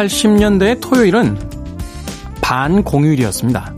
80년대 0.00 0.80
토요일은 0.80 1.38
반공휴일이었습니다. 2.40 3.74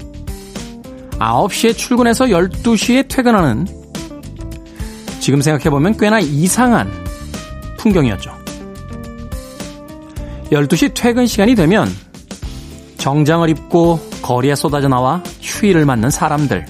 9시에 1.19 1.77
출근해서 1.77 2.27
12시에 2.27 3.09
퇴근하는 3.09 3.67
지금 5.19 5.41
생각해보면 5.41 5.97
꽤나 5.97 6.21
이상한 6.21 6.89
풍경이었죠. 7.79 8.33
12시 10.53 10.93
퇴근 10.95 11.27
시간이 11.27 11.55
되면 11.57 11.89
정장을 12.99 13.49
입고 13.49 13.99
거리에 14.23 14.55
쏟아져 14.55 14.87
나와 14.89 15.23
휴일을 15.41 15.85
맞는 15.85 16.11
사람들. 16.11 16.66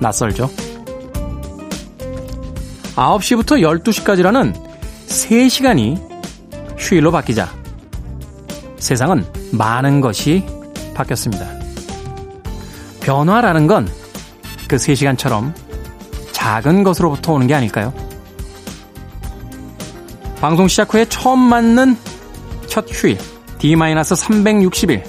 낯설죠? 0.00 0.50
9시부터 2.94 3.82
12시까지라는 3.82 4.54
3시간이 5.06 6.00
휴일로 6.78 7.12
바뀌자 7.12 7.55
세상은 8.78 9.24
많은 9.52 10.00
것이 10.00 10.44
바뀌었습니다. 10.94 11.46
변화라는 13.00 13.66
건 13.66 14.06
그 14.68 14.76
3시간처럼 14.76 15.52
작은 16.32 16.82
것으로부터 16.82 17.32
오는 17.32 17.46
게 17.46 17.54
아닐까요? 17.54 17.92
방송 20.40 20.68
시작 20.68 20.92
후에 20.92 21.04
처음 21.06 21.38
맞는 21.38 21.96
첫 22.66 22.86
휴일 22.90 23.18
D-360일 23.58 25.02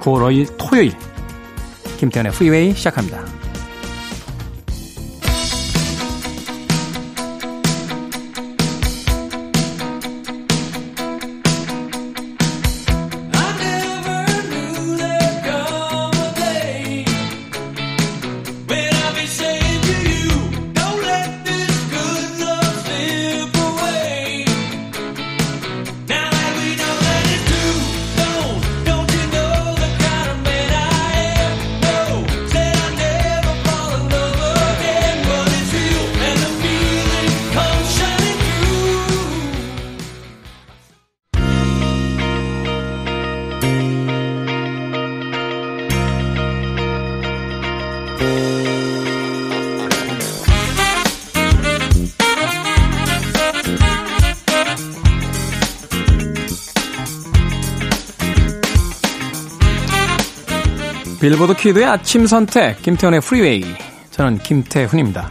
9월 0.00 0.32
5일 0.32 0.54
토요일 0.58 0.92
김태현의 1.98 2.32
프리웨이 2.32 2.74
시작합니다. 2.74 3.39
빌보드 61.20 61.54
kid의 61.54 61.84
아침 61.84 62.26
선택, 62.26 62.80
김태훈의 62.80 63.20
프리웨이. 63.20 63.62
저는 64.10 64.38
김태훈입니다. 64.38 65.30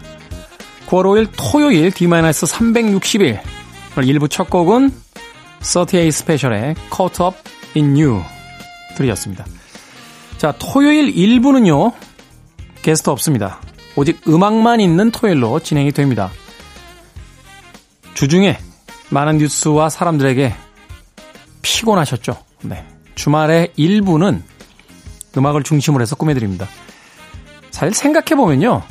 9월 0.85 1.03
5일 1.03 1.29
토요일 1.35 1.89
D-360일. 1.89 3.39
오늘 3.97 4.13
1부 4.13 4.29
첫 4.29 4.51
곡은 4.51 4.91
38 5.61 6.11
Special의 6.11 6.75
Caught 6.95 7.23
Up 7.23 7.37
in 7.75 7.97
You 7.97 8.21
들이었습니다. 8.97 9.47
자, 10.37 10.53
토요일 10.59 11.11
1부는요, 11.11 11.91
게스트 12.83 13.09
없습니다. 13.09 13.59
오직 13.95 14.21
음악만 14.27 14.81
있는 14.81 15.09
토요일로 15.09 15.59
진행이 15.59 15.91
됩니다. 15.91 16.29
주중에 18.13 18.59
많은 19.09 19.39
뉴스와 19.39 19.89
사람들에게 19.89 20.53
피곤하셨죠? 21.63 22.37
네. 22.61 22.85
주말에 23.15 23.73
1부는 23.75 24.43
음악을 25.37 25.63
중심으로 25.63 26.01
해서 26.01 26.15
꾸며드립니다. 26.15 26.67
사실 27.71 27.93
생각해보면요. 27.93 28.81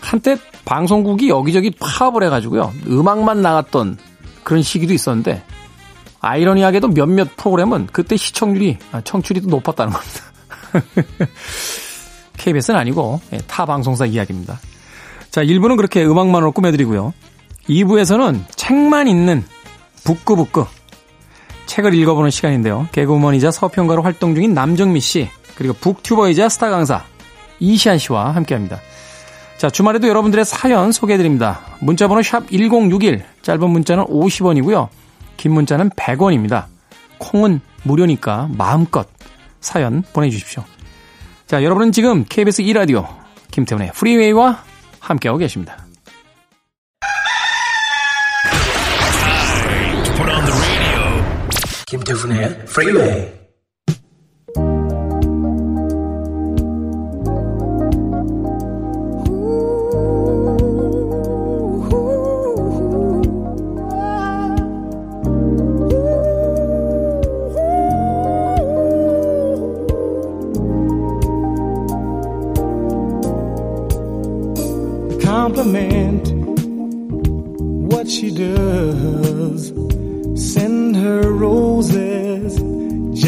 한때 0.00 0.36
방송국이 0.64 1.28
여기저기 1.28 1.70
파업을 1.70 2.22
해가지고요. 2.24 2.72
음악만 2.86 3.42
나갔던 3.42 3.98
그런 4.44 4.62
시기도 4.62 4.92
있었는데, 4.92 5.42
아이러니하게도 6.20 6.88
몇몇 6.88 7.36
프로그램은 7.36 7.88
그때 7.92 8.16
시청률이, 8.16 8.78
아, 8.92 9.00
청출이 9.00 9.40
더 9.42 9.48
높았다는 9.48 9.92
겁니다. 9.92 10.22
KBS는 12.38 12.78
아니고, 12.78 13.20
예, 13.32 13.38
타 13.46 13.66
방송사 13.66 14.06
이야기입니다. 14.06 14.60
자, 15.30 15.42
1부는 15.42 15.76
그렇게 15.76 16.04
음악만으로 16.04 16.52
꾸며드리고요. 16.52 17.12
2부에서는 17.68 18.44
책만 18.56 19.08
있는 19.08 19.44
북끄북끄 20.04 20.64
책을 21.72 21.94
읽어보는 21.94 22.30
시간인데요. 22.30 22.86
개그우먼이자 22.92 23.50
서평가로 23.50 24.02
활동 24.02 24.34
중인 24.34 24.52
남정미 24.52 25.00
씨, 25.00 25.30
그리고 25.54 25.72
북튜버이자 25.72 26.50
스타 26.50 26.68
강사 26.68 27.02
이시안 27.60 27.96
씨와 27.96 28.34
함께합니다. 28.34 28.78
자, 29.56 29.70
주말에도 29.70 30.06
여러분들의 30.06 30.44
사연 30.44 30.92
소개해드립니다. 30.92 31.60
문자번호 31.80 32.22
샵 32.22 32.46
1061, 32.50 33.24
짧은 33.40 33.70
문자는 33.70 34.04
50원이고요. 34.04 34.88
긴 35.38 35.52
문자는 35.52 35.88
100원입니다. 35.90 36.66
콩은 37.16 37.62
무료니까 37.84 38.50
마음껏 38.50 39.08
사연 39.62 40.02
보내주십시오. 40.12 40.64
자, 41.46 41.64
여러분은 41.64 41.92
지금 41.92 42.26
KBS 42.28 42.64
2라디오 42.64 43.06
김태훈의 43.50 43.92
프리웨이와 43.94 44.62
함께하고 45.00 45.38
계십니다. 45.38 45.81
김태훈 51.92 52.32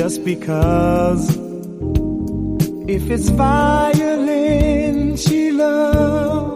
just 0.04 0.22
because. 0.22 1.24
If 2.86 3.08
it's 3.10 3.30
violin 3.30 5.16
she 5.16 5.50
loves. 5.50 6.53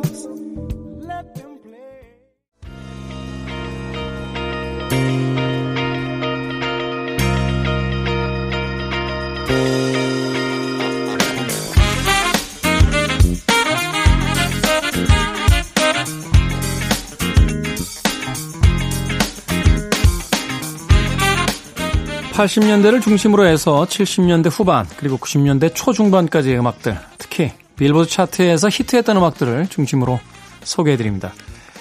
80년대를 22.39 23.03
중심으로 23.03 23.47
해서 23.47 23.85
70년대 23.85 24.49
후반 24.53 24.87
그리고 24.97 25.17
90년대 25.17 25.75
초중반까지의 25.75 26.57
음악들 26.61 26.97
특히 27.19 27.51
빌보드 27.75 28.09
차트에서 28.09 28.69
히트했던 28.69 29.17
음악들을 29.17 29.67
중심으로 29.67 30.21
소개해드립니다. 30.63 31.33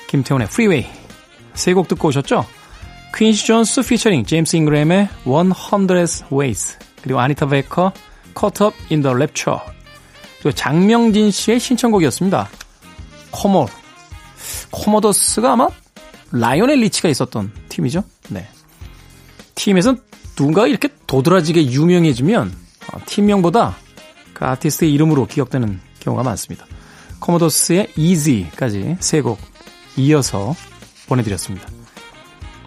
김태훈의 0.07 0.47
프리웨이 0.47 0.87
세 1.53 1.73
곡 1.73 1.87
듣고 1.87 2.07
오셨죠? 2.07 2.43
퀸시 3.15 3.45
존스 3.45 3.83
피처링 3.83 4.25
제임스 4.25 4.55
잉그램의 4.55 5.09
100 5.25 6.31
Ways 6.33 6.77
그리고 7.03 7.19
아니타 7.19 7.45
베이커 7.45 7.91
Caught 8.35 8.63
Up 8.63 8.75
in 8.89 9.03
the 9.03 9.13
Rapture 9.13 9.59
그리고 10.39 10.55
장명진 10.55 11.29
씨의 11.29 11.59
신청곡이었습니다. 11.59 12.49
코모 13.29 13.67
Commodores가 14.71 15.53
아마 15.53 15.67
라이오넬 16.31 16.79
리치가 16.79 17.09
있었던 17.09 17.51
팀이죠. 17.69 18.03
네. 18.29 18.47
팀에서는 19.53 20.06
누군가가 20.37 20.67
이렇게 20.67 20.89
도드라지게 21.07 21.71
유명해지면 21.71 22.53
어, 22.93 22.97
팀명보다 23.05 23.75
그 24.33 24.45
아티스트의 24.45 24.93
이름으로 24.93 25.25
기억되는 25.25 25.79
경우가 25.99 26.23
많습니다. 26.23 26.65
코모도스의 27.19 27.93
Easy까지 27.95 28.97
세 28.99 29.21
곡 29.21 29.39
이어서 29.97 30.55
보내드렸습니다. 31.07 31.67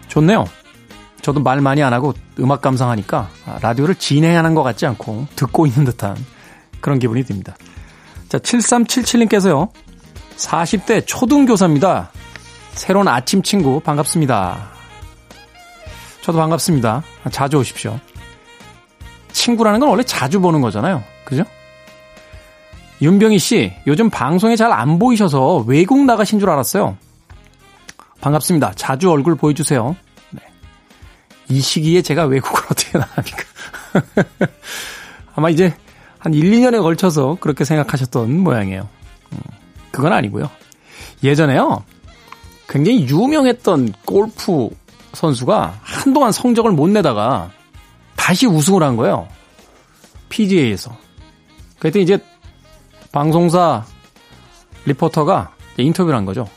좋네요. 0.09 0.45
저도 1.21 1.39
말 1.39 1.61
많이 1.61 1.81
안 1.81 1.93
하고 1.93 2.13
음악 2.39 2.61
감상하니까 2.61 3.29
라디오를 3.61 3.95
진행하는 3.95 4.53
것 4.55 4.63
같지 4.63 4.85
않고 4.85 5.27
듣고 5.35 5.65
있는 5.67 5.85
듯한 5.85 6.17
그런 6.81 6.99
기분이 6.99 7.23
듭니다. 7.23 7.55
자, 8.27 8.37
7377님께서요. 8.39 9.69
40대 10.35 11.03
초등교사입니다. 11.05 12.11
새로운 12.73 13.07
아침 13.07 13.41
친구 13.43 13.79
반갑습니다. 13.79 14.70
저도 16.21 16.37
반갑습니다. 16.37 17.03
자주 17.31 17.57
오십시오. 17.57 17.99
친구라는 19.31 19.79
건 19.79 19.89
원래 19.89 20.03
자주 20.03 20.39
보는 20.39 20.61
거잖아요. 20.61 21.03
그죠? 21.25 21.43
윤병희 23.01 23.39
씨, 23.39 23.73
요즘 23.87 24.09
방송에 24.09 24.55
잘 24.55 24.71
안 24.71 24.99
보이셔서 24.99 25.63
외국 25.67 26.05
나가신 26.05 26.39
줄 26.39 26.49
알았어요. 26.49 26.97
반갑습니다. 28.21 28.73
자주 28.75 29.09
얼굴 29.09 29.35
보여주세요. 29.35 29.95
네. 30.29 30.41
이 31.49 31.59
시기에 31.59 32.03
제가 32.03 32.25
외국을 32.25 32.61
어떻게 32.69 32.97
나갑니까? 32.99 33.43
아마 35.35 35.49
이제 35.49 35.73
한 36.19 36.33
1, 36.35 36.51
2년에 36.51 36.81
걸쳐서 36.83 37.37
그렇게 37.39 37.65
생각하셨던 37.65 38.37
모양이에요. 38.39 38.87
음, 39.33 39.39
그건 39.89 40.13
아니고요. 40.13 40.51
예전에요. 41.23 41.83
굉장히 42.69 43.07
유명했던 43.07 43.93
골프 44.05 44.69
선수가 45.13 45.79
한동안 45.81 46.31
성적을 46.31 46.71
못 46.71 46.89
내다가 46.89 47.51
다시 48.15 48.47
우승을 48.47 48.83
한 48.83 48.95
거예요. 48.95 49.27
PGA에서. 50.29 50.95
그랬더니 51.79 52.03
이제 52.03 52.19
방송사 53.11 53.83
리포터가 54.85 55.53
인터뷰를 55.77 56.17
한 56.17 56.25
거죠. 56.25 56.47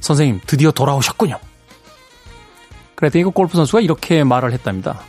선생님, 0.00 0.40
드디어 0.46 0.70
돌아오셨군요. 0.70 1.38
그랬더니 2.94 3.24
그 3.24 3.30
골프 3.30 3.56
선수가 3.56 3.80
이렇게 3.80 4.24
말을 4.24 4.52
했답니다. 4.52 5.00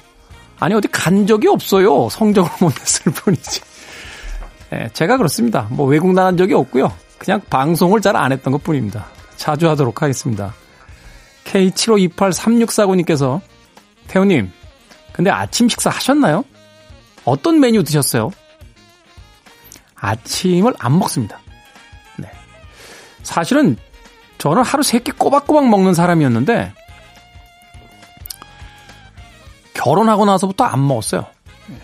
아니, 0.59 0.73
어디 0.75 0.87
간 0.89 1.25
적이 1.25 1.47
없어요. 1.47 2.09
성적을 2.09 2.49
못 2.59 2.73
냈을 2.77 3.11
뿐이지. 3.13 3.61
네, 4.71 4.89
제가 4.93 5.17
그렇습니다. 5.17 5.67
뭐 5.69 5.87
외국 5.87 6.13
나간 6.13 6.37
적이 6.37 6.53
없고요. 6.55 6.91
그냥 7.17 7.41
방송을 7.49 8.01
잘 8.01 8.15
안 8.15 8.31
했던 8.31 8.51
것 8.51 8.63
뿐입니다. 8.63 9.05
자주 9.37 9.69
하도록 9.69 10.01
하겠습니다. 10.01 10.53
K75283649님께서 11.49 13.41
태우님, 14.07 14.51
근데 15.13 15.29
아침 15.29 15.69
식사 15.69 15.89
하셨나요? 15.89 16.43
어떤 17.25 17.59
메뉴 17.59 17.83
드셨어요? 17.83 18.31
아침을 19.95 20.73
안 20.79 20.97
먹습니다. 20.97 21.39
네. 22.17 22.31
사실은 23.23 23.75
저는 24.37 24.63
하루 24.63 24.83
세 24.83 24.99
끼 24.99 25.11
꼬박꼬박 25.11 25.67
먹는 25.67 25.93
사람이었는데 25.93 26.73
결혼하고 29.73 30.25
나서부터 30.25 30.63
안 30.63 30.87
먹었어요. 30.87 31.25
네. 31.67 31.75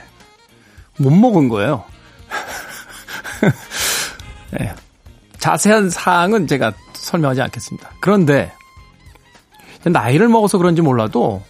못 0.97 1.09
먹은 1.11 1.49
거예요. 1.49 1.83
네. 4.51 4.73
자세한 5.39 5.89
사항은 5.89 6.47
제가 6.47 6.71
설명하지 6.93 7.41
않겠습니다. 7.41 7.91
그런데 7.99 8.51
나이를 9.89 10.27
먹어서 10.27 10.57
그런지 10.57 10.81
몰라도 10.81 11.41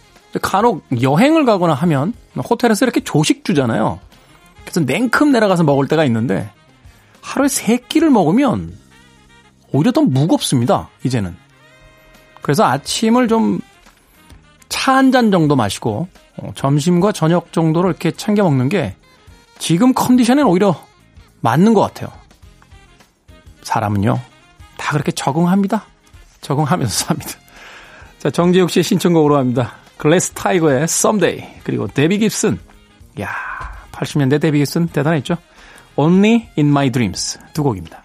간혹 0.42 0.84
여행을 1.00 1.44
가거나 1.44 1.74
하면 1.74 2.12
호텔에서 2.36 2.84
이렇게 2.84 3.00
조식 3.02 3.44
주잖아요. 3.44 3.98
그래서 4.62 4.80
냉큼 4.80 5.32
내려가서 5.32 5.64
먹을 5.64 5.88
때가 5.88 6.04
있는데 6.04 6.50
하루에 7.22 7.48
세 7.48 7.76
끼를 7.78 8.10
먹으면 8.10 8.76
오히려 9.72 9.92
더 9.92 10.02
무겁습니다. 10.02 10.88
이제는. 11.04 11.36
그래서 12.42 12.64
아침을 12.64 13.28
좀 13.28 13.60
차 14.68 14.92
한 14.92 15.10
잔 15.12 15.30
정도 15.30 15.56
마시고 15.56 16.08
어, 16.36 16.50
점심과 16.54 17.12
저녁 17.12 17.52
정도를 17.52 17.90
이렇게 17.90 18.10
챙겨 18.10 18.42
먹는 18.44 18.68
게 18.68 18.94
지금 19.58 19.94
컨디션엔 19.94 20.44
오히려 20.44 20.80
맞는 21.40 21.72
것 21.74 21.80
같아요. 21.80 22.08
사람은요 23.62 24.20
다 24.76 24.92
그렇게 24.92 25.12
적응합니다. 25.12 25.84
적응하면서 26.40 26.92
삽니다. 27.06 27.30
자 28.26 28.30
정재욱 28.30 28.70
씨의 28.70 28.82
신청곡으로 28.82 29.36
합니다. 29.36 29.74
글래스 29.98 30.32
타이거의 30.32 30.82
Someday 30.82 31.60
그리고 31.62 31.86
데비 31.86 32.18
깁슨 32.18 32.58
야 33.20 33.28
80년대 33.92 34.40
데비 34.40 34.58
깁슨 34.58 34.88
대단했죠. 34.88 35.36
Only 35.94 36.48
in 36.58 36.70
My 36.70 36.90
Dreams 36.90 37.38
두 37.52 37.62
곡입니다. 37.62 38.02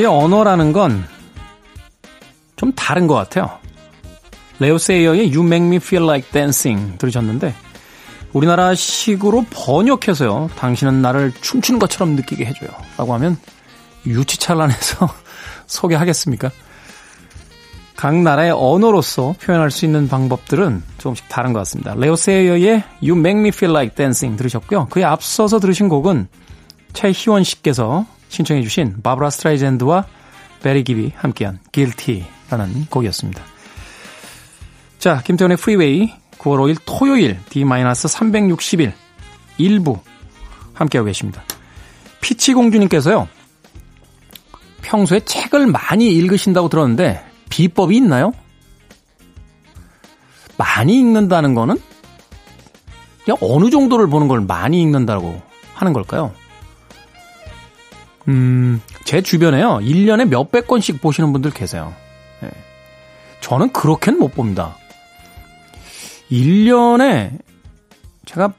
확실히 0.00 0.06
언어라는 0.06 0.72
건 0.72 1.20
좀 2.60 2.72
다른 2.72 3.06
것 3.06 3.14
같아요. 3.14 3.58
레오 4.58 4.76
세이어의 4.76 5.34
You 5.34 5.46
Make 5.46 5.66
Me 5.66 5.76
Feel 5.76 6.04
Like 6.04 6.30
Dancing 6.30 6.98
들으셨는데 6.98 7.54
우리나라 8.34 8.74
식으로 8.74 9.46
번역해서요. 9.48 10.50
당신은 10.56 11.00
나를 11.00 11.32
춤추는 11.40 11.80
것처럼 11.80 12.16
느끼게 12.16 12.44
해줘요. 12.44 12.68
라고 12.98 13.14
하면 13.14 13.38
유치찬란해서 14.06 15.08
소개하겠습니까? 15.66 16.50
각 17.96 18.14
나라의 18.14 18.50
언어로서 18.50 19.34
표현할 19.40 19.70
수 19.70 19.86
있는 19.86 20.06
방법들은 20.06 20.82
조금씩 20.98 21.30
다른 21.30 21.54
것 21.54 21.60
같습니다. 21.60 21.94
레오 21.96 22.14
세이어의 22.14 22.84
You 23.02 23.18
Make 23.18 23.40
Me 23.40 23.48
Feel 23.48 23.74
Like 23.74 23.94
Dancing 23.94 24.36
들으셨고요. 24.36 24.88
그에 24.90 25.02
앞서서 25.02 25.60
들으신 25.60 25.88
곡은 25.88 26.28
최희원 26.92 27.42
씨께서 27.44 28.04
신청해 28.30 28.62
주신 28.62 29.02
바브라 29.02 29.28
스트라이젠드와 29.28 30.06
베리 30.62 30.84
기비 30.84 31.12
함께한 31.14 31.58
Guilty라는 31.72 32.86
곡이었습니다. 32.88 33.42
자, 34.98 35.22
김태훈의 35.22 35.56
프리웨이 35.56 36.12
9월 36.38 36.58
5일 36.58 36.78
토요일 36.86 37.38
D-360일 37.50 38.92
1부 39.58 40.00
함께하고 40.72 41.06
계십니다. 41.06 41.42
피치공주님께서요. 42.22 43.28
평소에 44.82 45.20
책을 45.20 45.66
많이 45.66 46.08
읽으신다고 46.08 46.68
들었는데 46.68 47.24
비법이 47.50 47.96
있나요? 47.96 48.32
많이 50.56 50.98
읽는다는 50.98 51.54
거는 51.54 51.78
어느 53.40 53.70
정도를 53.70 54.08
보는 54.08 54.28
걸 54.28 54.40
많이 54.40 54.80
읽는다고 54.82 55.40
하는 55.74 55.92
걸까요? 55.92 56.32
음, 58.28 58.80
제 59.04 59.22
주변에요. 59.22 59.78
1년에 59.78 60.28
몇백 60.28 60.66
권씩 60.66 61.00
보시는 61.00 61.32
분들 61.32 61.50
계세요. 61.52 61.94
네. 62.40 62.50
저는 63.40 63.72
그렇게는 63.72 64.18
못 64.18 64.34
봅니다. 64.34 64.76
1년에 66.30 67.38
제가 68.26 68.52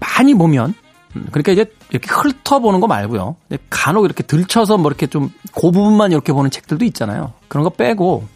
많이 0.00 0.34
보면 0.34 0.74
음, 1.16 1.26
그러니까 1.30 1.52
이제 1.52 1.66
이렇게 1.90 2.10
훑어보는 2.10 2.80
거 2.80 2.86
말고요. 2.86 3.36
간혹 3.70 4.04
이렇게 4.04 4.22
들쳐서 4.24 4.78
뭐 4.78 4.90
이렇게 4.90 5.06
좀 5.06 5.30
그 5.54 5.70
부분만 5.70 6.12
이렇게 6.12 6.32
보는 6.32 6.50
책들도 6.50 6.84
있잖아요. 6.86 7.32
그런 7.48 7.64
거 7.64 7.70
빼고 7.70 8.26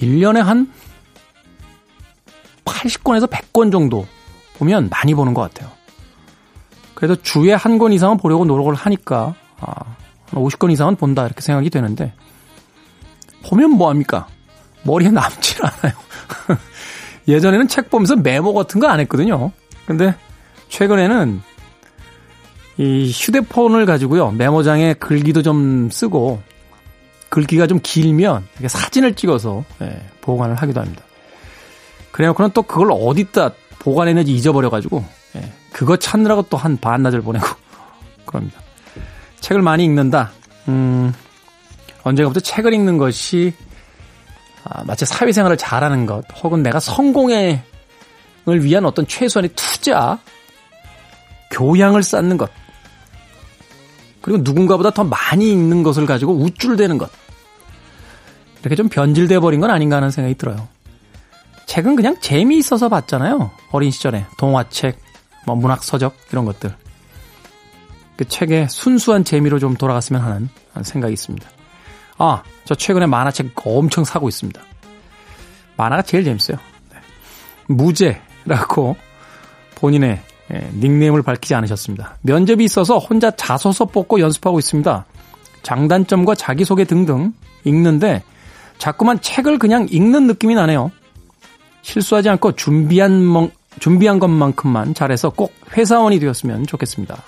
1년에 0.00 0.40
한 0.40 0.72
80권에서 2.64 3.28
100권 3.28 3.72
정도 3.72 4.06
보면 4.56 4.88
많이 4.88 5.14
보는 5.14 5.34
것 5.34 5.42
같아요. 5.42 5.70
그래도 6.94 7.16
주에 7.16 7.52
한 7.54 7.78
권 7.78 7.92
이상은 7.92 8.16
보려고 8.16 8.44
노력을 8.44 8.72
하니까 8.74 9.34
아, 9.60 9.74
50권 10.32 10.70
이상은 10.72 10.96
본다 10.96 11.26
이렇게 11.26 11.40
생각이 11.40 11.70
되는데 11.70 12.12
보면 13.46 13.70
뭐합니까? 13.70 14.26
머리에 14.84 15.10
남질 15.10 15.60
않아요. 15.64 15.92
예전에는 17.28 17.68
책 17.68 17.90
보면서 17.90 18.16
메모 18.16 18.52
같은 18.54 18.80
거 18.80 18.86
안 18.86 19.00
했거든요. 19.00 19.50
근데 19.86 20.14
최근에는 20.68 21.42
이 22.78 23.10
휴대폰을 23.12 23.86
가지고요. 23.86 24.32
메모장에 24.32 24.94
글귀도 24.94 25.42
좀 25.42 25.88
쓰고 25.90 26.42
글귀가 27.28 27.66
좀 27.66 27.80
길면 27.82 28.46
사진을 28.66 29.14
찍어서 29.14 29.64
예, 29.82 30.00
보관을 30.20 30.54
하기도 30.56 30.80
합니다. 30.80 31.02
그래놓고는 32.12 32.50
또 32.54 32.62
그걸 32.62 32.88
어디다 32.92 33.50
보관했는지 33.78 34.32
잊어버려가지고 34.34 34.98
예, 34.98 35.04
그거 35.74 35.96
찾느라고 35.96 36.42
또 36.42 36.56
한 36.56 36.76
반나절 36.76 37.20
보내고 37.20 37.44
그럽니다. 38.24 38.60
책을 39.40 39.60
많이 39.60 39.84
읽는다. 39.84 40.30
음, 40.68 41.12
언젠가부터 42.04 42.40
책을 42.40 42.72
읽는 42.72 42.96
것이 42.96 43.52
아, 44.62 44.84
마치 44.84 45.04
사회생활을 45.04 45.56
잘하는 45.56 46.06
것 46.06 46.24
혹은 46.42 46.62
내가 46.62 46.78
성공을 46.80 47.60
위한 48.46 48.86
어떤 48.86 49.06
최소한의 49.06 49.50
투자 49.56 50.18
교양을 51.50 52.02
쌓는 52.02 52.38
것 52.38 52.50
그리고 54.22 54.40
누군가보다 54.42 54.90
더 54.90 55.04
많이 55.04 55.50
읽는 55.50 55.82
것을 55.82 56.06
가지고 56.06 56.34
우쭐대는 56.34 56.96
것 56.98 57.10
이렇게 58.60 58.76
좀 58.76 58.88
변질돼 58.88 59.40
버린 59.40 59.60
건 59.60 59.70
아닌가 59.70 59.96
하는 59.96 60.10
생각이 60.10 60.36
들어요. 60.36 60.68
책은 61.66 61.96
그냥 61.96 62.16
재미있어서 62.20 62.88
봤잖아요. 62.88 63.50
어린 63.72 63.90
시절에 63.90 64.24
동화책, 64.38 65.03
뭐 65.46 65.54
문학 65.54 65.82
서적 65.82 66.16
이런 66.32 66.44
것들. 66.44 66.74
그 68.16 68.24
책의 68.26 68.68
순수한 68.70 69.24
재미로 69.24 69.58
좀 69.58 69.74
돌아갔으면 69.74 70.22
하는 70.22 70.48
생각이 70.82 71.12
있습니다. 71.12 71.48
아, 72.18 72.42
저 72.64 72.74
최근에 72.74 73.06
만화책 73.06 73.52
엄청 73.64 74.04
사고 74.04 74.28
있습니다. 74.28 74.60
만화가 75.76 76.02
제일 76.02 76.24
재밌어요. 76.24 76.56
네. 76.90 76.98
무제라고 77.66 78.96
본인의 79.76 80.22
예, 80.52 80.70
닉네임을 80.74 81.22
밝히지 81.22 81.54
않으셨습니다. 81.54 82.18
면접이 82.20 82.64
있어서 82.64 82.98
혼자 82.98 83.30
자소서 83.30 83.86
뽑고 83.86 84.20
연습하고 84.20 84.58
있습니다. 84.58 85.04
장단점과 85.62 86.34
자기소개 86.34 86.84
등등 86.84 87.32
읽는데 87.64 88.22
자꾸만 88.78 89.20
책을 89.20 89.58
그냥 89.58 89.86
읽는 89.90 90.26
느낌이 90.26 90.54
나네요. 90.54 90.90
실수하지 91.82 92.28
않고 92.28 92.52
준비한, 92.52 93.22
준비한 93.80 94.18
것만큼만 94.18 94.94
잘해서 94.94 95.30
꼭 95.30 95.54
회사원이 95.76 96.18
되었으면 96.20 96.66
좋겠습니다. 96.66 97.22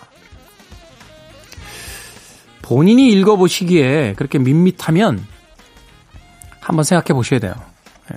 본인이 2.63 3.11
읽어보시기에 3.13 4.15
그렇게 4.15 4.39
밋밋하면 4.39 5.25
한번 6.61 6.83
생각해 6.83 7.15
보셔야 7.15 7.39
돼요. 7.39 7.55
예. 8.13 8.17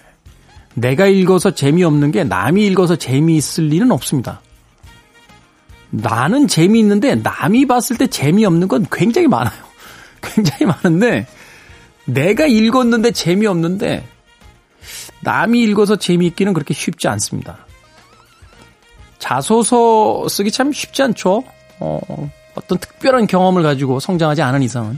내가 0.73 1.05
읽어서 1.05 1.51
재미없는 1.51 2.11
게 2.11 2.23
남이 2.23 2.65
읽어서 2.65 2.95
재미있을 2.95 3.67
리는 3.67 3.91
없습니다. 3.91 4.41
나는 5.91 6.47
재미있는데 6.47 7.15
남이 7.15 7.67
봤을 7.67 7.97
때 7.97 8.07
재미없는 8.07 8.67
건 8.67 8.85
굉장히 8.91 9.27
많아요. 9.27 9.61
굉장히 10.21 10.65
많은데 10.65 11.27
내가 12.05 12.47
읽었는데 12.47 13.11
재미없는데 13.11 14.07
남이 15.21 15.61
읽어서 15.61 15.95
재미있기는 15.95 16.53
그렇게 16.53 16.73
쉽지 16.73 17.07
않습니다. 17.07 17.67
자소서 19.19 20.27
쓰기 20.27 20.49
참 20.49 20.71
쉽지 20.71 21.03
않죠? 21.03 21.43
어, 21.79 21.99
어떤 22.55 22.77
특별한 22.79 23.27
경험을 23.27 23.63
가지고 23.63 23.99
성장하지 23.99 24.41
않은 24.41 24.63
이상은. 24.63 24.97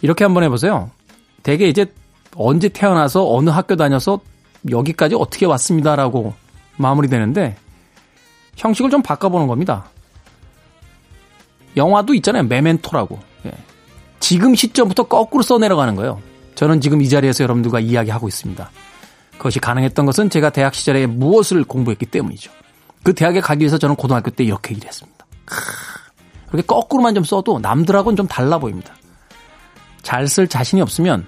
이렇게 0.00 0.24
한번 0.24 0.44
해보세요. 0.44 0.90
대개 1.42 1.68
이제 1.68 1.86
언제 2.36 2.68
태어나서 2.68 3.32
어느 3.34 3.50
학교 3.50 3.76
다녀서 3.76 4.20
여기까지 4.70 5.14
어떻게 5.16 5.46
왔습니다라고 5.46 6.34
마무리되는데 6.76 7.56
형식을 8.56 8.90
좀 8.90 9.02
바꿔보는 9.02 9.46
겁니다. 9.46 9.90
영화도 11.76 12.14
있잖아요. 12.14 12.44
메멘토라고. 12.44 13.18
예. 13.46 13.52
지금 14.20 14.54
시점부터 14.54 15.04
거꾸로 15.04 15.42
써내려가는 15.42 15.94
거예요. 15.96 16.20
저는 16.54 16.80
지금 16.80 17.00
이 17.00 17.08
자리에서 17.08 17.44
여러분들과 17.44 17.80
이야기하고 17.80 18.26
있습니다. 18.26 18.70
그것이 19.32 19.60
가능했던 19.60 20.06
것은 20.06 20.30
제가 20.30 20.50
대학 20.50 20.74
시절에 20.74 21.06
무엇을 21.06 21.64
공부했기 21.64 22.06
때문이죠. 22.06 22.50
그 23.02 23.14
대학에 23.14 23.40
가기 23.40 23.60
위해서 23.60 23.78
저는 23.78 23.96
고등학교 23.96 24.30
때 24.30 24.44
이렇게 24.44 24.74
일했습니다. 24.74 25.26
그렇게 26.50 26.66
거꾸로만 26.66 27.14
좀 27.14 27.24
써도 27.24 27.58
남들하고는 27.58 28.16
좀 28.16 28.26
달라 28.26 28.58
보입니다. 28.58 28.94
잘 30.02 30.26
쓸 30.26 30.48
자신이 30.48 30.82
없으면 30.82 31.26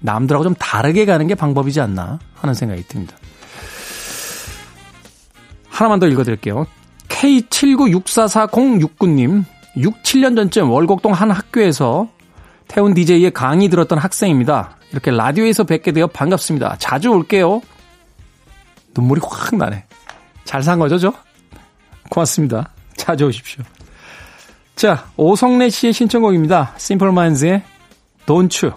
남들하고 0.00 0.44
좀 0.44 0.54
다르게 0.54 1.04
가는 1.04 1.26
게 1.26 1.34
방법이지 1.34 1.80
않나 1.80 2.18
하는 2.34 2.54
생각이 2.54 2.84
듭니다. 2.88 3.16
하나만 5.68 5.98
더 5.98 6.06
읽어드릴게요. 6.06 6.66
K79644069님, 7.08 9.44
6, 9.76 10.02
7년 10.02 10.36
전쯤 10.36 10.70
월곡동 10.70 11.12
한 11.12 11.30
학교에서 11.30 12.08
태훈 12.68 12.94
DJ의 12.94 13.32
강의 13.32 13.68
들었던 13.68 13.98
학생입니다. 13.98 14.76
이렇게 14.92 15.10
라디오에서 15.10 15.64
뵙게 15.64 15.92
되어 15.92 16.06
반갑습니다. 16.06 16.76
자주 16.78 17.10
올게요. 17.10 17.60
눈물이 18.94 19.20
확 19.24 19.56
나네. 19.56 19.84
잘 20.44 20.62
산 20.62 20.78
거죠, 20.78 20.98
저? 20.98 21.12
고맙습니다. 22.10 22.70
자주 22.96 23.26
오십시오. 23.26 23.64
자, 24.76 25.06
오성래 25.16 25.70
씨의 25.70 25.92
신청곡입니다. 25.92 26.72
Simple 26.76 27.12
Minds의 27.12 27.62
Don't 28.26 28.64
You 28.64 28.76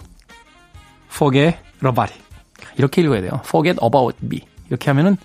Forget 1.10 1.58
About 1.84 2.12
It. 2.12 2.24
이렇게 2.76 3.02
읽어야 3.02 3.20
돼요. 3.20 3.40
Forget 3.44 3.78
About 3.82 4.16
Me. 4.24 4.40
이렇게 4.68 4.90
하면은 4.90 5.16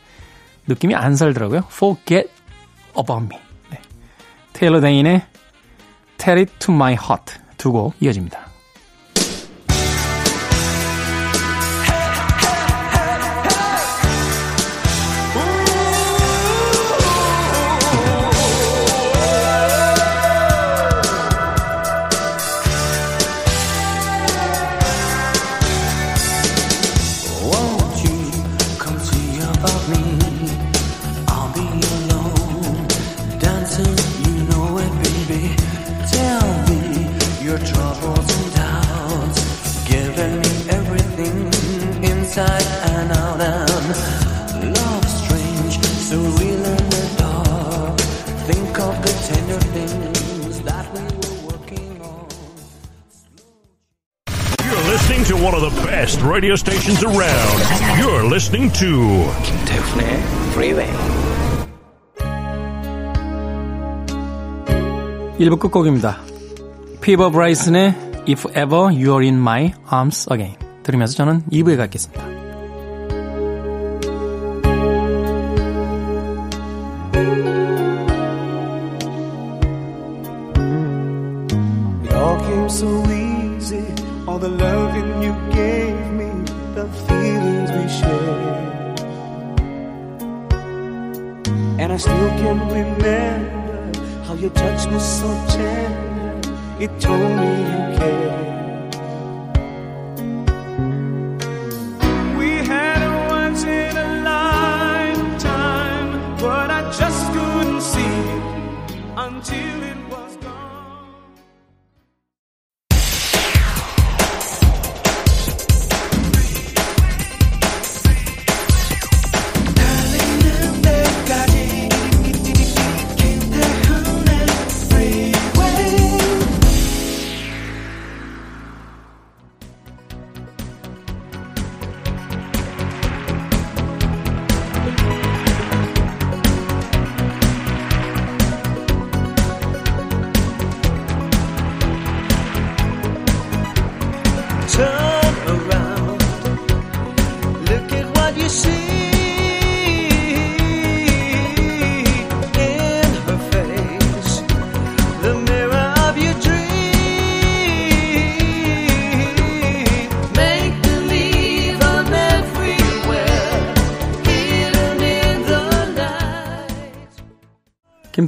느낌이 0.68 0.96
안 0.96 1.16
살더라고요. 1.16 1.64
Forget 1.72 2.30
About 2.98 3.26
Me. 3.26 3.38
네. 3.72 3.80
테일러 4.54 4.80
데인의 4.82 5.26
Tell 6.18 6.40
It 6.40 6.54
To 6.60 6.74
My 6.74 6.94
Heart 6.94 7.34
두 7.58 7.72
곡 7.72 7.96
이어집니다. 8.00 8.51
One 55.52 55.64
of 55.64 55.76
the 55.76 55.82
best 55.86 56.22
radio 56.22 56.56
stations 56.56 57.04
around. 57.04 57.60
You're 58.00 58.24
listening 58.24 58.72
to 58.80 59.28
김태훈의 59.44 60.24
Freeway. 60.54 60.90
1부 65.38 65.60
끝곡입니다. 65.60 66.22
피버 67.02 67.32
브라이슨의 67.32 67.96
If 68.30 68.48
Ever 68.56 68.94
You're 68.94 69.24
In 69.24 69.36
My 69.36 69.74
Arms 69.92 70.28
Again 70.32 70.56
들으면서 70.84 71.16
저는 71.16 71.44
2부에 71.52 71.76
가겠습니다. 71.76 72.31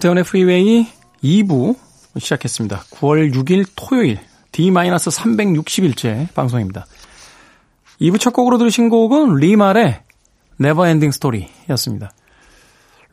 김태훈의 0.04 0.26
프리웨이 0.26 0.88
2부 1.24 1.78
시작했습니다. 2.20 2.84
9월 2.92 3.34
6일 3.34 3.66
토요일 3.74 4.20
D-360일째 4.52 6.34
방송입니다. 6.34 6.86
2부 8.02 8.20
첫 8.20 8.34
곡으로 8.34 8.58
들으신 8.58 8.90
곡은 8.90 9.36
리말의 9.36 10.02
Ending 10.62 11.06
Story였습니다. 11.06 12.12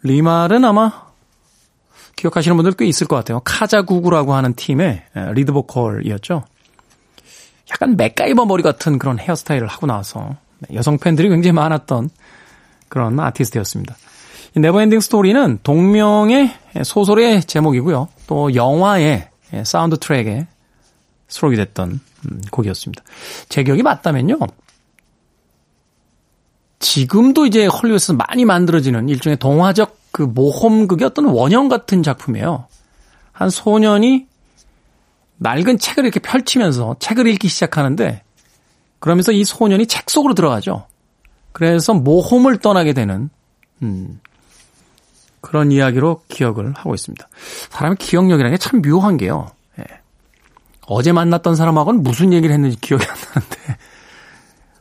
리말은 0.03 0.64
아마 0.64 1.07
기억하시는 2.16 2.57
분들 2.57 2.72
꽤 2.72 2.87
있을 2.87 3.07
것 3.07 3.14
같아요. 3.14 3.40
Kajagoogoo라고 3.45 4.35
하는 4.35 4.55
팀의 4.55 5.05
리드 5.35 5.53
보컬이었죠. 5.53 6.42
약간 7.70 7.96
맥가이버 7.96 8.46
머리 8.46 8.64
같은 8.64 8.98
그런 8.98 9.20
헤어스타일을 9.20 9.68
하고 9.68 9.87
나와서 9.87 10.35
여성 10.74 10.98
팬들이 10.98 11.29
굉장히 11.29 11.53
많았던 11.53 12.11
그런 12.88 13.20
아티스트였습니다. 13.20 13.94
이 14.57 14.61
Neverending 14.61 15.01
Story는 15.01 15.59
동명의 15.63 16.53
소설의 16.85 17.45
제목이고요. 17.45 18.09
또 18.27 18.55
영화의 18.55 19.29
사운드 19.65 19.97
트랙에 19.97 20.47
수록이 21.29 21.57
됐던 21.57 22.01
음, 22.27 22.41
곡이었습니다. 22.51 23.03
제 23.49 23.63
기억이 23.63 23.83
맞다면요. 23.83 24.39
지금도 26.81 27.47
이제 27.47 27.67
헐리우드에서 27.67 28.15
많이 28.15 28.45
만들어지는 28.45 29.09
일종의 29.09 29.37
동화적 29.39 29.99
그 30.13 30.23
모험극의 30.23 31.07
어떤 31.07 31.27
원형 31.27 31.69
같은 31.69 32.03
작품이에요. 32.03 32.67
한 33.33 33.51
소년이 33.51 34.27
낡은 35.37 35.79
책을 35.79 36.05
이렇게 36.05 36.21
펼치면서 36.21 36.97
책을 36.99 37.27
읽기 37.29 37.49
시작하는데 37.49 38.23
그러면서 38.99 39.33
이 39.33 39.45
소년이 39.45 39.87
책 39.87 40.11
속으로 40.11 40.35
들어가죠. 40.35 40.87
그래서 41.53 41.95
모험을 41.95 42.59
떠나게 42.59 42.93
되는 42.93 43.31
음, 43.83 44.21
그런 45.40 45.72
이야기로 45.72 46.22
기억을 46.29 46.72
하고 46.74 46.94
있습니다. 46.94 47.29
사람의 47.70 47.96
기억력이라는 47.96 48.57
게 48.57 48.59
참 48.61 48.83
묘한 48.83 49.16
게요. 49.16 49.50
예. 49.79 49.85
어제 50.87 51.12
만났던 51.12 51.57
사람하고는 51.57 52.03
무슨 52.03 52.33
얘기를 52.33 52.53
했는지 52.55 52.79
기억이 52.81 53.05
안 53.05 53.14
나는데 53.14 53.76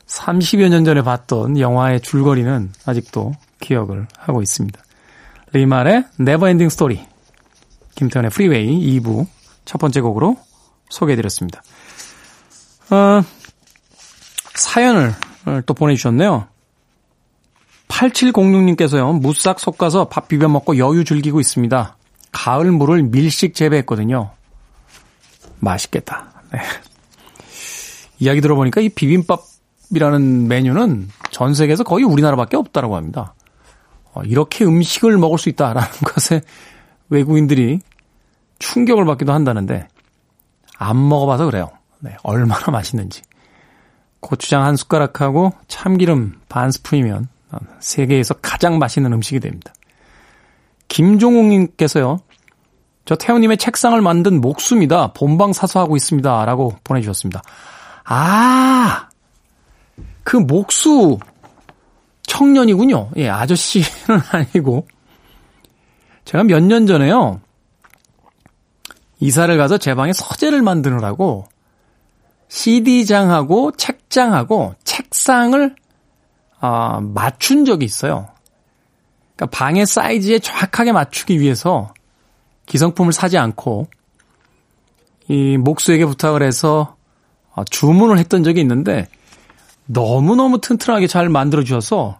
30여 0.07 0.69
년 0.69 0.83
전에 0.85 1.01
봤던 1.01 1.59
영화의 1.59 2.01
줄거리는 2.01 2.71
아직도 2.85 3.33
기억을 3.59 4.07
하고 4.17 4.41
있습니다. 4.41 4.79
리말의 5.53 6.05
Neverending 6.17 6.69
Story 6.69 7.05
김태훈의 7.95 8.31
프리웨이 8.31 8.99
2부 8.99 9.27
첫 9.65 9.77
번째 9.77 10.01
곡으로 10.01 10.37
소개해드렸습니다. 10.89 11.61
어, 12.91 13.21
사연을 14.55 15.13
또 15.65 15.73
보내주셨네요. 15.73 16.47
8706님께서요, 17.89 19.19
무싹 19.19 19.60
솎아서 19.60 20.06
밥 20.08 20.28
비벼 20.30 20.47
먹고 20.47 20.78
여유 20.78 21.04
즐기고 21.04 21.39
있습니다. 21.39 21.97
가을 22.32 22.71
물을 22.71 23.04
밀식 23.04 23.54
재배했거든요. 23.54 24.32
맛있겠다. 25.60 26.32
네. 26.54 26.60
이야기 28.19 28.41
들어보니까 28.41 28.82
이 28.82 28.89
비빔밥이라는 28.89 30.47
메뉴는 30.47 31.10
전 31.32 31.54
세계에서 31.54 31.84
거의 31.84 32.06
우리나라밖에 32.06 32.58
없다라고 32.58 32.95
합니다. 32.95 33.34
어, 34.13 34.21
이렇게 34.23 34.65
음식을 34.65 35.17
먹을 35.17 35.38
수 35.38 35.49
있다라는 35.49 35.89
것에 36.06 36.41
외국인들이 37.10 37.80
충격을 38.60 39.06
받기도 39.06 39.34
한다는데 39.34 39.88
안 40.78 41.10
먹어봐서 41.10 41.45
그래요. 41.45 41.71
네, 41.99 42.15
얼마나 42.23 42.71
맛있는지. 42.71 43.21
고추장 44.19 44.65
한 44.65 44.75
숟가락하고 44.75 45.54
참기름 45.67 46.39
반 46.49 46.71
스푼이면 46.71 47.30
세계에서 47.79 48.35
가장 48.35 48.77
맛있는 48.79 49.12
음식이 49.13 49.39
됩니다. 49.39 49.73
김종욱님께서요. 50.88 52.19
저 53.05 53.15
태우님의 53.15 53.57
책상을 53.57 53.99
만든 54.01 54.39
목수입니다. 54.41 55.13
본방 55.13 55.53
사수하고 55.53 55.95
있습니다. 55.95 56.45
라고 56.45 56.75
보내주셨습니다. 56.83 57.41
아, 58.05 59.09
그 60.23 60.38
목수 60.38 61.17
청년이군요. 62.23 63.12
예, 63.17 63.29
아저씨는 63.29 63.88
아니고. 64.31 64.88
제가 66.25 66.43
몇 66.43 66.59
년 66.62 66.85
전에요. 66.85 67.41
이사를 69.19 69.57
가서 69.57 69.77
제 69.77 69.95
방에 69.95 70.13
서재를 70.13 70.62
만드느라고 70.62 71.47
CD장하고 72.47 73.71
책장하고 73.73 74.75
책상을 74.83 75.75
어, 76.61 76.99
맞춘 77.01 77.65
적이 77.65 77.85
있어요. 77.85 78.27
그러니까 79.35 79.57
방의 79.57 79.85
사이즈에 79.85 80.39
정확하게 80.39 80.91
맞추기 80.91 81.39
위해서 81.39 81.93
기성품을 82.65 83.13
사지 83.13 83.37
않고 83.37 83.87
이 85.29 85.57
목수에게 85.57 86.05
부탁을 86.05 86.43
해서 86.43 86.95
어, 87.53 87.63
주문을 87.63 88.19
했던 88.19 88.43
적이 88.43 88.61
있는데 88.61 89.07
너무너무 89.85 90.61
튼튼하게 90.61 91.07
잘 91.07 91.29
만들어 91.29 91.63
주셔서 91.63 92.19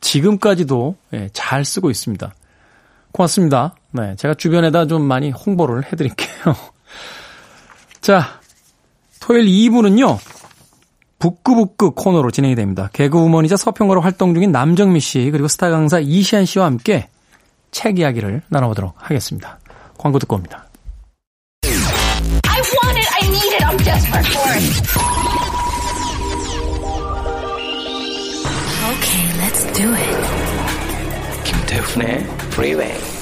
지금까지도 0.00 0.96
예, 1.14 1.28
잘 1.32 1.64
쓰고 1.64 1.90
있습니다. 1.90 2.34
고맙습니다. 3.12 3.74
네, 3.92 4.16
제가 4.16 4.34
주변에다 4.34 4.86
좀 4.86 5.02
많이 5.02 5.30
홍보를 5.30 5.84
해드릴게요. 5.84 6.54
자, 8.00 8.40
토요일 9.20 9.46
2부는요. 9.46 10.18
북구북구 11.18 11.92
코너로 11.92 12.30
진행이 12.30 12.54
됩니다. 12.54 12.88
개그우먼이자 12.92 13.56
서평가로 13.56 14.00
활동 14.00 14.34
중인 14.34 14.52
남정미 14.52 15.00
씨 15.00 15.30
그리고 15.30 15.48
스타 15.48 15.70
강사 15.70 15.98
이시안 15.98 16.44
씨와 16.44 16.66
함께 16.66 17.08
책 17.70 17.98
이야기를 17.98 18.42
나눠보도록 18.48 18.94
하겠습니다. 18.96 19.58
광고 19.98 20.18
듣고 20.18 20.36
옵니다. 20.36 20.64
Okay, 29.00 29.32
김태훈의 31.44 32.26
프리웨이 32.50 33.17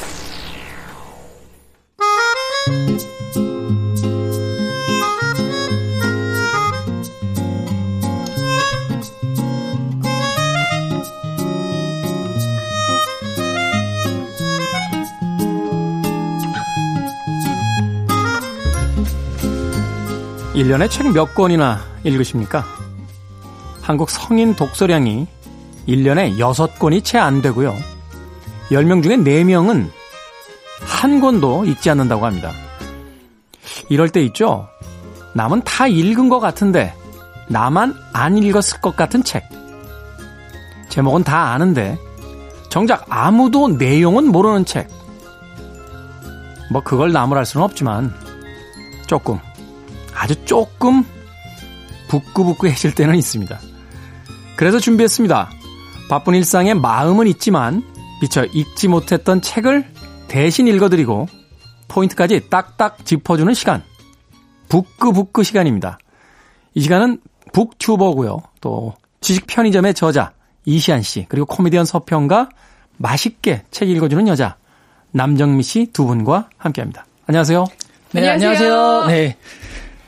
1년에 20.66 20.90
책 20.90 21.06
몇 21.12 21.32
권이나 21.34 21.78
읽으십니까? 22.02 22.64
한국 23.82 24.10
성인 24.10 24.56
독서량이 24.56 25.28
1년에 25.86 26.36
6권이 26.38 27.04
채 27.04 27.18
안 27.18 27.40
되고요. 27.40 27.72
10명 28.70 29.00
중에 29.00 29.16
4명은 29.16 29.88
한 30.80 31.20
권도 31.20 31.64
읽지 31.66 31.88
않는다고 31.90 32.26
합니다. 32.26 32.50
이럴 33.88 34.08
때 34.08 34.20
있죠? 34.24 34.66
남은 35.34 35.62
다 35.62 35.86
읽은 35.86 36.28
것 36.28 36.40
같은데 36.40 36.92
나만 37.46 37.94
안 38.12 38.36
읽었을 38.36 38.80
것 38.80 38.96
같은 38.96 39.22
책. 39.22 39.48
제목은 40.88 41.22
다 41.22 41.52
아는데 41.52 41.96
정작 42.70 43.06
아무도 43.08 43.68
내용은 43.68 44.32
모르는 44.32 44.64
책. 44.64 44.88
뭐 46.72 46.82
그걸 46.82 47.12
나무랄 47.12 47.46
수는 47.46 47.62
없지만 47.64 48.12
조금 49.06 49.38
아주 50.16 50.34
조금 50.44 51.04
부끄부끄해질 52.08 52.94
때는 52.94 53.16
있습니다. 53.16 53.58
그래서 54.56 54.78
준비했습니다. 54.78 55.50
바쁜 56.08 56.34
일상에 56.34 56.72
마음은 56.74 57.26
있지만 57.28 57.82
미처 58.22 58.44
읽지 58.44 58.88
못했던 58.88 59.40
책을 59.42 59.84
대신 60.28 60.66
읽어드리고 60.68 61.28
포인트까지 61.88 62.48
딱딱 62.48 63.04
짚어주는 63.04 63.52
시간. 63.54 63.82
부끄부끄 64.68 65.44
시간입니다. 65.44 65.98
이 66.74 66.80
시간은 66.80 67.20
북튜버고요. 67.52 68.42
또 68.60 68.94
지식 69.20 69.46
편의점의 69.46 69.94
저자 69.94 70.32
이시안 70.64 71.02
씨 71.02 71.26
그리고 71.28 71.46
코미디언 71.46 71.84
서평가 71.84 72.48
맛있게 72.96 73.64
책 73.70 73.88
읽어주는 73.90 74.26
여자 74.28 74.56
남정미 75.12 75.62
씨 75.62 75.86
두 75.92 76.06
분과 76.06 76.48
함께합니다. 76.56 77.06
안녕하세요. 77.26 77.66
네, 78.12 78.28
안녕하세요. 78.28 79.06
네. 79.06 79.36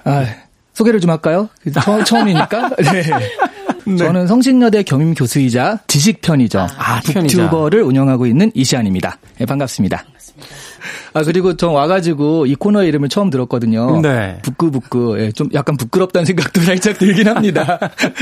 아, 0.09 0.27
소개를 0.75 1.01
좀 1.01 1.11
할까요? 1.11 1.49
처음, 1.83 2.05
처음이니까. 2.05 2.71
네. 2.79 3.97
저는 3.97 4.27
성신여대 4.27 4.83
겸임 4.83 5.14
교수이자 5.14 5.81
지식 5.87 6.21
편의점 6.21 6.68
아, 6.77 7.01
편의점. 7.01 7.47
북튜버를 7.47 7.83
운영하고 7.83 8.27
있는 8.27 8.51
이시안입니다. 8.55 9.18
네, 9.38 9.47
반갑습니다. 9.47 10.05
아 11.14 11.23
그리고 11.23 11.57
저 11.57 11.68
와가지고 11.71 12.47
이 12.47 12.55
코너 12.55 12.85
이름을 12.85 13.09
처음 13.09 13.31
들었거든요. 13.31 14.01
네. 14.01 14.38
부끄부끄 14.42 15.16
예, 15.18 15.33
좀 15.33 15.49
약간 15.55 15.77
부끄럽다는 15.77 16.25
생각도 16.27 16.61
살짝 16.61 16.99
들긴 16.99 17.29
합니다. 17.29 17.79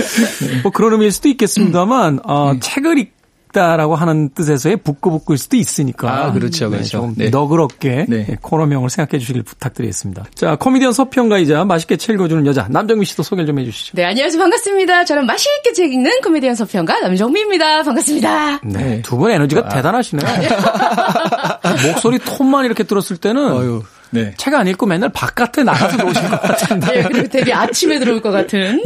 뭐 0.62 0.72
그런 0.72 0.92
의미일 0.92 1.12
수도 1.12 1.29
있겠습니다만 1.29 2.20
어, 2.25 2.53
네. 2.55 2.61
책을 2.61 2.99
읽 2.99 3.15
다라고 3.57 3.95
하는 3.95 4.29
뜻에서의 4.35 4.77
부끄부끄일 4.77 5.38
수도 5.38 5.57
있으니까 5.57 6.27
아, 6.27 6.33
그렇죠, 6.33 6.69
그렇죠. 6.69 6.88
조금 6.88 7.14
네. 7.16 7.31
너그럽게 7.31 8.05
네. 8.07 8.27
예, 8.29 8.37
코너명을 8.42 8.90
생각해 8.90 9.19
주시길 9.19 9.42
부탁드리겠습니다. 9.45 10.25
자 10.35 10.57
코미디언 10.57 10.92
서평가이자 10.92 11.64
맛있게 11.64 11.97
책 11.97 12.16
읽어주는 12.16 12.45
여자 12.45 12.66
남정미 12.69 13.07
씨도 13.07 13.23
소개를 13.23 13.47
좀 13.47 13.59
해주시죠. 13.59 13.92
네, 13.95 14.05
안녕하세요. 14.05 14.38
반갑습니다. 14.38 15.07
저는 15.07 15.25
맛있게 15.25 15.73
책 15.73 15.90
읽는 15.90 16.21
코미디언 16.23 16.55
서평가 16.55 17.01
남정미입니다. 17.01 17.83
반갑습니다. 17.83 18.61
네, 18.62 18.79
네. 18.79 19.03
두분 19.03 19.31
에너지가 19.31 19.69
대단하시네요. 19.69 20.27
목소리 21.88 22.19
톤만 22.19 22.66
이렇게 22.66 22.85
들었을 22.85 23.16
때는 23.16 23.53
어유, 23.53 23.83
네. 24.11 24.33
책 24.37 24.55
안 24.55 24.66
읽고 24.69 24.87
맨날 24.87 25.11
바깥에 25.11 25.62
나가서 25.64 25.97
노실 25.99 26.29
것 26.31 26.40
같은데. 26.40 26.87
네, 26.87 27.03
그리고 27.03 27.29
되게 27.29 27.53
아침에 27.53 27.99
들어올 27.99 28.23
것 28.23 28.31
같은. 28.31 28.83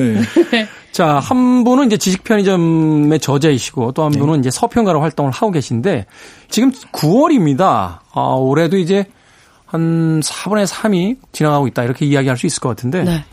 네. 0.50 0.68
자, 0.92 1.20
한 1.20 1.62
분은 1.64 1.87
이제 1.87 1.96
지식 1.96 2.24
편의점의 2.24 3.20
저자이시고 3.20 3.92
또한 3.92 4.12
네. 4.12 4.18
분은 4.18 4.40
이제 4.40 4.50
서평가로 4.50 5.00
활동을 5.00 5.30
하고 5.30 5.50
계신데 5.52 6.06
지금 6.48 6.72
9월입니다. 6.92 7.98
아, 8.12 8.20
올해도 8.20 8.76
이제 8.78 9.04
한 9.66 10.20
4분의 10.20 10.66
3이 10.66 11.16
지나가고 11.33 11.68
있다. 11.68 11.85
이렇게 11.85 12.06
이야기할 12.06 12.37
수 12.37 12.46
있을 12.46 12.61
것 12.61 12.70
같은데 12.70 13.04
네. 13.04 13.24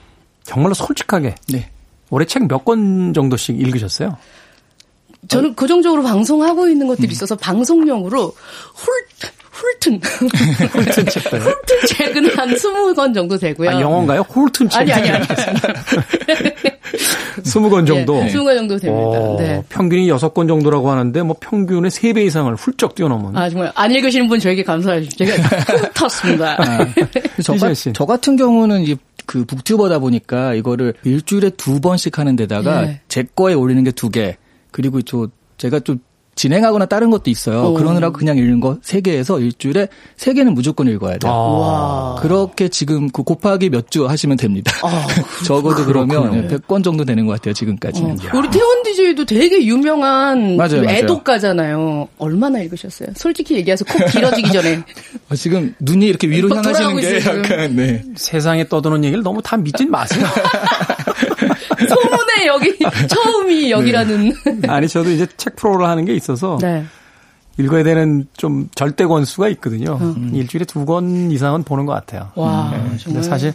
정말로 0.44 0.74
솔직하게 0.76 1.36
네. 1.52 1.72
올해 2.10 2.26
책 2.26 2.44
몇 2.44 2.64
권 2.64 3.14
정도씩 3.14 3.60
읽으셨어요? 3.60 4.18
저는 5.30 5.56
고정적으로 5.56 6.04
방송하고 6.04 6.70
있는 6.70 6.88
것들이 6.88 7.12
있어서 7.12 7.36
방송용으로 7.36 8.34
훌, 8.76 8.94
훌튼. 9.58 10.00
훌튼 10.04 11.06
책들. 11.06 11.40
훌튼 11.40 11.78
책은 11.88 12.38
한 12.38 12.50
20권 12.54 13.14
정도 13.14 13.38
되고요. 13.38 13.70
아, 13.70 13.82
영어인가요? 13.82 14.22
홀튼 14.22 14.70
책. 14.70 14.82
아니, 14.82 14.94
아니, 14.94 15.10
아니. 15.10 15.26
20권 17.44 17.88
정도. 17.88 18.20
예, 18.22 18.28
20권 18.28 18.56
정도 18.56 18.78
됩니다. 18.78 19.20
어, 19.20 19.36
네. 19.40 19.64
평균이 19.70 20.08
6권 20.10 20.48
정도라고 20.48 20.90
하는데 20.92 21.22
뭐 21.24 21.36
평균의 21.40 21.92
3배 21.92 22.26
이상을 22.26 22.54
훌쩍 22.56 22.96
뛰어넘은. 22.96 23.36
아, 23.36 23.50
정말 23.50 23.72
안 23.76 23.92
읽으시는 23.92 24.28
분 24.28 24.40
저에게 24.40 24.64
감사하십시오. 24.64 25.26
제가 25.26 25.44
훑었습니다. 25.96 26.58
저, 27.44 27.74
씨. 27.74 27.94
저 27.94 28.06
같은 28.06 28.36
경우는 28.36 28.82
이그 28.84 29.46
북튜버다 29.46 30.00
보니까 30.00 30.54
이거를 30.54 30.94
일주일에 31.04 31.50
두 31.52 31.80
번씩 31.82 32.18
하는 32.20 32.36
데다가 32.36 32.82
네. 32.82 33.02
제 33.08 33.24
거에 33.36 33.54
올리는 33.54 33.84
게 33.84 33.92
두 33.92 34.10
개. 34.10 34.38
그리고 34.72 35.02
저 35.02 35.28
제가 35.58 35.80
좀 35.80 36.00
진행하거나 36.38 36.86
다른 36.86 37.10
것도 37.10 37.30
있어요. 37.30 37.64
오. 37.66 37.74
그러느라고 37.74 38.14
그냥 38.18 38.38
읽는 38.38 38.62
거 38.62 38.78
세 38.82 39.02
개에서 39.02 39.40
일주일에 39.40 39.90
세 40.16 40.34
개는 40.34 40.54
무조건 40.54 40.88
읽어야 40.88 41.18
돼요. 41.18 41.32
아. 41.34 42.16
그렇게 42.22 42.70
지금 42.70 43.10
그 43.10 43.24
곱하기 43.24 43.70
몇 43.70 43.90
주 43.90 44.08
하시면 44.08 44.38
됩니다. 44.38 44.72
적어도 45.46 45.86
그러면 45.86 46.48
100권 46.48 46.84
정도 46.84 47.04
되는 47.06 47.26
것 47.26 47.34
같아요, 47.34 47.54
지금까지는. 47.54 48.18
우리 48.34 48.50
태원 48.50 48.84
DJ도 48.84 49.26
되게 49.26 49.66
유명한 49.66 50.56
맞아요, 50.58 50.82
그 50.82 50.86
맞아요. 50.86 50.98
애독가잖아요. 51.00 52.08
얼마나 52.18 52.60
읽으셨어요? 52.62 53.10
솔직히 53.16 53.56
얘기해서 53.56 53.84
콕 53.86 54.06
길어지기 54.08 54.52
전에. 54.52 54.80
어, 55.30 55.36
지금 55.36 55.74
눈이 55.80 56.06
이렇게 56.08 56.28
위로 56.28 56.50
막 56.50 56.58
향하시는 56.58 56.96
게 56.98 57.18
있어요. 57.18 57.40
약간, 57.40 57.76
네. 57.76 58.04
세상에 58.16 58.68
떠도는 58.68 59.04
얘기를 59.06 59.24
너무 59.24 59.42
다 59.42 59.58
믿진 59.58 59.90
마세요. 59.90 60.26
소문에 61.88 62.48
여기 62.48 62.78
처음 63.08 63.27
이 63.68 63.72
여기라는. 63.72 64.34
아니 64.68 64.88
저도 64.88 65.12
이제 65.12 65.28
책 65.38 65.56
프로를 65.56 65.88
하는 65.88 66.06
게 66.06 66.14
있어서 66.16 66.58
네. 66.62 66.84
읽어야 67.58 67.84
되는 67.84 68.28
좀 68.38 68.70
절대 68.76 69.06
권수가 69.06 69.50
있거든요. 69.50 70.00
일주일에 70.34 70.66
두 70.66 70.86
권 70.86 71.32
이상은 71.32 71.64
보는 71.64 71.86
것 71.86 71.94
같아요. 71.94 72.30
와, 72.36 72.70
네. 72.72 72.82
근데 72.84 72.98
정말. 72.98 73.24
사실 73.24 73.54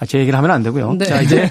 아, 0.00 0.04
제 0.06 0.18
얘기를 0.18 0.36
하면 0.36 0.50
안 0.50 0.62
되고요. 0.64 0.94
네. 0.94 1.04
자 1.04 1.20
이제 1.22 1.48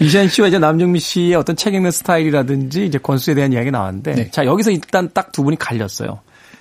이시안 0.00 0.26
씨와 0.28 0.48
이제 0.48 0.58
남정미 0.58 0.98
씨의 0.98 1.36
어떤 1.36 1.54
책 1.54 1.74
읽는 1.74 1.92
스타일이라든지 1.92 2.86
이제 2.86 2.98
권수에 2.98 3.34
대한 3.34 3.52
이야기 3.52 3.70
나왔는데 3.70 4.14
네. 4.14 4.30
자 4.32 4.44
여기서 4.44 4.72
일단 4.72 5.08
딱 5.14 5.30
두 5.32 5.44
분이 5.44 5.56
갈렸어요. 5.58 6.18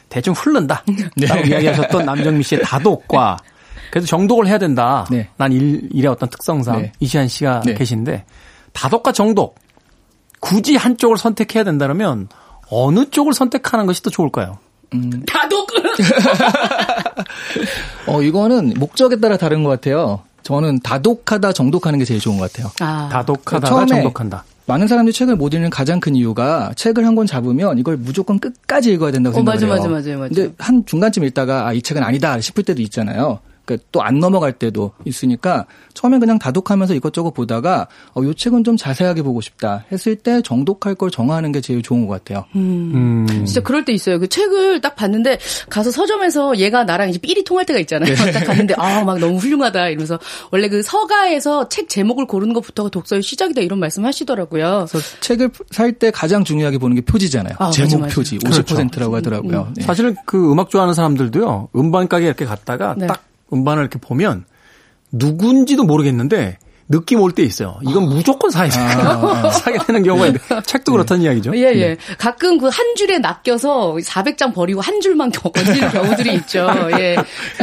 대충 0.09 0.33
흐른다. 0.35 0.83
라고 1.27 1.47
이야기하셨던 1.47 2.05
남정미 2.05 2.43
씨의 2.43 2.61
다독과 2.61 3.37
그래도 3.89 4.05
정독을 4.05 4.45
해야 4.47 4.59
된다. 4.59 5.07
네. 5.09 5.27
난 5.37 5.51
일, 5.51 5.89
일의 5.91 6.11
어떤 6.11 6.29
특성상 6.29 6.81
네. 6.83 6.91
이시안 6.99 7.27
씨가 7.27 7.61
네. 7.65 7.73
계신데 7.73 8.23
다독과 8.73 9.11
정독 9.11 9.55
굳이 10.43 10.75
한쪽을 10.75 11.17
선택해야 11.17 11.63
된다면 11.63 12.27
어느 12.69 13.09
쪽을 13.09 13.33
선택하는 13.33 13.85
것이 13.85 14.03
더 14.03 14.09
좋을까요? 14.09 14.57
다독! 15.25 15.69
어, 18.07 18.21
이거는 18.21 18.73
목적에 18.77 19.19
따라 19.19 19.37
다른 19.37 19.63
것 19.63 19.69
같아요. 19.69 20.21
저는 20.43 20.79
다독하다, 20.81 21.53
정독하는 21.53 21.99
게 21.99 22.05
제일 22.05 22.19
좋은 22.19 22.37
것 22.37 22.51
같아요. 22.51 22.71
아. 22.81 23.09
다독하다가 23.11 23.67
처음에 23.67 23.87
정독한다. 23.87 24.43
많은 24.65 24.87
사람들이 24.87 25.13
책을 25.13 25.35
못 25.37 25.53
읽는 25.53 25.69
가장 25.69 25.99
큰 25.99 26.15
이유가 26.15 26.71
책을 26.75 27.05
한 27.05 27.15
권 27.15 27.25
잡으면 27.25 27.77
이걸 27.79 27.97
무조건 27.97 28.39
끝까지 28.39 28.91
읽어야 28.93 29.11
된다고 29.11 29.35
어, 29.35 29.39
생각을 29.39 29.55
맞아, 29.55 29.65
해요. 29.65 29.75
맞아, 29.75 29.89
맞아요, 29.89 30.17
맞아요. 30.19 30.29
근데 30.33 30.53
한 30.57 30.85
중간쯤 30.85 31.23
읽다가 31.25 31.67
아, 31.67 31.73
이 31.73 31.81
책은 31.81 32.03
아니다 32.03 32.39
싶을 32.41 32.63
때도 32.63 32.81
있잖아요. 32.83 33.39
그러니까 33.65 33.87
또 33.91 34.03
안 34.03 34.19
넘어갈 34.19 34.51
때도 34.51 34.91
있으니까 35.05 35.65
처음에 35.93 36.19
그냥 36.19 36.37
다독하면서 36.37 36.93
이것저것 36.95 37.31
보다가 37.31 37.87
어, 38.13 38.21
이 38.23 38.35
책은 38.35 38.63
좀 38.65 38.75
자세하게 38.75 39.21
보고 39.21 39.39
싶다 39.39 39.85
했을 39.93 40.15
때 40.17 40.41
정독할 40.41 40.95
걸 40.95 41.09
정하는 41.09 41.51
게 41.53 41.61
제일 41.61 41.81
좋은 41.81 42.05
것 42.05 42.13
같아요. 42.13 42.45
음. 42.55 43.25
진짜 43.45 43.61
그럴 43.61 43.85
때 43.85 43.93
있어요. 43.93 44.19
그 44.19 44.27
책을 44.27 44.81
딱 44.81 44.95
봤는데 44.97 45.37
가서 45.69 45.89
서점에서 45.91 46.57
얘가 46.57 46.83
나랑 46.83 47.09
이제 47.09 47.17
삘이 47.19 47.43
통할 47.45 47.65
때가 47.65 47.79
있잖아요. 47.79 48.13
네. 48.13 48.31
딱 48.31 48.43
갔는데 48.45 48.73
아 48.77 49.03
막 49.03 49.19
너무 49.19 49.37
훌륭하다 49.37 49.87
이러면서 49.89 50.19
원래 50.51 50.67
그 50.69 50.81
서가에서 50.83 51.69
책 51.69 51.87
제목을 51.89 52.25
고르는 52.27 52.53
것부터가 52.53 52.89
독서의 52.89 53.21
시작이다 53.23 53.61
이런 53.61 53.79
말씀 53.79 54.03
하시더라고요. 54.05 54.85
그래서 54.89 55.07
책을 55.21 55.49
살 55.71 55.93
때 55.93 56.09
가장 56.11 56.43
중요하게 56.43 56.79
보는 56.79 56.95
게 56.95 57.01
표지잖아요. 57.01 57.53
아, 57.59 57.69
제목 57.69 57.91
맞아, 57.91 58.05
맞아. 58.05 58.15
표지 58.15 58.37
그렇죠. 58.39 58.63
50%라고 58.63 59.15
하더라고요. 59.15 59.71
네. 59.75 59.83
사실 59.83 60.15
그 60.25 60.51
음악 60.51 60.69
좋아하는 60.71 60.93
사람들도요. 60.95 61.69
음반 61.75 62.07
가게 62.07 62.25
이렇게 62.25 62.45
갔다가 62.45 62.95
네. 62.97 63.05
딱 63.07 63.21
음반을 63.53 63.81
이렇게 63.83 63.99
보면 63.99 64.45
누군지도 65.11 65.83
모르겠는데 65.83 66.57
느낌 66.89 67.21
올 67.21 67.31
때 67.31 67.43
있어요. 67.43 67.77
이건 67.87 68.09
무조건 68.09 68.51
사야 68.51 68.67
돼. 68.69 68.77
사게 69.51 69.77
되는 69.87 70.03
경우가 70.03 70.27
있는데 70.27 70.61
책도 70.65 70.91
그렇다는 70.91 71.23
이야기죠. 71.23 71.55
예, 71.55 71.61
예. 71.75 71.97
가끔 72.19 72.57
그 72.57 72.67
한 72.67 72.95
줄에 72.95 73.19
낚여서 73.19 73.95
400장 73.95 74.53
버리고 74.53 74.81
한 74.81 74.99
줄만 74.99 75.31
겨- 75.31 75.49
건지는 75.49 75.89
경우들이 75.89 76.33
있죠. 76.35 76.67
예. 76.99 77.15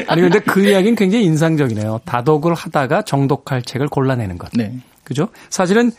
아니 0.08 0.22
근데 0.22 0.38
그 0.40 0.64
이야기는 0.66 0.96
굉장히 0.96 1.24
인상적이네요. 1.26 2.00
다독을 2.06 2.54
하다가 2.54 3.02
정독할 3.02 3.62
책을 3.62 3.88
골라내는 3.88 4.38
것. 4.38 4.50
네. 4.54 4.72
그죠? 5.04 5.28
사실은 5.50 5.92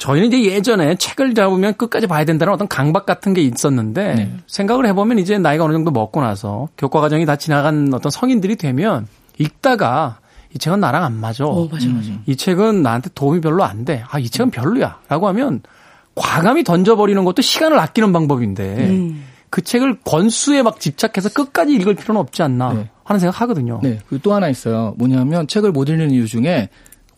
저희는 0.00 0.28
이제 0.32 0.50
예전에 0.50 0.94
책을 0.94 1.34
잡으면 1.34 1.74
끝까지 1.74 2.06
봐야 2.06 2.24
된다는 2.24 2.54
어떤 2.54 2.66
강박 2.66 3.04
같은 3.04 3.34
게 3.34 3.42
있었는데 3.42 4.14
네. 4.14 4.36
생각을 4.46 4.86
해보면 4.86 5.18
이제 5.18 5.38
나이가 5.38 5.64
어느 5.64 5.74
정도 5.74 5.90
먹고 5.90 6.22
나서 6.22 6.68
교과 6.78 7.02
과정이 7.02 7.26
다 7.26 7.36
지나간 7.36 7.92
어떤 7.92 8.10
성인들이 8.10 8.56
되면 8.56 9.06
읽다가 9.38 10.18
이 10.54 10.58
책은 10.58 10.80
나랑 10.80 11.04
안 11.04 11.20
맞아. 11.20 11.44
어, 11.44 11.68
맞아, 11.70 11.86
맞아. 11.88 12.12
이 12.26 12.34
책은 12.34 12.82
나한테 12.82 13.10
도움이 13.14 13.42
별로 13.42 13.62
안 13.62 13.84
돼. 13.84 14.02
아, 14.10 14.18
이 14.18 14.28
책은 14.28 14.50
별로야. 14.50 15.00
라고 15.08 15.28
하면 15.28 15.60
과감히 16.14 16.64
던져버리는 16.64 17.22
것도 17.22 17.42
시간을 17.42 17.78
아끼는 17.78 18.12
방법인데 18.12 19.12
그 19.50 19.60
책을 19.60 19.98
권수에 20.04 20.62
막 20.62 20.80
집착해서 20.80 21.28
끝까지 21.28 21.74
읽을 21.74 21.94
필요는 21.94 22.18
없지 22.20 22.42
않나 22.42 22.72
네. 22.72 22.88
하는 23.04 23.20
생각 23.20 23.42
하거든요. 23.42 23.80
네. 23.82 23.98
그리고 24.08 24.22
또 24.22 24.32
하나 24.32 24.48
있어요. 24.48 24.94
뭐냐면 24.96 25.46
책을 25.46 25.72
못 25.72 25.90
읽는 25.90 26.10
이유 26.10 26.26
중에 26.26 26.70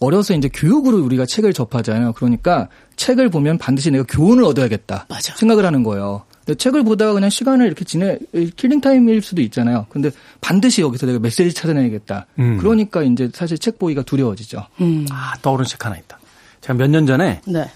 어려서 0.02 0.34
이제 0.34 0.48
교육으로 0.52 1.02
우리가 1.04 1.26
책을 1.26 1.52
접하잖아요. 1.52 2.12
그러니까 2.14 2.68
책을 2.96 3.28
보면 3.30 3.58
반드시 3.58 3.90
내가 3.90 4.04
교훈을 4.04 4.44
얻어야겠다. 4.44 5.06
맞아. 5.08 5.34
생각을 5.36 5.64
하는 5.64 5.82
거예요. 5.82 6.24
근데 6.44 6.56
책을 6.56 6.82
보다가 6.82 7.12
그냥 7.12 7.30
시간을 7.30 7.66
이렇게 7.66 7.84
지내 7.84 8.18
killing 8.56 8.80
time일 8.80 9.22
수도 9.22 9.42
있잖아요. 9.42 9.86
근데 9.90 10.10
반드시 10.40 10.82
여기서 10.82 11.06
내가 11.06 11.18
메시지 11.20 11.52
찾아내야겠다. 11.54 12.26
음. 12.40 12.58
그러니까 12.58 13.02
이제 13.04 13.30
사실 13.32 13.58
책 13.58 13.78
보기가 13.78 14.02
두려워지죠. 14.02 14.66
음. 14.80 15.06
아, 15.10 15.34
떠오르는 15.40 15.66
책 15.66 15.84
하나 15.86 15.96
있다. 15.96 16.18
제가 16.60 16.74
몇 16.74 16.88
년 16.90 17.06
전에 17.06 17.40
네. 17.46 17.70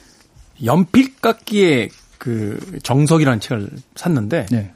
연필 0.65 1.15
깎기의 1.21 1.91
그 2.19 2.59
정석이라는 2.83 3.39
책을 3.41 3.69
샀는데 3.95 4.47
네. 4.51 4.73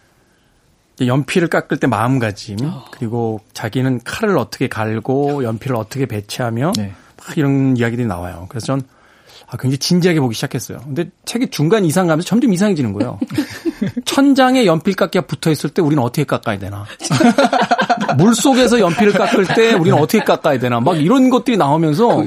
연필을 1.01 1.49
깎을 1.49 1.79
때 1.79 1.87
마음가짐 1.87 2.59
그리고 2.93 3.41
자기는 3.55 4.01
칼을 4.05 4.37
어떻게 4.37 4.69
갈고 4.69 5.43
연필을 5.45 5.75
어떻게 5.75 6.05
배치하며 6.07 6.73
네. 6.77 6.93
막 7.27 7.39
이런 7.39 7.77
이야기들이 7.77 8.07
나와요. 8.07 8.47
그래서 8.49 8.67
전 8.67 8.83
아, 9.47 9.57
굉장히 9.57 9.79
진지하게 9.79 10.21
보기 10.21 10.35
시작했어요. 10.35 10.79
근데 10.85 11.11
책이 11.25 11.51
중간 11.51 11.85
이상 11.85 12.07
가면서 12.07 12.27
점점 12.27 12.53
이상해지는 12.53 12.93
거예요. 12.93 13.19
천장에 14.05 14.65
연필 14.65 14.95
깎기가 14.95 15.27
붙어 15.27 15.51
있을 15.51 15.71
때 15.71 15.83
우리는 15.83 16.01
어떻게 16.03 16.25
깎아야 16.25 16.59
되나? 16.59 16.85
물 18.17 18.35
속에서 18.35 18.79
연필을 18.79 19.13
깎을 19.13 19.47
때 19.55 19.75
우리는 19.75 19.99
어떻게 19.99 20.23
깎아야 20.23 20.59
되나? 20.61 20.79
막 20.81 21.01
이런 21.01 21.31
것들이 21.31 21.57
나오면서 21.57 22.25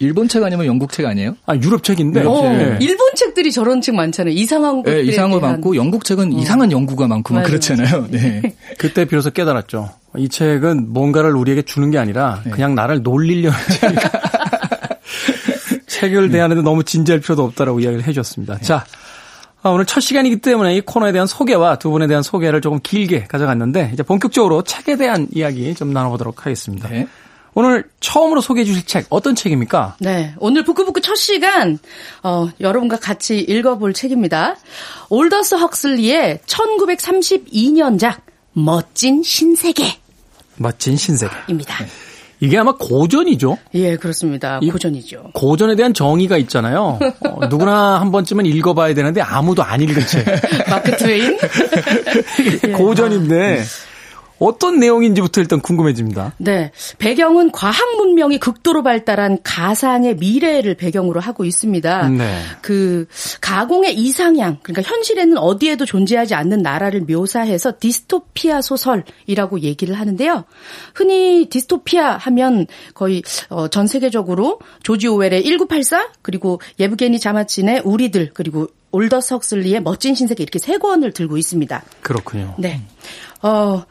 일본 0.00 0.28
책 0.28 0.42
아니면 0.42 0.66
영국 0.66 0.92
책 0.92 1.06
아니에요? 1.06 1.36
아, 1.46 1.54
유럽 1.56 1.82
책인데 1.82 2.20
유럽 2.20 2.36
책. 2.36 2.44
어, 2.44 2.52
네. 2.52 2.78
일본 2.80 3.14
책들이 3.14 3.52
저런 3.52 3.80
책 3.80 3.94
많잖아요. 3.94 4.34
이상한 4.34 4.82
것들. 4.82 5.04
네, 5.04 5.10
이상한 5.10 5.30
거 5.30 5.40
많고 5.40 5.76
영국 5.76 6.04
책은 6.04 6.32
이상한 6.32 6.72
연구가 6.72 7.06
많고 7.06 7.32
막 7.34 7.40
맞아, 7.40 7.48
그렇잖아요. 7.50 8.08
네. 8.10 8.42
그때 8.78 9.04
비로소 9.04 9.30
깨달았죠. 9.30 9.90
이 10.16 10.28
책은 10.28 10.92
뭔가를 10.92 11.34
우리에게 11.36 11.62
주는 11.62 11.90
게 11.90 11.98
아니라 11.98 12.42
그냥 12.50 12.74
나를 12.74 13.02
놀리려는 13.02 13.56
책이니까. 13.80 14.10
책을 15.86 16.30
대하는데 16.30 16.62
너무 16.62 16.82
진지할 16.84 17.20
필요도 17.20 17.44
없다라고 17.44 17.80
이야기를 17.80 18.04
해주셨습니다. 18.04 18.58
자, 18.60 18.84
아, 19.62 19.70
오늘 19.70 19.86
첫 19.86 20.00
시간이기 20.00 20.40
때문에 20.40 20.76
이 20.76 20.80
코너에 20.80 21.12
대한 21.12 21.26
소개와 21.26 21.76
두 21.76 21.90
분에 21.90 22.06
대한 22.06 22.22
소개를 22.22 22.60
조금 22.60 22.80
길게 22.82 23.24
가져갔는데 23.24 23.90
이제 23.92 24.02
본격적으로 24.02 24.62
책에 24.62 24.96
대한 24.96 25.26
이야기 25.32 25.72
좀 25.74 25.92
나눠보도록 25.92 26.44
하겠습니다. 26.44 26.88
네. 26.88 27.06
오늘 27.54 27.84
처음으로 28.00 28.40
소개해 28.40 28.64
주실 28.64 28.84
책 28.86 29.06
어떤 29.10 29.34
책입니까? 29.34 29.96
네. 30.00 30.34
오늘 30.38 30.64
부크부크 30.64 31.00
첫 31.00 31.14
시간, 31.14 31.78
어, 32.22 32.48
여러분과 32.60 32.96
같이 32.96 33.38
읽어볼 33.38 33.92
책입니다. 33.92 34.56
올더스 35.08 35.54
헉슬리의 35.56 36.40
1932년작, 36.46 38.16
멋진 38.52 39.22
신세계입니다. 39.22 40.00
멋진 40.56 40.96
신세계. 40.96 41.32
이게 42.40 42.58
아마 42.58 42.74
고전이죠. 42.76 43.56
예, 43.74 43.96
그렇습니다. 43.96 44.58
이- 44.60 44.70
고전이죠. 44.70 45.30
고전에 45.32 45.76
대한 45.76 45.94
정의가 45.94 46.36
있잖아요. 46.38 46.98
어, 47.24 47.46
누구나 47.46 48.00
한 48.00 48.10
번쯤은 48.10 48.44
읽어봐야 48.46 48.92
되는데 48.94 49.20
아무도 49.22 49.62
안 49.62 49.80
읽은 49.80 50.04
책. 50.06 50.26
마크 50.68 50.96
트웨인? 50.96 51.38
예. 52.66 52.72
고전인데 52.72 53.62
어떤 54.38 54.78
내용인지부터 54.80 55.40
일단 55.40 55.60
궁금해집니다. 55.60 56.34
네. 56.38 56.72
배경은 56.98 57.52
과학 57.52 57.96
문명이 57.96 58.38
극도로 58.38 58.82
발달한 58.82 59.38
가상의 59.42 60.16
미래를 60.16 60.74
배경으로 60.74 61.20
하고 61.20 61.44
있습니다. 61.44 62.08
네. 62.08 62.40
그 62.60 63.06
가공의 63.40 63.94
이상향, 63.94 64.58
그러니까 64.62 64.90
현실에는 64.90 65.38
어디에도 65.38 65.84
존재하지 65.84 66.34
않는 66.34 66.62
나라를 66.62 67.02
묘사해서 67.02 67.74
디스토피아 67.78 68.60
소설이라고 68.60 69.60
얘기를 69.60 69.94
하는데요. 69.98 70.44
흔히 70.94 71.46
디스토피아 71.48 72.16
하면 72.16 72.66
거의 72.94 73.22
어, 73.48 73.68
전 73.68 73.86
세계적으로 73.86 74.58
조지 74.82 75.06
오웰의 75.08 75.44
1984 75.44 76.08
그리고 76.22 76.60
예브게니 76.80 77.18
자마친의 77.20 77.82
우리들 77.84 78.30
그리고 78.34 78.68
올더스 78.90 79.34
헉슬리의 79.34 79.82
멋진 79.82 80.14
신세계 80.14 80.42
이렇게 80.42 80.58
세 80.58 80.78
권을 80.78 81.12
들고 81.12 81.36
있습니다. 81.36 81.82
그렇군요. 82.02 82.54
네. 82.58 82.80
어, 83.42 83.84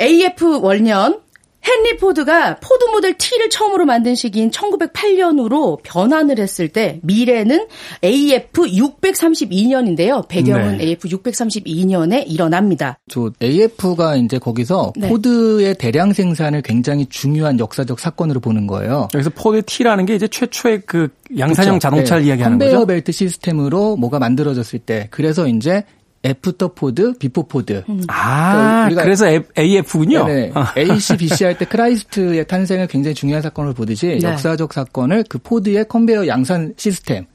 AF 0.00 0.60
원년 0.60 1.20
헨리 1.64 1.96
포드가 1.96 2.56
포드 2.56 2.84
모델 2.86 3.16
T를 3.16 3.48
처음으로 3.48 3.84
만든 3.84 4.16
시기인 4.16 4.50
1908년으로 4.50 5.80
변환을 5.84 6.38
했을 6.40 6.68
때 6.68 6.98
미래는 7.02 7.68
AF 8.02 8.62
632년인데요. 8.62 10.26
배경은 10.26 10.78
네. 10.78 10.84
AF 10.84 11.08
632년에 11.08 12.24
일어납니다. 12.26 12.98
저 13.08 13.30
AF가 13.40 14.16
이제 14.16 14.38
거기서 14.38 14.92
네. 14.96 15.08
포드의 15.08 15.76
대량 15.76 16.12
생산을 16.12 16.62
굉장히 16.62 17.06
중요한 17.06 17.60
역사적 17.60 18.00
사건으로 18.00 18.40
보는 18.40 18.66
거예요. 18.66 19.06
여기서 19.14 19.30
포드 19.30 19.62
T라는 19.62 20.04
게 20.06 20.16
이제 20.16 20.26
최초의 20.26 20.82
그 20.84 21.08
양산형 21.38 21.78
그렇죠. 21.78 21.78
자동차를 21.78 22.22
네. 22.24 22.28
이야기하는 22.28 22.58
컨베이어 22.58 22.78
거죠. 22.80 22.86
벨트 22.86 23.12
시스템으로 23.12 23.96
뭐가 23.96 24.18
만들어졌을 24.18 24.80
때 24.80 25.06
그래서 25.12 25.46
이제 25.46 25.84
After 26.24 26.68
Ford, 26.74 27.14
Before 27.18 27.48
Ford. 27.48 27.82
아, 28.08 28.86
우리가- 28.88 29.02
그래서 29.02 29.26
AF군요. 29.58 30.24
네, 30.26 30.52
AC, 30.76 31.16
BC 31.16 31.44
할 31.44 31.58
때 31.58 31.64
Christ의 31.64 32.46
탄생을 32.46 32.86
굉장히 32.86 33.14
중요한 33.14 33.42
사건을 33.42 33.74
보듯이 33.74 34.18
네. 34.20 34.28
역사적 34.28 34.72
사건을 34.72 35.24
그 35.28 35.38
포드의 35.38 35.86
컨베이어 35.88 36.26
양산 36.28 36.74
시스템. 36.76 37.26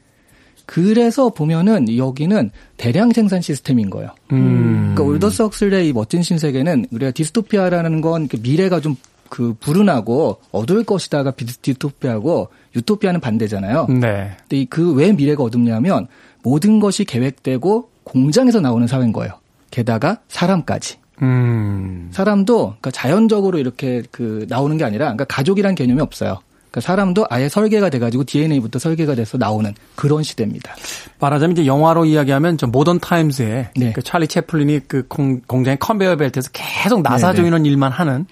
그래서 0.65 1.29
보면은 1.29 1.95
여기는 1.97 2.51
대량 2.75 3.11
생산 3.11 3.41
시스템인 3.41 3.89
거예요. 3.89 4.09
음. 4.33 4.93
그러니까 4.95 5.03
올더스 5.03 5.41
헉슬리의 5.43 5.87
이 5.89 5.93
멋진 5.93 6.21
신세계는 6.21 6.87
우리가 6.91 7.11
디스토피아라는 7.11 8.01
건 8.01 8.22
그 8.22 8.37
미래가 8.41 8.79
좀 8.79 8.95
그 9.29 9.53
불운하고 9.59 10.37
어두울 10.53 10.85
것이다가 10.85 11.31
비- 11.31 11.45
디스토피아고 11.45 12.47
유토피아는 12.77 13.19
반대잖아요. 13.19 13.87
네. 13.89 14.31
근데 14.47 14.65
그 14.69 14.93
왜 14.93 15.11
미래가 15.11 15.43
어둡냐면 15.43 16.07
모든 16.43 16.79
것이 16.79 17.03
계획되고 17.03 17.89
공장에서 18.07 18.59
나오는 18.59 18.87
사회인 18.87 19.11
거예요. 19.11 19.33
게다가 19.71 20.19
사람까지. 20.27 20.97
음. 21.21 22.09
사람도 22.11 22.65
그러니까 22.65 22.91
자연적으로 22.91 23.57
이렇게 23.57 24.03
그 24.11 24.45
나오는 24.49 24.77
게 24.77 24.83
아니라 24.83 25.05
그러니까 25.05 25.25
가족이란 25.25 25.75
개념이 25.75 26.01
없어요. 26.01 26.39
그러니까 26.69 26.81
사람도 26.81 27.25
아예 27.29 27.49
설계가 27.49 27.89
돼가지고 27.89 28.25
DNA부터 28.25 28.77
설계가 28.77 29.15
돼서 29.15 29.37
나오는 29.37 29.73
그런 29.95 30.21
시대입니다. 30.21 30.75
말하자면 31.19 31.57
이제 31.57 31.65
영화로 31.65 32.05
이야기하면 32.05 32.57
저 32.57 32.67
모던 32.67 32.99
타임스에 32.99 33.69
네. 33.75 33.93
그 33.93 34.01
찰리 34.03 34.27
채플린이 34.27 34.81
그 34.87 35.07
공, 35.07 35.41
공장의 35.41 35.79
컨베이어 35.79 36.17
벨트에서 36.17 36.49
계속 36.53 37.01
나사 37.01 37.27
네, 37.27 37.33
네. 37.33 37.41
조이는 37.41 37.65
일만 37.65 37.91
하는 37.91 38.25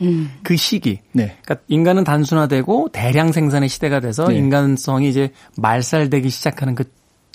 그 0.44 0.56
시기. 0.58 1.00
네. 1.14 1.38
그러니까 1.44 1.66
인간은 1.70 2.04
단순화되고 2.04 2.90
대량 2.92 3.32
생산의 3.32 3.70
시대가 3.70 4.00
돼서 4.00 4.28
네. 4.28 4.36
인간성이 4.36 5.10
이제 5.10 5.32
말살되기 5.58 6.30
시작하는 6.30 6.76
그, 6.76 6.84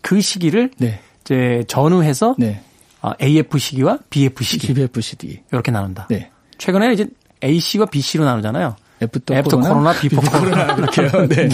그 0.02 0.20
시기를 0.20 0.70
네. 0.78 1.00
이제 1.30 1.62
전후해서 1.68 2.34
네. 2.38 2.60
어, 3.02 3.12
AF 3.22 3.56
시기와 3.56 4.00
BF 4.10 4.42
시기 4.42 4.66
GBFCD. 4.66 5.42
이렇게 5.52 5.70
나눈다. 5.70 6.08
네. 6.10 6.30
최근에는 6.58 6.92
이제 6.92 7.06
AC와 7.42 7.86
BC로 7.86 8.24
나누잖아요. 8.24 8.74
After, 9.02 9.34
After 9.34 9.58
코로나, 9.60 9.92
Before 9.92 10.20
코로나. 10.20 10.74
그렇게요. 10.76 11.08
네. 11.28 11.48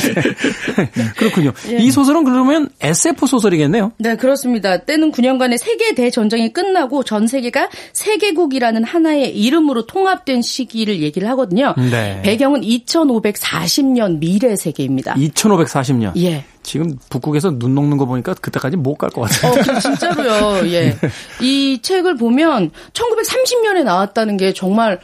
그렇군요. 1.16 1.52
이 1.78 1.90
소설은 1.90 2.24
그러면 2.24 2.68
SF 2.80 3.26
소설이겠네요. 3.26 3.92
네, 3.98 4.16
그렇습니다. 4.16 4.78
때는 4.78 5.12
9년간의 5.12 5.59
세계 5.59 5.94
대전쟁이 5.94 6.52
끝나고 6.52 7.04
전 7.04 7.26
세계가 7.26 7.68
세계국이라는 7.92 8.82
하나의 8.85 9.37
이름으로 9.37 9.87
통합된 9.87 10.42
시기를 10.42 11.00
얘기를 11.02 11.28
하거든요. 11.30 11.74
네. 11.76 12.20
배경은 12.22 12.62
2540년 12.62 14.18
미래 14.18 14.56
세계입니다. 14.56 15.14
2540년. 15.14 16.12
예. 16.22 16.44
지금 16.62 16.98
북극에서 17.11 17.59
눈 17.59 17.74
녹는 17.76 17.96
거 17.96 18.06
보니까 18.06 18.35
그때까지 18.35 18.76
못 18.76 18.96
갈 18.96 19.11
것 19.11 19.22
같아요. 19.22 19.52
어, 19.52 19.78
진짜로요. 19.78 20.66
예. 20.72 20.96
이 21.40 21.78
책을 21.80 22.16
보면 22.16 22.70
1930년에 22.92 23.85
나왔다는 23.85 24.37
게 24.37 24.52
정말 24.52 24.98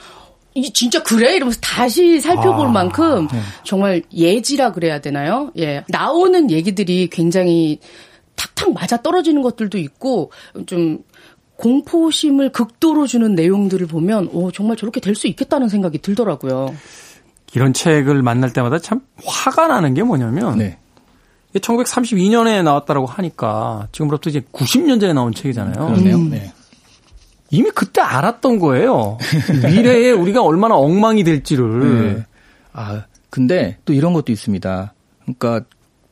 이 0.55 0.71
진짜 0.73 1.03
그래 1.03 1.37
이러면서 1.37 1.59
다시 1.61 2.21
살펴볼 2.21 2.67
아, 2.67 2.71
만큼 2.71 3.29
정말 3.65 4.03
예지라 4.13 4.73
그래야 4.73 5.01
되나요? 5.01 5.51
예. 5.59 5.85
나오는 5.89 6.51
얘기들이 6.51 7.09
굉장히 7.09 7.79
탁탁 8.37 8.73
맞아 8.75 8.99
떨어지는 8.99 9.43
것들도 9.43 9.79
있고 9.79 10.31
좀 10.67 10.99
공포심을 11.57 12.51
극도로 12.51 13.07
주는 13.07 13.35
내용들을 13.35 13.87
보면 13.87 14.29
오 14.33 14.51
정말 14.51 14.77
저렇게 14.77 15.01
될 15.01 15.15
수 15.15 15.27
있겠다는 15.29 15.69
생각이 15.69 15.99
들더라고요. 15.99 16.75
이런 17.55 17.73
책을 17.73 18.23
만날 18.23 18.53
때마다 18.53 18.79
참 18.79 19.01
화가 19.25 19.69
나는 19.69 19.95
게 19.95 20.03
뭐냐면 20.03 20.59
네. 20.59 20.79
이게 21.51 21.61
1932년에 21.61 22.63
나왔다라고 22.63 23.07
하니까 23.07 23.89
지금부터 23.93 24.31
이제 24.31 24.41
90년 24.53 25.01
전에 25.01 25.13
나온 25.13 25.33
책이잖아요. 25.35 25.87
그렇네요. 25.87 26.17
음. 26.17 26.31
네. 26.31 26.53
이미 27.53 27.71
그때 27.71 28.01
알았던 28.01 28.59
거예요. 28.59 29.19
미래에 29.63 30.11
우리가 30.11 30.43
얼마나 30.43 30.75
엉망이 30.75 31.23
될지를. 31.23 32.15
네. 32.15 32.27
아, 32.73 33.05
근데 33.31 33.77
또 33.85 33.93
이런 33.93 34.15
것도 34.15 34.33
있습니다. 34.33 34.95
그러니까 35.21 35.61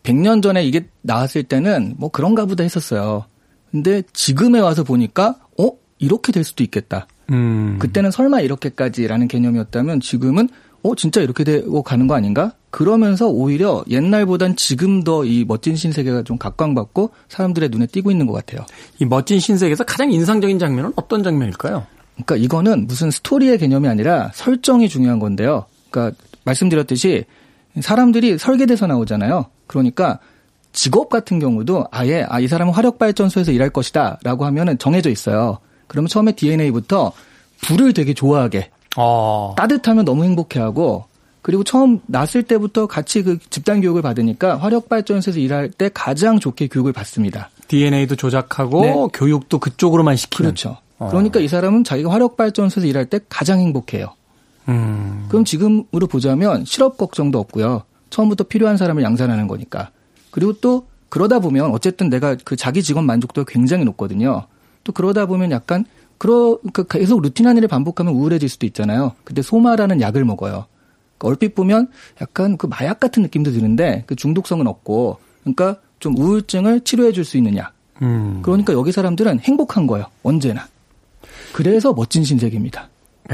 100년 0.03 0.42
전에 0.42 0.62
이게 0.64 0.87
나왔을 1.00 1.42
때는 1.42 1.94
뭐 1.96 2.11
그런가 2.11 2.44
보다 2.44 2.62
했었어요. 2.62 3.24
근데 3.70 4.03
지금에 4.12 4.61
와서 4.61 4.85
보니까 4.85 5.37
어? 5.59 5.70
이렇게 5.98 6.31
될 6.31 6.44
수도 6.44 6.62
있겠다. 6.62 7.07
음. 7.31 7.79
그때는 7.79 8.11
설마 8.11 8.40
이렇게까지라는 8.40 9.26
개념이었다면 9.29 10.00
지금은 10.00 10.48
어 10.83 10.94
진짜 10.94 11.22
이렇게 11.22 11.44
되고 11.44 11.83
가는 11.83 12.07
거 12.07 12.14
아닌가? 12.14 12.53
그러면서 12.70 13.28
오히려 13.28 13.85
옛날보단 13.88 14.56
지금 14.56 15.02
더 15.02 15.24
이 15.24 15.44
멋진 15.46 15.74
신세계가 15.76 16.22
좀 16.22 16.38
각광받고 16.38 17.11
사람들의 17.28 17.68
눈에 17.70 17.87
띄고 17.87 18.11
있는 18.11 18.26
것 18.26 18.33
같아요. 18.33 18.64
이 18.98 19.04
멋진 19.04 19.40
신세계에서 19.40 19.85
가장 19.85 20.12
인상적인 20.12 20.59
장면은 20.59 20.92
어떤 20.96 21.22
장면일까요? 21.22 21.87
그러니까 22.14 22.37
이거는 22.37 22.87
무슨 22.87 23.11
스토리의 23.11 23.59
개념이 23.59 23.88
아니라 23.88 24.30
설정이 24.35 24.88
중요한 24.88 25.18
건데요. 25.18 25.64
그러니까 25.90 26.16
말씀드렸듯이 26.44 27.24
사람들이 27.80 28.38
설계돼서 28.38 28.87
나오잖아요. 28.87 29.46
그러니까 29.66 30.18
직업 30.72 31.09
같은 31.09 31.38
경우도 31.38 31.87
아예 31.90 32.24
아 32.28 32.40
이 32.40 32.46
사람은 32.48 32.72
화력 32.72 32.98
발전소에서 32.98 33.52
일할 33.52 33.70
것이다라고 33.70 34.44
하면은 34.46 34.78
정해져 34.78 35.11
있어요. 35.11 35.59
그러면 35.87 36.09
처음에 36.09 36.33
DNA부터 36.33 37.12
불을 37.62 37.92
되게 37.92 38.14
좋아하게 38.14 38.70
어. 38.96 39.54
따뜻하면 39.56 40.04
너무 40.04 40.24
행복해하고 40.24 41.04
그리고 41.42 41.64
처음 41.64 42.00
났을 42.07 42.42
때부터 42.42 42.87
같이 42.87 43.22
그 43.22 43.38
집단 43.50 43.81
교육을 43.81 44.03
받으니까 44.03 44.57
화력 44.57 44.88
발전소에서 44.88 45.38
일할 45.38 45.70
때 45.70 45.90
가장 45.92 46.38
좋게 46.38 46.68
교육을 46.68 46.92
받습니다. 46.92 47.50
DNA도 47.68 48.16
조작하고 48.16 48.83
네. 48.83 48.94
교육도 49.12 49.59
그쪽으로만 49.59 50.16
시키는. 50.16 50.50
그렇죠. 50.50 50.76
그러니까 50.98 51.40
이 51.40 51.48
사람은 51.48 51.85
자기가 51.85 52.11
화력 52.11 52.37
발전소에서 52.37 52.87
일할 52.87 53.07
때 53.07 53.20
가장 53.29 53.59
행복해요. 53.61 54.14
음. 54.68 55.26
그럼 55.29 55.44
지금으로 55.44 56.07
보자면 56.07 56.64
실업 56.66 56.98
걱정도 56.98 57.38
없고요. 57.38 57.85
처음부터 58.11 58.44
필요한 58.44 58.76
사람을 58.76 59.03
양산하는 59.03 59.48
거니까. 59.48 59.90
그리고 60.31 60.53
또 60.55 60.87
그러다 61.09 61.38
보면 61.38 61.70
어쨌든 61.70 62.11
내가 62.11 62.37
그 62.44 62.55
자기 62.55 62.83
직업 62.83 63.05
만족도가 63.05 63.50
굉장히 63.50 63.85
높거든요. 63.85 64.46
또 64.85 64.92
그러다 64.92 65.26
보면 65.26 65.50
약간 65.50 65.85
그러 66.18 66.59
그 66.72 66.87
계속 66.87 67.22
루틴한 67.22 67.57
일을 67.57 67.68
반복하면 67.68 68.12
우울해질 68.14 68.48
수도 68.48 68.66
있잖아요. 68.66 69.12
근데 69.24 69.40
소마라는 69.40 70.03
약을 70.03 70.24
먹어요. 70.24 70.66
얼핏 71.28 71.54
보면 71.54 71.88
약간 72.20 72.56
그 72.56 72.66
마약 72.66 73.00
같은 73.00 73.22
느낌도 73.22 73.52
드는데 73.52 74.04
그 74.06 74.16
중독성은 74.16 74.66
없고 74.66 75.18
그러니까 75.42 75.76
좀 75.98 76.16
우울증을 76.16 76.80
치료해 76.80 77.12
줄수 77.12 77.38
약. 77.56 77.72
음. 78.02 78.40
그러니까 78.42 78.72
여기 78.72 78.92
사람들은 78.92 79.40
행복한 79.40 79.87
거예요. 79.87 80.06
언제나. 80.22 80.66
그래서 81.52 81.92
멋진 81.92 82.24
신세계입니다. 82.24 82.88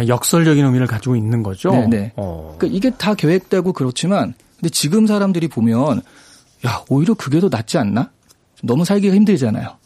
역설적인 0.08 0.64
의미를 0.64 0.86
가지고 0.86 1.16
있는 1.16 1.42
거죠. 1.42 1.70
네, 1.70 1.86
네. 1.86 2.12
어. 2.16 2.54
그러니까 2.58 2.76
이게 2.76 2.90
다 2.90 3.14
계획되고 3.14 3.72
그렇지만 3.72 4.34
근데 4.56 4.68
지금 4.70 5.06
사람들이 5.06 5.48
보면 5.48 6.02
야 6.66 6.84
오히려 6.88 7.14
그게 7.14 7.40
더 7.40 7.48
낫지 7.48 7.78
않나? 7.78 8.10
너무 8.62 8.84
살기가 8.84 9.14
힘들잖아요. 9.14 9.76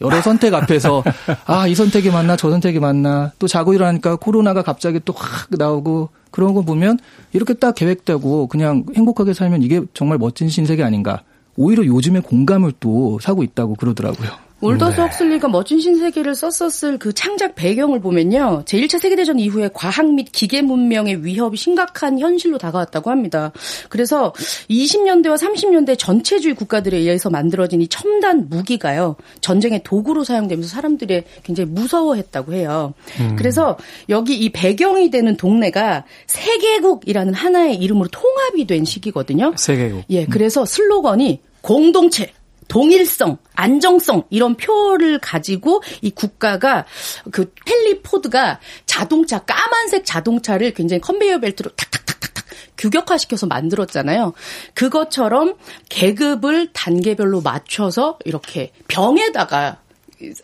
여러 0.00 0.22
선택 0.22 0.54
앞에서 0.54 1.02
아 1.46 1.66
이 1.68 1.74
선택이 1.74 2.10
맞나 2.10 2.36
저 2.36 2.50
선택이 2.50 2.78
맞나 2.80 3.32
또 3.38 3.46
자고 3.48 3.74
일어나니까 3.74 4.16
코로나가 4.16 4.62
갑자기 4.62 5.00
또 5.04 5.12
확 5.14 5.48
나오고 5.50 6.10
그런 6.30 6.54
거 6.54 6.62
보면 6.62 6.98
이렇게 7.32 7.54
딱 7.54 7.74
계획되고 7.74 8.46
그냥 8.46 8.84
행복하게 8.94 9.34
살면 9.34 9.62
이게 9.62 9.82
정말 9.94 10.18
멋진 10.18 10.48
신세계 10.48 10.82
아닌가. 10.82 11.22
오히려 11.56 11.84
요즘에 11.84 12.20
공감을 12.20 12.72
또 12.78 13.18
사고 13.20 13.42
있다고 13.42 13.74
그러더라고요. 13.74 14.28
올더스 14.60 15.00
헉슬리가 15.00 15.48
멋진 15.48 15.80
신세계를 15.80 16.34
썼었을 16.34 16.98
그 16.98 17.12
창작 17.12 17.54
배경을 17.54 18.00
보면요. 18.00 18.64
제1차 18.66 18.98
세계대전 18.98 19.38
이후에 19.38 19.70
과학 19.72 20.12
및 20.12 20.28
기계 20.32 20.62
문명의 20.62 21.24
위협이 21.24 21.56
심각한 21.56 22.18
현실로 22.18 22.58
다가왔다고 22.58 23.10
합니다. 23.10 23.52
그래서 23.88 24.32
20년대와 24.68 25.38
30년대 25.38 25.96
전체주의 25.96 26.54
국가들에 26.54 26.96
의해서 26.96 27.30
만들어진 27.30 27.80
이 27.82 27.88
첨단 27.88 28.48
무기가요. 28.48 29.14
전쟁의 29.40 29.82
도구로 29.84 30.24
사용되면서 30.24 30.68
사람들이 30.68 31.22
굉장히 31.44 31.70
무서워했다고 31.70 32.54
해요. 32.54 32.94
그래서 33.36 33.78
여기 34.08 34.36
이 34.36 34.50
배경이 34.50 35.10
되는 35.10 35.36
동네가 35.36 36.04
세계국이라는 36.26 37.32
하나의 37.32 37.76
이름으로 37.76 38.08
통합이 38.08 38.66
된 38.66 38.84
시기거든요. 38.84 39.54
세계국. 39.56 40.04
예, 40.10 40.26
그래서 40.26 40.64
슬로건이 40.64 41.40
공동체, 41.60 42.32
동일성, 42.68 43.38
안정성 43.54 44.24
이런 44.30 44.56
표를 44.56 45.18
가지고 45.18 45.82
이 46.02 46.10
국가가 46.10 46.84
그 47.32 47.52
헨리 47.66 48.02
포드가 48.02 48.60
자동차 48.86 49.40
까만색 49.40 50.04
자동차를 50.04 50.72
굉장히 50.74 51.00
컨베이어 51.00 51.38
벨트로 51.40 51.70
탁탁탁탁탁 51.70 52.44
규격화시켜서 52.76 53.46
만들었잖아요. 53.46 54.34
그것처럼 54.74 55.56
계급을 55.88 56.72
단계별로 56.72 57.40
맞춰서 57.40 58.18
이렇게 58.24 58.72
병에다가 58.86 59.78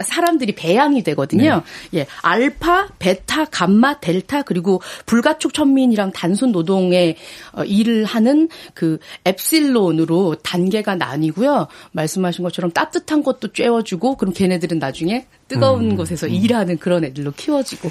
사람들이 0.05 0.55
배양이 0.55 1.03
되거든요. 1.03 1.63
예, 1.95 2.07
알파, 2.23 2.89
베타, 2.99 3.45
감마, 3.45 4.01
델타 4.01 4.43
그리고 4.43 4.81
불가촉 5.07 5.53
천민이랑 5.53 6.13
단순 6.13 6.53
노동의 6.53 7.17
어, 7.53 7.65
일을 7.65 8.05
하는 8.05 8.49
그 8.75 8.99
엡실론으로 9.25 10.37
단계가 10.37 10.95
나뉘고요. 10.95 11.69
말씀하신 11.93 12.45
것처럼 12.45 12.71
따뜻한 12.71 13.23
것도 13.23 13.49
쬐어주고 13.49 14.17
그럼 14.19 14.33
걔네들은 14.33 14.79
나중에 14.79 15.27
뜨거운 15.49 15.97
곳에서 15.97 16.27
일하는 16.27 16.79
그런 16.79 17.05
애들로 17.05 17.33
키워지고. 17.33 17.91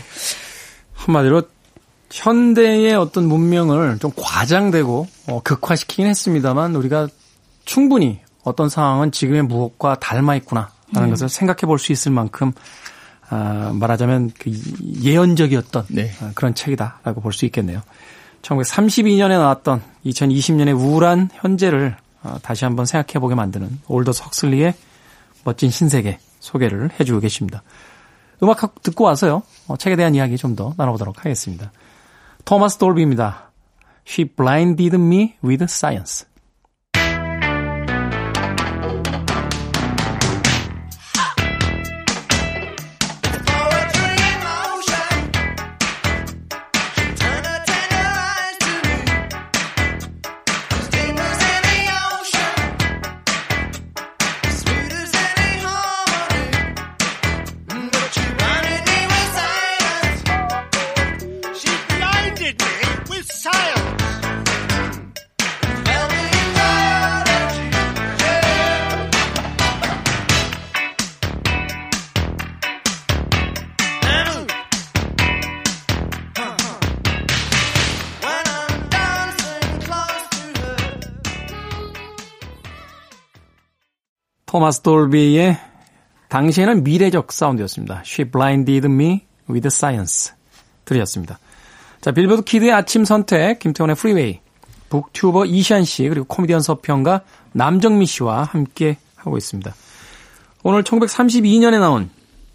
한마디로 0.93 1.43
현대의 2.11 2.93
어떤 2.93 3.27
문명을 3.27 3.97
좀 3.99 4.11
과장되고 4.15 5.07
어, 5.27 5.41
극화시키긴 5.43 6.05
했습니다만 6.07 6.75
우리가 6.75 7.07
충분히 7.65 8.19
어떤 8.43 8.69
상황은 8.69 9.11
지금의 9.11 9.43
무엇과 9.43 9.99
닮아 9.99 10.35
있구나 10.35 10.72
하는 10.93 11.09
것을 11.09 11.29
생각해 11.29 11.61
볼 11.61 11.77
수 11.79 11.91
있을 11.91 12.11
만큼 12.11 12.51
아, 13.29 13.71
말하자면 13.73 14.31
그 14.37 14.51
예언적이었던 15.01 15.85
네. 15.89 16.11
아, 16.21 16.31
그런 16.35 16.53
책이다라고 16.53 17.21
볼 17.21 17.33
수 17.33 17.45
있겠네요. 17.45 17.81
1932년에 18.41 19.29
나왔던 19.29 19.81
2020년의 20.05 20.77
우울한 20.77 21.29
현재를 21.33 21.95
아, 22.21 22.37
다시 22.41 22.65
한번 22.65 22.85
생각해 22.85 23.19
보게 23.19 23.35
만드는 23.35 23.79
올더스 23.87 24.23
헉슬리의 24.23 24.73
멋진 25.45 25.69
신세계 25.71 26.19
소개를 26.39 26.91
해주고 26.99 27.19
계십니다. 27.21 27.63
음악 28.43 28.81
듣고 28.83 29.05
와서요. 29.05 29.43
어, 29.67 29.77
책에 29.77 29.95
대한 29.95 30.15
이야기 30.15 30.37
좀 30.37 30.55
더 30.55 30.73
나눠보도록 30.77 31.19
하겠습니다. 31.19 31.71
토마스 32.45 32.77
돌비입니다. 32.77 33.51
She 34.05 34.25
blinded 34.29 34.95
me 34.95 35.35
with 35.43 35.63
science. 35.63 36.25
토마스 84.63 84.79
돌비의 84.79 85.57
당시에는 86.29 86.85
미래적 86.85 87.33
사운드였습니다. 87.33 88.01
She 88.05 88.31
blinded 88.31 88.87
me 88.87 89.25
with 89.49 89.67
science. 89.67 90.31
들으셨습니다. 90.85 91.37
자, 91.99 92.11
빌보드 92.13 92.43
키드의 92.43 92.71
아침 92.71 93.03
선택, 93.03 93.59
김태훈의 93.59 93.97
프리웨이, 93.97 94.39
북튜버 94.87 95.47
이시한 95.47 95.83
씨, 95.83 96.07
그리고 96.07 96.25
코미디언 96.27 96.61
서평가 96.61 97.23
남정미 97.51 98.05
씨와 98.05 98.43
함께 98.43 98.97
하고 99.17 99.37
있습니다. 99.37 99.75
오늘 100.63 100.83
1932년에 100.83 101.77
나온 101.79 102.09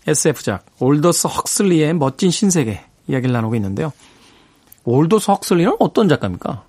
SF작, 0.07 0.65
올더스 0.79 1.27
헉슬리의 1.27 1.93
멋진 1.93 2.31
신세계 2.31 2.81
이야기를 3.07 3.35
나누고 3.35 3.55
있는데요. 3.57 3.93
올더스 4.85 5.31
헉슬리는 5.31 5.77
어떤 5.79 6.09
작가입니까? 6.09 6.65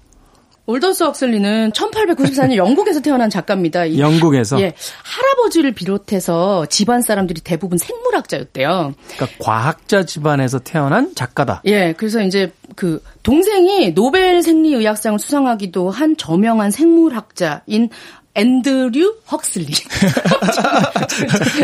올더스 0.69 1.03
헉슬리는 1.03 1.71
1894년 1.71 2.55
영국에서 2.55 2.99
태어난 2.99 3.31
작가입니다. 3.31 3.85
이 3.85 3.99
영국에서? 3.99 4.61
예, 4.61 4.73
할아버지를 5.03 5.71
비롯해서 5.71 6.67
집안 6.67 7.01
사람들이 7.01 7.41
대부분 7.41 7.79
생물학자였대요. 7.79 8.93
그러니까 9.15 9.37
과학자 9.43 10.05
집안에서 10.05 10.59
태어난 10.59 11.15
작가다. 11.15 11.63
예, 11.65 11.93
그래서 11.97 12.21
이제 12.21 12.51
그 12.75 13.01
동생이 13.23 13.95
노벨 13.95 14.43
생리의학상을 14.43 15.17
수상하기도 15.17 15.89
한 15.89 16.15
저명한 16.15 16.69
생물학자인 16.69 17.89
앤드류 18.35 19.21
헉슬리. 19.31 19.73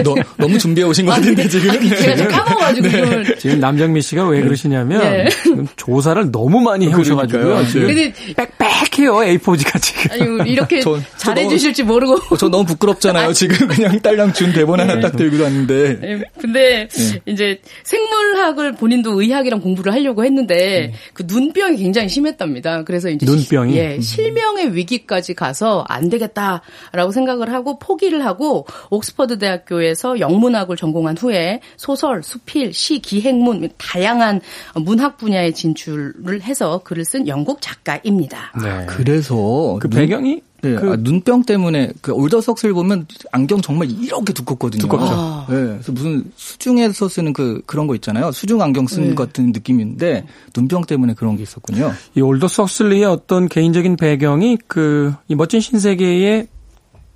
너, 0.03 0.15
너무 0.37 0.57
준비해 0.57 0.87
오신 0.87 1.05
것 1.05 1.13
같은데 1.13 1.47
지금. 1.47 1.89
제가 1.95 2.15
좀 2.15 2.27
까먹어가지고 2.27 2.87
이걸. 2.87 3.37
지금 3.37 3.59
남정미 3.59 4.01
씨가 4.01 4.27
왜 4.27 4.41
그러시냐면 4.41 5.01
예. 5.03 5.29
지금 5.29 5.67
조사를 5.75 6.31
너무 6.31 6.59
많이 6.61 6.87
해오셔가지고요. 6.89 7.65
지금 7.67 7.87
근데 7.87 8.13
빽빽해요 8.35 9.13
A4지가 9.15 9.81
지금. 9.81 10.39
아니 10.41 10.51
이렇게 10.51 10.79
저- 10.81 10.99
저 11.17 11.17
잘해주실지 11.17 11.83
모르고. 11.83 12.15
어, 12.31 12.37
저 12.37 12.49
너무 12.49 12.65
부끄럽잖아요. 12.65 13.33
지금 13.33 13.67
그냥 13.67 13.99
딸랑 13.99 14.33
준 14.33 14.53
대본 14.53 14.79
하나 14.79 14.99
딱 14.99 15.15
들고 15.15 15.43
왔는데. 15.43 15.99
예, 16.03 16.21
근데 16.39 16.87
이제 17.25 17.59
생물학을 17.83 18.73
본인도 18.75 19.21
의학이랑 19.21 19.61
공부를 19.61 19.93
하려고 19.93 20.23
했는데 20.25 20.93
그 21.13 21.23
눈병이 21.27 21.77
굉장히 21.77 22.09
심했답니다. 22.09 22.83
그래서 22.83 23.09
이제 23.09 23.25
눈병이? 23.25 23.73
시- 23.73 23.79
예, 23.79 23.99
실명의 24.01 24.75
위기까지 24.75 25.33
가서 25.33 25.83
안 25.87 26.09
되겠다라고 26.09 27.11
생각을 27.13 27.51
하고 27.53 27.79
포기를 27.79 28.25
하고 28.25 28.65
옥스퍼드 28.89 29.34
대학교에서 29.38 30.19
영문학을 30.19 30.75
전공한 30.77 31.17
후에 31.17 31.59
소설, 31.77 32.21
수필, 32.23 32.73
시, 32.73 32.99
기행문 32.99 33.69
다양한 33.77 34.41
문학 34.75 35.17
분야에 35.17 35.51
진출을 35.51 36.41
해서 36.41 36.81
글을 36.83 37.05
쓴 37.05 37.27
영국 37.27 37.61
작가입니다. 37.61 38.51
네. 38.61 38.86
그래서 38.88 39.77
그 39.79 39.89
눈- 39.89 39.99
배경이 40.01 40.41
네, 40.61 40.73
그 40.73 40.93
아, 40.93 40.95
눈병 40.97 41.43
때문에 41.43 41.91
그 42.01 42.11
올더석스를 42.11 42.73
보면 42.73 43.05
안경 43.31 43.61
정말 43.61 43.88
이렇게 43.91 44.33
두껍거든요. 44.33 44.81
두껍죠. 44.81 45.05
아. 45.11 45.45
네, 45.47 45.55
그래서 45.55 45.91
무슨 45.91 46.23
수중에서 46.36 47.07
쓰는 47.07 47.33
그 47.33 47.61
그런 47.67 47.86
거 47.86 47.93
있잖아요. 47.95 48.31
수중 48.31 48.59
안경 48.63 48.88
쓴 48.88 49.09
네. 49.09 49.15
것 49.15 49.27
같은 49.27 49.51
느낌인데 49.51 50.25
눈병 50.55 50.86
때문에 50.86 51.13
그런 51.13 51.36
게 51.38 51.43
있었군요. 51.43 51.93
이 52.15 52.21
올더스 52.21 52.61
헉슬리의 52.61 53.05
어떤 53.05 53.47
개인적인 53.47 53.95
배경이 53.97 54.57
그 54.65 55.13
이 55.27 55.36
멋진 55.36 55.59
신세계의 55.59 56.47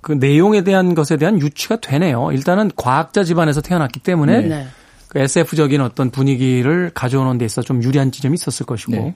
그 0.00 0.12
내용에 0.12 0.64
대한 0.64 0.94
것에 0.94 1.16
대한 1.16 1.40
유추가 1.40 1.76
되네요. 1.76 2.32
일단은 2.32 2.70
과학자 2.76 3.24
집안에서 3.24 3.60
태어났기 3.60 4.00
때문에 4.00 4.40
네. 4.40 4.66
그 5.08 5.18
SF적인 5.18 5.80
어떤 5.80 6.10
분위기를 6.10 6.90
가져오는 6.94 7.36
데 7.36 7.44
있어 7.44 7.62
좀 7.62 7.82
유리한 7.82 8.10
지점이 8.10 8.34
있었을 8.34 8.64
것이고 8.64 8.92
네. 8.92 9.14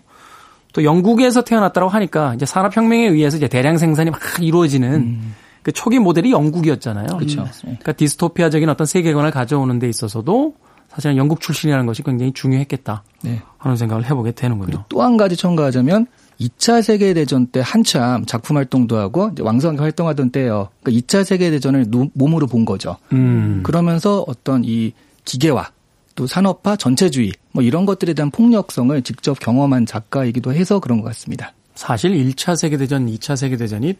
또 0.72 0.85
영국에서 0.85 1.43
태어났다고 1.43 1.89
하니까 1.89 2.35
이제 2.35 2.45
산업혁명에 2.45 3.07
의해서 3.07 3.37
이제 3.37 3.49
대량 3.49 3.78
생산이 3.78 4.11
막 4.11 4.20
이루어지는 4.41 5.20
그 5.62 5.72
초기 5.72 5.99
모델이 5.99 6.32
영국이었잖아요. 6.32 7.07
음. 7.12 7.16
그렇죠. 7.16 7.47
그러니까 7.61 7.93
디스토피아적인 7.93 8.68
어떤 8.68 8.87
세계관을 8.87 9.30
가져오는 9.30 9.78
데 9.78 9.89
있어서도 9.89 10.55
사실은 10.89 11.16
영국 11.16 11.41
출신이라는 11.41 11.87
것이 11.87 12.03
굉장히 12.03 12.32
중요했겠다 12.32 13.03
네. 13.22 13.43
하는 13.59 13.76
생각을 13.76 14.05
해보게 14.05 14.32
되는군요. 14.32 14.85
또한 14.89 15.16
가지 15.16 15.37
첨가하자면 15.37 16.07
2차 16.41 16.82
세계대전 16.82 17.47
때 17.47 17.61
한참 17.64 18.24
작품 18.26 18.57
활동도 18.57 18.97
하고 18.99 19.30
왕성하게 19.41 19.80
활동하던 19.80 20.30
때예요. 20.30 20.68
그러니까 20.82 21.01
2차 21.07 21.24
세계대전을 21.24 21.91
노- 21.91 22.11
몸으로 22.14 22.47
본 22.47 22.64
거죠. 22.64 22.97
음. 23.12 23.61
그러면서 23.62 24.24
어떤 24.26 24.64
이 24.64 24.93
기계화 25.24 25.70
또 26.16 26.26
산업화 26.26 26.76
전체주의 26.76 27.32
뭐 27.53 27.62
이런 27.62 27.87
것들에 27.87 28.14
대한 28.14 28.30
폭력성을 28.30 29.01
직접 29.03 29.39
경험한 29.39 29.87
작가이기도 29.87 30.53
해서 30.53 30.80
그런 30.80 31.01
것 31.01 31.09
같습니다. 31.09 31.53
사실 31.74 32.12
1차 32.12 32.57
세계대전, 32.57 33.07
2차 33.07 33.37
세계대전이 33.37 33.95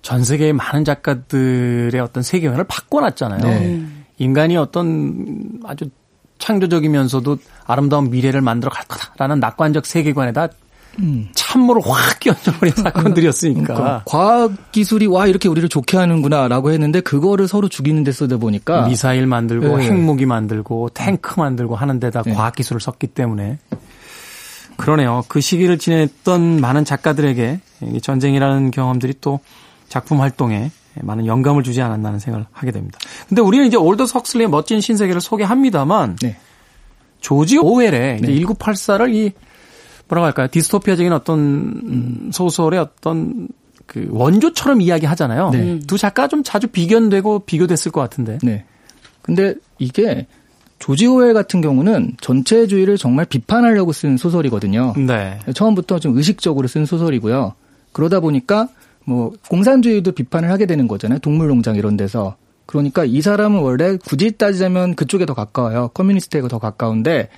전 0.00 0.24
세계의 0.24 0.52
많은 0.54 0.84
작가들의 0.84 2.00
어떤 2.00 2.22
세계관을 2.22 2.64
바꿔놨잖아요. 2.64 3.40
네. 3.42 3.82
인간이 4.18 4.56
어떤 4.56 5.60
아주 5.64 5.90
창조적이면서도 6.38 7.36
아름다운 7.66 8.10
미래를 8.10 8.40
만들어 8.40 8.70
갈 8.70 8.86
거다라는 8.86 9.40
낙관적 9.40 9.84
세계관에다 9.86 10.48
참모로 11.34 11.80
확 11.80 12.18
끼얹어버린 12.20 12.74
사건들이었으니까. 12.74 13.74
그러니까 13.74 14.02
과학 14.04 14.72
기술이 14.72 15.06
와 15.06 15.26
이렇게 15.26 15.48
우리를 15.48 15.68
좋게 15.68 15.96
하는구나라고 15.96 16.72
했는데 16.72 17.00
그거를 17.00 17.48
서로 17.48 17.68
죽이는 17.68 18.04
데 18.04 18.12
쓰다 18.12 18.36
보니까 18.36 18.86
미사일 18.86 19.26
만들고 19.26 19.78
네. 19.78 19.86
핵무기 19.86 20.26
만들고 20.26 20.90
탱크 20.90 21.38
만들고 21.38 21.76
하는 21.76 22.00
데다 22.00 22.22
네. 22.22 22.32
과학 22.34 22.54
기술을 22.54 22.80
썼기 22.80 23.08
때문에 23.08 23.58
그러네요. 24.76 25.24
그 25.28 25.40
시기를 25.40 25.78
지냈던 25.78 26.60
많은 26.60 26.84
작가들에게 26.84 27.60
이 27.82 28.00
전쟁이라는 28.00 28.70
경험들이 28.70 29.14
또 29.20 29.40
작품 29.88 30.20
활동에 30.20 30.70
많은 31.00 31.26
영감을 31.26 31.62
주지 31.62 31.80
않았나 31.82 32.08
하는 32.08 32.18
생각을 32.18 32.46
하게 32.52 32.72
됩니다. 32.72 32.98
근데 33.28 33.42
우리는 33.42 33.66
이제 33.66 33.76
올더스 33.76 34.14
헉슬리의 34.14 34.48
멋진 34.48 34.80
신세계를 34.80 35.20
소개합니다만 35.20 36.16
네. 36.22 36.36
조지 37.20 37.58
오웰의 37.58 38.18
이제 38.22 38.32
1984를 38.32 39.14
이 39.14 39.32
뭐라고 40.08 40.26
할까요? 40.26 40.48
디스토피아적인 40.50 41.12
어떤 41.12 41.38
음, 41.38 42.30
소설의 42.32 42.80
어떤 42.80 43.48
그 43.86 44.06
원조처럼 44.10 44.80
이야기하잖아요. 44.80 45.50
네. 45.50 45.80
두 45.86 45.96
작가 45.96 46.28
좀 46.28 46.42
자주 46.42 46.66
비견되고 46.68 47.40
비교됐을 47.40 47.90
것 47.92 48.00
같은데. 48.00 48.38
네. 48.42 48.64
근데 49.22 49.54
이게 49.78 50.26
조지 50.78 51.06
오웰 51.06 51.32
같은 51.32 51.60
경우는 51.60 52.16
전체주의를 52.20 52.96
정말 52.98 53.24
비판하려고 53.24 53.92
쓴 53.92 54.16
소설이거든요. 54.16 54.94
네. 54.96 55.38
처음부터 55.54 55.98
좀 55.98 56.16
의식적으로 56.16 56.68
쓴 56.68 56.86
소설이고요. 56.86 57.54
그러다 57.92 58.20
보니까 58.20 58.68
뭐 59.04 59.32
공산주의도 59.48 60.12
비판을 60.12 60.50
하게 60.50 60.66
되는 60.66 60.86
거잖아요. 60.86 61.18
동물농장 61.20 61.76
이런 61.76 61.96
데서. 61.96 62.36
그러니까 62.66 63.06
이 63.06 63.22
사람은 63.22 63.60
원래 63.60 63.96
굳이 63.96 64.32
따지자면 64.32 64.94
그쪽에 64.94 65.24
더 65.24 65.32
가까워요. 65.32 65.88
communist에 65.94 66.42
더 66.42 66.58
가까운데 66.58 67.30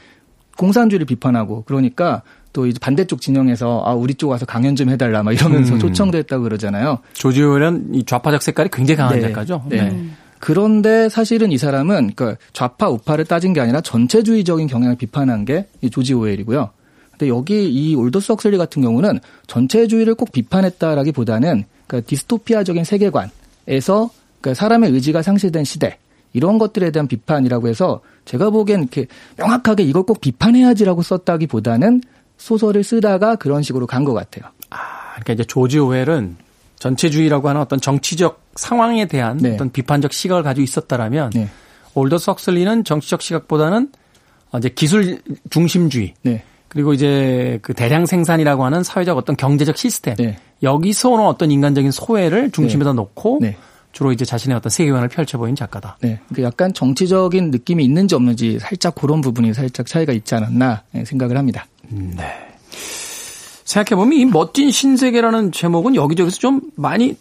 공산주의를 0.56 1.06
비판하고 1.06 1.62
그러니까 1.62 2.22
또 2.52 2.66
이제 2.66 2.78
반대쪽 2.80 3.20
진영에서 3.20 3.82
아 3.86 3.92
우리 3.94 4.14
쪽 4.14 4.30
와서 4.30 4.44
강연 4.44 4.74
좀 4.76 4.88
해달라 4.88 5.22
막 5.22 5.32
이러면서 5.32 5.74
음. 5.74 5.78
초청도 5.78 6.18
했다고 6.18 6.42
그러잖아요. 6.44 6.98
조지 7.12 7.42
오웰은 7.42 7.94
이 7.94 8.04
좌파적 8.04 8.42
색깔이 8.42 8.70
굉장히 8.72 8.96
강한 8.96 9.16
네. 9.16 9.22
작가죠. 9.22 9.64
네. 9.68 10.06
그런데 10.40 11.08
사실은 11.08 11.52
이 11.52 11.58
사람은 11.58 12.12
그 12.16 12.34
좌파 12.52 12.88
우파를 12.88 13.26
따진 13.26 13.52
게 13.52 13.60
아니라 13.60 13.80
전체주의적인 13.82 14.66
경향을 14.68 14.96
비판한 14.96 15.44
게 15.44 15.66
이 15.82 15.90
조지 15.90 16.14
오웰이고요. 16.14 16.70
근데 17.12 17.28
여기 17.28 17.68
이 17.70 17.94
올더스 17.94 18.32
헉슬리 18.32 18.56
같은 18.56 18.80
경우는 18.82 19.20
전체주의를 19.46 20.14
꼭 20.14 20.32
비판했다라기보다는 20.32 21.64
그 21.86 22.02
디스토피아적인 22.04 22.84
세계관에서 22.84 24.10
그 24.40 24.54
사람의 24.54 24.90
의지가 24.92 25.22
상실된 25.22 25.64
시대 25.64 25.98
이런 26.32 26.58
것들에 26.58 26.90
대한 26.90 27.06
비판이라고 27.08 27.68
해서 27.68 28.00
제가 28.24 28.50
보기엔 28.50 28.80
이렇게 28.80 29.06
명확하게 29.36 29.82
이걸 29.82 30.04
꼭 30.04 30.20
비판해야지라고 30.20 31.02
썼다기보다는 31.02 32.00
소설을 32.40 32.82
쓰다가 32.82 33.36
그런 33.36 33.62
식으로 33.62 33.86
간 33.86 34.04
것 34.04 34.14
같아요. 34.14 34.50
아, 34.70 35.10
그러니까 35.12 35.34
이제 35.34 35.44
조지 35.44 35.78
오웰은 35.78 36.36
전체주의라고 36.78 37.48
하는 37.48 37.60
어떤 37.60 37.80
정치적 37.80 38.40
상황에 38.54 39.06
대한 39.06 39.36
네. 39.36 39.54
어떤 39.54 39.70
비판적 39.70 40.12
시각을 40.12 40.42
가지고 40.42 40.64
있었다라면 40.64 41.30
네. 41.34 41.48
올더스 41.94 42.30
헉슬리는 42.30 42.84
정치적 42.84 43.20
시각보다는 43.20 43.90
어, 44.52 44.58
이제 44.58 44.70
기술 44.70 45.20
중심주의 45.50 46.14
네. 46.22 46.42
그리고 46.68 46.94
이제 46.94 47.58
그 47.62 47.74
대량 47.74 48.06
생산이라고 48.06 48.64
하는 48.64 48.82
사회적 48.82 49.18
어떤 49.18 49.36
경제적 49.36 49.76
시스템 49.76 50.14
네. 50.16 50.38
여기서 50.62 51.10
오는 51.10 51.26
어떤 51.26 51.50
인간적인 51.50 51.90
소외를 51.90 52.50
중심에다 52.52 52.94
놓고 52.94 53.38
네. 53.42 53.56
주로 53.92 54.12
이제 54.12 54.24
자신의 54.24 54.56
어떤 54.56 54.70
세계관을 54.70 55.08
펼쳐 55.08 55.36
보인 55.36 55.56
작가다. 55.56 55.98
네, 56.00 56.20
그 56.32 56.42
약간 56.44 56.72
정치적인 56.72 57.50
느낌이 57.50 57.84
있는지 57.84 58.14
없는지 58.14 58.60
살짝 58.60 58.94
그런 58.94 59.20
부분이 59.20 59.52
살짝 59.52 59.86
차이가 59.86 60.12
있지 60.12 60.32
않았나 60.36 60.84
예, 60.94 61.04
생각을 61.04 61.36
합니다. 61.36 61.66
생각해보면 63.64 64.18
이 64.18 64.24
멋진 64.24 64.70
신세계라는 64.70 65.52
제목은 65.52 65.94
여기저기서 65.94 66.38
좀 66.38 66.60
많이 66.76 67.16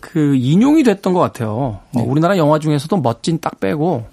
그 0.00 0.34
인용이 0.36 0.82
됐던 0.82 1.12
것 1.12 1.20
같아요. 1.20 1.80
어, 1.94 2.02
우리나라 2.02 2.36
영화 2.36 2.58
중에서도 2.58 2.96
멋진 2.98 3.38
딱 3.40 3.60
빼고 3.60 4.06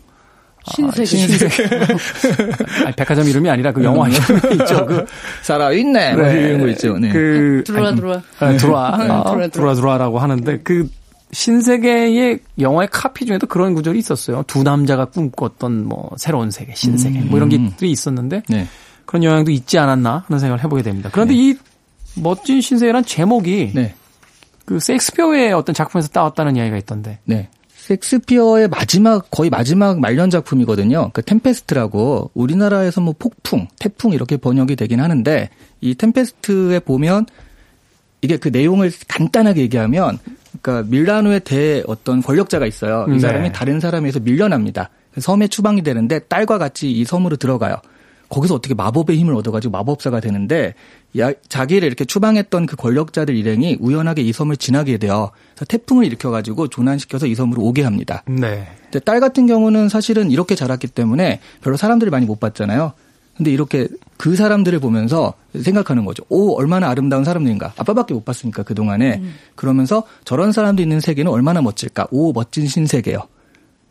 신세계. 0.66 1.64
아니, 2.86 2.96
백화점 2.96 3.28
이름이 3.28 3.50
아니라 3.50 3.72
그 3.72 3.84
영화 3.84 4.08
이름이 4.10 4.42
있죠. 4.62 4.86
그, 4.86 5.06
살아있네, 5.44 6.16
뭐 6.16 6.28
이런 6.28 6.60
거 6.60 6.68
있죠. 6.70 6.98
네. 6.98 7.10
그 7.12 7.64
들어와 7.66 7.96
들어와. 7.96 8.22
아, 8.40 8.58
들어와 8.58 8.88
아, 8.94 8.98
들어와, 8.98 9.24
들어와. 9.24 9.48
들어와 9.50 9.76
들어와라고 9.76 10.20
하는데 10.20 10.60
그 10.64 10.90
신세계의 11.32 12.40
영화의 12.60 12.90
카피 12.92 13.26
중에도 13.26 13.48
그런 13.48 13.74
구절이 13.74 14.00
있었어요. 14.00 14.44
두 14.48 14.64
남자가 14.64 15.06
꿈꿨던 15.06 15.86
뭐 15.86 16.12
새로운 16.18 16.52
세계, 16.52 16.74
신세계 16.74 17.20
뭐 17.22 17.38
이런 17.38 17.50
것들이 17.50 17.92
있었는데 17.92 18.44
네. 18.50 18.68
그런 19.08 19.24
영향도 19.24 19.50
있지 19.50 19.80
않았나 19.80 20.26
하는 20.28 20.40
생각을 20.40 20.64
해보게 20.64 20.84
됩니다. 20.84 21.10
그런데 21.12 21.34
이 21.34 21.56
멋진 22.22 22.62
신세계란 22.62 23.06
제목이 23.06 23.72
네. 23.74 23.96
그 24.66 24.80
셰익스피어의 24.80 25.54
어떤 25.54 25.74
작품에서 25.74 26.10
따왔다는 26.10 26.58
이야기가 26.58 26.78
있던데. 26.78 27.18
네. 27.24 27.50
섹스피어의 27.76 28.68
마지막 28.68 29.32
거의 29.32 29.50
마지막 29.50 30.00
말년 30.02 30.30
작품이거든요. 30.30 31.12
그 31.14 31.22
템페스트라고 31.22 32.32
우리나라에서 32.34 33.00
뭐 33.00 33.16
폭풍, 33.18 33.68
태풍 33.80 34.12
이렇게 34.12 34.36
번역이 34.36 34.76
되긴 34.76 35.00
하는데 35.00 35.50
이 35.80 35.96
템페스트에 35.96 36.80
보면 36.82 37.28
이게 38.22 38.36
그 38.36 38.50
내용을 38.50 38.92
간단하게 39.08 39.62
얘기하면 39.62 40.20
그러니까 40.62 40.90
밀라노의 40.90 41.42
대 41.46 41.82
어떤 41.88 42.22
권력자가 42.22 42.66
있어요. 42.66 43.06
이 43.08 43.14
네. 43.14 43.20
사람이 43.20 43.54
다른 43.54 43.80
사람에서 43.80 44.20
밀려납니다. 44.20 44.90
섬에 45.18 45.48
추방이 45.48 45.82
되는데 45.82 46.20
딸과 46.20 46.58
같이 46.58 46.92
이 46.92 47.06
섬으로 47.06 47.38
들어가요. 47.38 47.78
거기서 48.30 48.56
어떻게 48.56 48.74
마법의 48.74 49.18
힘을 49.18 49.34
얻어가지고 49.36 49.72
마법사가 49.72 50.20
되는데 50.20 50.74
야- 51.18 51.32
자기를 51.48 51.88
이렇게 51.88 52.04
추방했던 52.06 52.66
그 52.66 52.76
권력자들 52.76 53.36
일행이 53.36 53.78
우연하게 53.80 54.22
이 54.22 54.34
섬을 54.34 54.58
지나게 54.58 54.98
돼요. 54.98 55.32
그래서 55.56 55.66
태풍을 55.66 56.06
일으켜가지고 56.06 56.68
조난시켜서 56.68 57.26
이 57.28 57.36
섬으로 57.36 57.62
오게 57.64 57.84
합니다. 57.84 58.24
네. 58.28 58.68
근데 58.84 59.00
딸 59.00 59.20
같은 59.20 59.48
경우는 59.48 59.90
사실은 59.90 60.30
이렇게 60.32 60.56
자랐기 60.56 60.88
때문에 60.88 61.40
별로 61.62 61.78
사람들이 61.78 62.12
많이 62.12 62.26
못 62.26 62.40
봤잖아요. 62.40 62.94
근데 63.38 63.52
이렇게 63.52 63.88
그 64.18 64.36
사람들을 64.36 64.80
보면서 64.80 65.34
생각하는 65.62 66.06
거죠. 66.06 66.24
오, 66.28 66.56
얼마나 66.58 66.90
아름다운 66.90 67.24
사람들인가. 67.24 67.74
아빠밖에 67.78 68.16
못 68.16 68.26
봤으니까 68.26 68.64
그동안에. 68.64 69.22
그러면서 69.56 70.04
저런 70.26 70.52
사람도 70.52 70.82
있는 70.82 71.00
세계는 71.00 71.32
얼마나 71.32 71.62
멋질까. 71.62 72.08
오, 72.10 72.34
멋진 72.34 72.68
신세계요. 72.68 73.20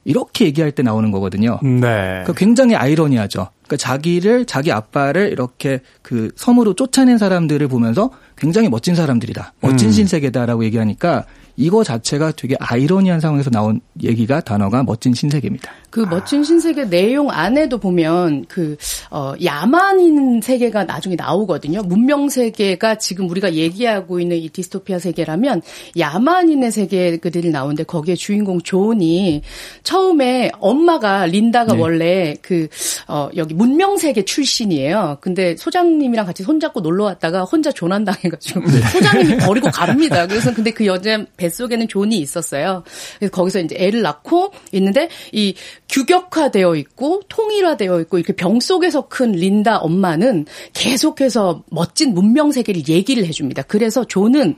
이렇게 0.07 0.45
얘기할 0.45 0.71
때 0.71 0.83
나오는 0.83 1.11
거거든요. 1.11 1.59
네. 1.63 1.81
그러니까 1.81 2.33
굉장히 2.35 2.77
아이러니하죠. 2.77 3.49
그러니까 3.65 3.77
자기를 3.77 4.47
자기 4.47 4.71
아빠를 4.71 5.33
이렇게 5.33 5.81
그 6.01 6.31
섬으로 6.37 6.75
쫓아낸 6.75 7.19
사람들을 7.19 7.67
보면서 7.67 8.11
굉장히 8.37 8.69
멋진 8.69 8.95
사람들이다. 8.95 9.55
멋진 9.61 9.89
음. 9.89 9.93
신세계다라고 9.93 10.65
얘기하니까 10.65 11.25
이거 11.57 11.83
자체가 11.83 12.33
되게 12.33 12.55
아이러니한 12.61 13.21
상황에서 13.21 13.51
나온 13.51 13.81
얘기가 14.03 14.41
단어가 14.41 14.83
멋진 14.83 15.15
신세계입니다. 15.15 15.71
그 15.91 16.01
멋진 16.01 16.45
신세계 16.45 16.91
내용 16.91 17.31
안에도 17.31 17.79
보면 17.79 18.45
그 18.49 18.77
어, 19.11 19.33
야만인 19.43 20.43
세계가 20.43 20.85
나중에 20.85 21.17
나오거든요. 21.17 21.83
문명 21.83 22.29
세계가 22.29 22.97
지금 22.97 23.31
우리가 23.31 23.55
얘기하고 23.55 24.21
있는 24.21 24.37
이 24.37 24.51
디스토피아 24.51 24.99
세계라면 24.99 25.63
야만인의 25.99 26.71
세계들이 26.71 27.51
나오는데 27.51 27.85
거기에 27.85 28.15
주인공 28.15 28.61
존이 28.61 29.41
처음에 29.83 30.51
엄마가 30.59 31.25
린다가 31.27 31.75
네. 31.75 31.81
원래 31.81 32.37
그 32.43 32.69
어, 33.09 33.31
여기 33.37 33.55
문명 33.55 33.97
세계 33.97 34.23
출신이에요. 34.23 35.19
근데 35.23 35.57
소장님이랑 35.57 36.27
같이 36.27 36.43
손잡고 36.43 36.81
놀러 36.81 37.05
왔다가 37.05 37.45
혼자 37.45 37.73
조난 37.73 38.05
당해가지고 38.05 38.61
소장님이 38.93 39.37
버리고 39.39 39.71
갑니다. 39.71 40.27
그래서 40.27 40.53
근데 40.53 40.71
그 40.71 40.85
여자 40.85 41.25
뱃속에는 41.47 41.89
존이 41.89 42.19
있었어요. 42.19 42.83
그래서 43.19 43.31
거기서 43.33 43.61
이제 43.61 43.77
애를 43.79 44.03
낳고 44.03 44.53
있는데 44.73 45.09
이 45.33 45.55
규격화되어 45.89 46.75
있고 46.77 47.23
통일화되어 47.29 48.01
있고 48.03 48.19
이렇게 48.19 48.35
병 48.35 48.59
속에서 48.61 49.09
큰 49.09 49.33
린다 49.33 49.79
엄마는 49.79 50.47
계속해서 50.73 51.65
멋진 51.71 52.15
문명 52.15 52.53
세계를 52.53 52.89
얘기를 52.89 53.25
해줍니다. 53.27 53.63
그래서 53.63 54.05
존은 54.05 54.57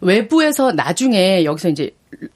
외부에서 0.00 0.72
나중에 0.72 1.44
여기서 1.44 1.68
이제 1.68 1.90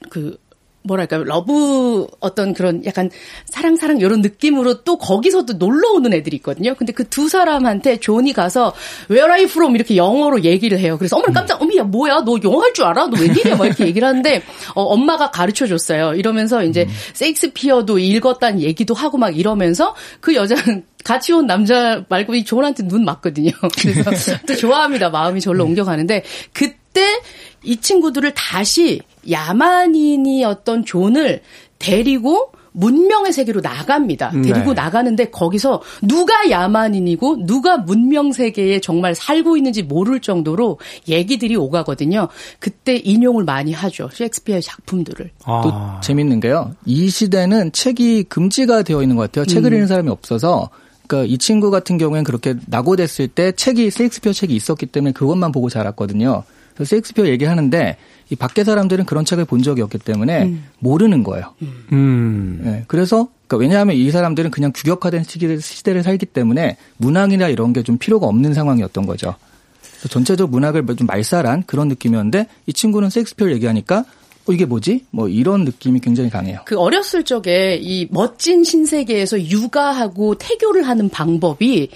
그 0.09 0.37
뭐랄까 0.81 1.17
love 1.17 2.07
어떤 2.21 2.53
그런 2.53 2.83
약간 2.85 3.09
사랑 3.45 3.75
사랑 3.75 3.99
이런 3.99 4.21
느낌으로 4.21 4.83
또 4.83 4.97
거기서도 4.97 5.53
놀러 5.53 5.91
오는 5.91 6.13
애들이 6.13 6.37
있거든요. 6.37 6.73
근데 6.75 6.93
그 6.93 7.03
두 7.09 7.27
사람한테 7.27 7.97
존이 7.99 8.33
가서 8.33 8.73
Where 9.09 9.29
are 9.31 9.41
you 9.43 9.49
from 9.49 9.75
이렇게 9.75 9.97
영어로 9.97 10.43
얘기를 10.43 10.79
해요. 10.79 10.97
그래서 10.97 11.17
어머니 11.17 11.33
깜짝 11.33 11.61
어머야 11.61 11.83
뭐야 11.83 12.21
너 12.23 12.37
영어 12.43 12.61
할 12.61 12.73
줄 12.73 12.85
알아? 12.85 13.07
너 13.07 13.19
웬일이야? 13.19 13.55
막 13.57 13.65
이렇게 13.65 13.85
얘기를 13.87 14.07
하는데 14.07 14.41
어, 14.75 14.83
엄마가 14.83 15.31
가르쳐 15.31 15.67
줬어요. 15.67 16.13
이러면서 16.13 16.63
이제 16.63 16.87
세익스피어도 17.13 17.99
읽었다는 17.99 18.61
얘기도 18.61 18.93
하고 18.93 19.17
막 19.17 19.37
이러면서 19.37 19.95
그 20.21 20.35
여자는 20.35 20.85
같이 21.03 21.33
온 21.33 21.47
남자 21.47 22.03
말고 22.09 22.35
이 22.35 22.43
존한테 22.43 22.87
눈 22.87 23.05
맞거든요. 23.05 23.51
그래서 23.81 24.37
또 24.47 24.55
좋아합니다. 24.55 25.09
마음이 25.09 25.41
절로 25.41 25.63
옮겨가는데 25.65 26.23
그때 26.53 27.19
이 27.63 27.77
친구들을 27.77 28.33
다시 28.33 29.01
야만인이었던 29.29 30.85
존을 30.85 31.41
데리고 31.79 32.51
문명의 32.71 33.33
세계로 33.33 33.61
나갑니다. 33.61 34.31
데리고 34.31 34.73
네. 34.73 34.81
나가는데 34.81 35.31
거기서 35.31 35.81
누가 36.01 36.49
야만인이고 36.49 37.45
누가 37.45 37.77
문명 37.77 38.31
세계에 38.31 38.79
정말 38.79 39.15
살고 39.15 39.57
있는지 39.57 39.83
모를 39.83 40.19
정도로 40.19 40.79
얘기들이 41.07 41.55
오가거든요. 41.55 42.27
그때 42.59 42.95
인용을 42.95 43.43
많이 43.43 43.73
하죠. 43.73 44.09
셰익스피어의 44.13 44.61
작품들을. 44.61 45.31
또 45.39 45.45
아. 45.45 45.99
재밌는 46.03 46.39
게요. 46.39 46.75
이 46.85 47.09
시대는 47.09 47.71
책이 47.71 48.23
금지가 48.23 48.83
되어 48.83 49.01
있는 49.01 49.15
것 49.15 49.23
같아요. 49.23 49.45
책을 49.45 49.73
읽는 49.73 49.87
사람이 49.87 50.09
없어서. 50.09 50.69
그러니까 51.07 51.33
이 51.33 51.39
친구 51.39 51.71
같은 51.71 51.97
경우에는 51.97 52.23
그렇게 52.23 52.53
낙오됐을 52.67 53.29
때 53.29 53.51
책이 53.51 53.89
셰익스피어 53.89 54.31
책이 54.31 54.55
있었기 54.55 54.85
때문에 54.85 55.11
그것만 55.11 55.51
보고 55.51 55.67
자랐거든요. 55.67 56.43
그래서 56.79 56.91
셰익스피어 56.91 57.27
얘기하는데 57.27 57.97
이 58.29 58.35
밖에 58.37 58.63
사람들은 58.63 59.03
그런 59.03 59.25
책을 59.25 59.43
본 59.43 59.61
적이 59.63 59.81
없기 59.81 59.97
때문에 59.97 60.53
모르는 60.79 61.23
거예요. 61.23 61.53
음. 61.91 62.61
예, 62.65 62.83
그래서 62.87 63.27
그러니까 63.47 63.57
왜냐하면 63.57 63.97
이 63.97 64.09
사람들은 64.11 64.49
그냥 64.51 64.71
규격화된 64.73 65.23
시기를, 65.25 65.59
시대를 65.59 66.03
살기 66.03 66.27
때문에 66.27 66.77
문학이나 66.97 67.49
이런 67.49 67.73
게 67.73 67.83
좀 67.83 67.97
필요가 67.97 68.27
없는 68.27 68.53
상황이었던 68.53 69.05
거죠. 69.05 69.35
그래서 69.81 70.07
전체적 70.07 70.51
문학을 70.51 70.85
좀 70.95 71.05
말살한 71.07 71.63
그런 71.65 71.89
느낌이었는데 71.89 72.47
이 72.65 72.71
친구는 72.71 73.09
셰익스피어를 73.09 73.55
얘기하니까 73.55 74.05
어, 74.47 74.53
이게 74.53 74.63
뭐지? 74.63 75.05
뭐 75.11 75.27
이런 75.27 75.65
느낌이 75.65 75.99
굉장히 75.99 76.29
강해요. 76.29 76.59
그 76.63 76.77
어렸을 76.79 77.25
적에 77.25 77.77
이 77.81 78.07
멋진 78.09 78.63
신세계에서 78.63 79.49
육아하고 79.49 80.35
태교를 80.35 80.83
하는 80.87 81.09
방법이 81.09 81.89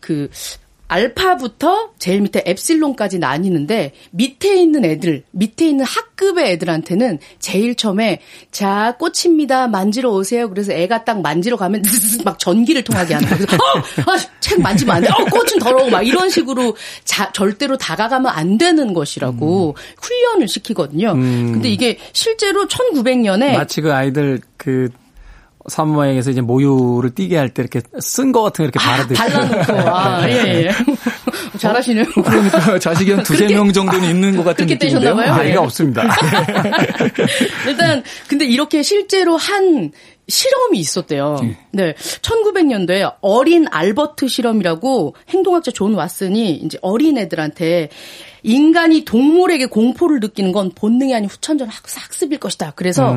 그 0.00 0.28
알파부터 0.88 1.90
제일 1.98 2.20
밑에 2.20 2.42
엡실론까지 2.46 3.18
나뉘는데 3.18 3.92
밑에 4.12 4.60
있는 4.60 4.84
애들, 4.84 5.24
밑에 5.32 5.68
있는 5.68 5.84
학급의 5.84 6.52
애들한테는 6.52 7.18
제일 7.38 7.74
처음에 7.74 8.20
자 8.50 8.96
꽃입니다 8.98 9.68
만지러 9.68 10.10
오세요. 10.10 10.48
그래서 10.48 10.72
애가 10.72 11.04
딱 11.04 11.20
만지러 11.22 11.56
가면 11.56 11.82
막 12.24 12.38
전기를 12.38 12.84
통하게 12.84 13.14
한다. 13.14 13.36
그래서 13.36 13.56
어, 13.56 14.12
아, 14.12 14.16
책 14.40 14.60
만지면 14.60 14.96
안 14.96 15.02
돼. 15.02 15.08
어, 15.08 15.24
꽃은 15.24 15.58
더러워. 15.60 15.90
막 15.90 16.06
이런 16.06 16.30
식으로 16.30 16.76
자, 17.04 17.32
절대로 17.32 17.76
다가가면 17.76 18.30
안 18.32 18.58
되는 18.58 18.94
것이라고 18.94 19.76
훈련을 20.00 20.48
시키거든요. 20.48 21.14
근데 21.14 21.68
이게 21.68 21.98
실제로 22.12 22.66
1900년에 22.68 23.56
마치 23.56 23.80
그 23.80 23.92
아이들 23.92 24.40
그 24.56 24.90
산모에게서 25.68 26.30
이제 26.30 26.40
모유를 26.40 27.14
떼게 27.14 27.36
할 27.36 27.48
때 27.48 27.62
이렇게 27.62 27.80
쓴 28.00 28.32
거 28.32 28.42
같은 28.42 28.64
거 28.64 28.64
이렇게 28.64 28.78
바르듯이. 28.78 29.20
발라놓고 29.20 29.90
아, 29.90 30.28
예, 30.28 30.66
예. 30.66 30.70
잘하시네요. 31.58 32.04
그러니까 32.14 32.78
자식이 32.80 33.12
한 33.12 33.22
두세 33.22 33.46
명 33.48 33.72
정도는 33.72 34.08
있는 34.08 34.36
것 34.36 34.44
같은 34.44 34.66
그렇게 34.66 34.74
느낌인데요. 34.86 35.14
떼셨나 35.14 35.32
봐요? 35.34 35.40
아이가 35.40 35.62
없습니다. 35.62 36.02
일단 37.66 38.02
근데 38.28 38.44
이렇게 38.44 38.82
실제로 38.82 39.36
한 39.36 39.92
실험이 40.28 40.78
있었대요. 40.80 41.38
네. 41.72 41.94
1900년도에 41.94 43.14
어린 43.20 43.66
알버트 43.70 44.26
실험이라고 44.28 45.14
행동학자 45.28 45.70
존 45.70 45.94
왓슨이 45.94 46.64
이제 46.64 46.78
어린 46.82 47.16
애들한테 47.16 47.90
인간이 48.42 49.04
동물에게 49.04 49.66
공포를 49.66 50.18
느끼는 50.20 50.52
건 50.52 50.72
본능이 50.74 51.14
아닌 51.14 51.28
후천적 51.28 51.68
학- 51.68 51.74
학습일 51.96 52.38
것이다. 52.38 52.72
그래서 52.74 53.16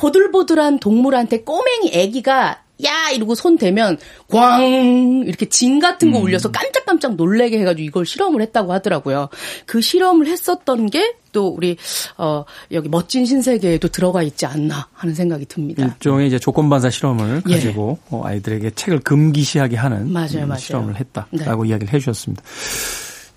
보들보들한 0.00 0.78
동물한테 0.80 1.42
꼬맹이 1.42 1.90
애기가 1.92 2.62
야 2.84 3.10
이러고 3.14 3.34
손 3.34 3.58
대면 3.58 3.98
광 4.28 5.22
이렇게 5.26 5.46
진 5.46 5.80
같은 5.80 6.10
거 6.12 6.18
울려서 6.18 6.50
깜짝깜짝 6.50 7.16
놀래게 7.16 7.58
해가지고 7.60 7.84
이걸 7.84 8.06
실험을 8.06 8.40
했다고 8.40 8.72
하더라고요. 8.72 9.28
그 9.66 9.80
실험을 9.80 10.26
했었던 10.26 10.88
게 10.88 11.20
또 11.32 11.48
우리 11.48 11.76
어 12.18 12.44
여기 12.72 12.88
멋진 12.88 13.24
신세계에도 13.24 13.88
들어가 13.88 14.22
있지 14.22 14.46
않나 14.46 14.88
하는 14.92 15.14
생각이 15.14 15.46
듭니다. 15.46 15.84
일종의 15.84 16.28
이제 16.28 16.38
조건반사 16.38 16.90
실험을 16.90 17.42
예. 17.48 17.54
가지고 17.54 17.98
어, 18.10 18.22
아이들에게 18.24 18.70
책을 18.70 19.00
금기시하게 19.00 19.76
하는 19.76 20.12
맞아요, 20.12 20.42
음, 20.42 20.48
맞아요. 20.48 20.60
실험을 20.60 20.96
했다라고 20.96 21.64
네. 21.64 21.68
이야기를 21.70 21.92
해주셨습니다. 21.92 22.42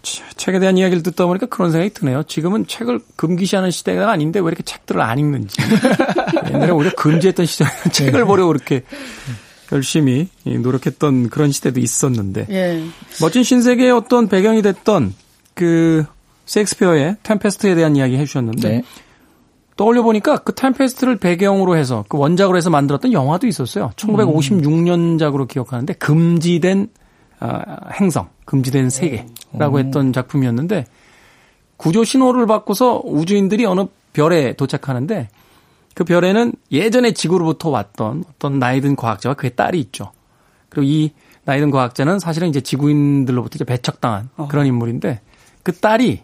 차, 0.03 0.23
책에 0.35 0.59
대한 0.59 0.77
이야기를 0.77 1.01
듣다 1.01 1.25
보니까 1.25 1.47
그런 1.47 1.71
생각이 1.71 1.93
드네요. 1.93 2.23
지금은 2.23 2.67
책을 2.67 2.99
금기시하는 3.15 3.71
시대가 3.71 4.11
아닌데 4.11 4.39
왜 4.39 4.47
이렇게 4.47 4.61
책들을 4.61 5.01
안 5.01 5.17
읽는지. 5.17 5.55
옛날에 6.53 6.71
오히려 6.71 6.91
금지했던 6.95 7.45
시절에 7.45 7.69
책을 7.91 8.25
보려고 8.25 8.49
그렇게 8.49 8.83
열심히 9.71 10.27
노력했던 10.45 11.29
그런 11.29 11.51
시대도 11.51 11.79
있었는데 11.79 12.45
예. 12.49 12.83
멋진 13.21 13.43
신세계의 13.43 13.91
어떤 13.91 14.27
배경이 14.27 14.61
됐던 14.61 15.15
그 15.55 16.05
셰익스피어의 16.45 17.17
템페스트에 17.23 17.73
대한 17.73 17.95
이야기 17.95 18.17
해주셨는데 18.17 18.69
네. 18.69 18.83
떠올려 19.77 20.03
보니까 20.03 20.37
그 20.37 20.53
템페스트를 20.53 21.17
배경으로 21.17 21.75
해서 21.77 22.05
그 22.07 22.17
원작으로 22.17 22.57
해서 22.57 22.69
만들었던 22.69 23.13
영화도 23.13 23.47
있었어요. 23.47 23.91
1956년작으로 23.95 25.47
기억하는데 25.47 25.93
금지된 25.93 26.89
아, 27.45 27.89
행성, 27.91 28.29
금지된 28.45 28.89
세계라고 28.89 29.79
했던 29.79 30.13
작품이었는데 30.13 30.85
구조 31.75 32.05
신호를 32.05 32.47
받고서 32.47 33.01
우주인들이 33.03 33.65
어느 33.65 33.87
별에 34.13 34.53
도착하는데 34.53 35.27
그 35.93 36.05
별에는 36.05 36.53
예전에 36.71 37.11
지구로부터 37.11 37.69
왔던 37.69 38.23
어떤 38.29 38.59
나이든 38.59 38.95
과학자와 38.95 39.35
그의 39.35 39.57
딸이 39.57 39.77
있죠. 39.81 40.13
그리고 40.69 40.87
이 40.87 41.11
나이든 41.43 41.69
과학자는 41.69 42.19
사실은 42.19 42.47
이제 42.47 42.61
지구인들로부터 42.61 43.57
이제 43.57 43.65
배척당한 43.65 44.29
그런 44.47 44.65
인물인데 44.65 45.19
그 45.63 45.73
딸이 45.73 46.23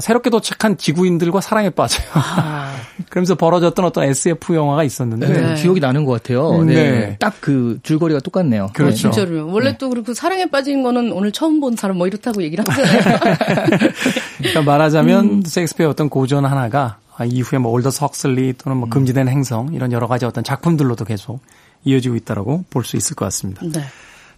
새롭게 0.00 0.30
도착한 0.30 0.78
지구인들과 0.78 1.40
사랑에 1.42 1.68
빠져요. 1.70 2.06
그러면서 3.10 3.34
벌어졌던 3.34 3.84
어떤 3.84 4.04
SF 4.04 4.54
영화가 4.54 4.84
있었는데 4.84 5.28
네, 5.28 5.54
기억이 5.60 5.80
나는 5.80 6.04
것 6.04 6.12
같아요. 6.22 6.50
음, 6.60 6.66
네. 6.66 6.74
네. 6.74 7.16
딱 7.18 7.32
그 7.42 7.80
줄거리가 7.82 8.20
똑같네요. 8.20 8.68
그렇죠. 8.72 9.10
진짜로요. 9.10 9.48
원래 9.48 9.76
또 9.76 9.90
그렇고 9.90 10.14
사랑에 10.14 10.46
빠진 10.46 10.82
거는 10.84 11.10
오늘 11.12 11.32
처음 11.32 11.58
본 11.60 11.74
사람 11.74 11.98
뭐 11.98 12.06
이렇다고 12.06 12.40
얘기를 12.42 12.64
하잖아요. 12.68 13.18
그러니까 14.38 14.62
말하자면 14.62 15.42
셰익스피어 15.44 15.88
어떤 15.88 16.08
고전 16.08 16.44
하나가 16.44 16.98
아, 17.16 17.24
이후에 17.24 17.58
뭐 17.58 17.72
올더스 17.72 17.90
헉슬리 17.90 18.54
또는 18.56 18.78
뭐 18.78 18.88
금지된 18.88 19.28
행성 19.28 19.74
이런 19.74 19.90
여러 19.92 20.06
가지 20.06 20.24
어떤 20.24 20.44
작품들로도 20.44 21.04
계속 21.04 21.40
이어지고 21.84 22.14
있다라고 22.16 22.64
볼 22.70 22.84
수 22.84 22.96
있을 22.96 23.16
것 23.16 23.24
같습니다. 23.26 23.62
네. 23.64 23.82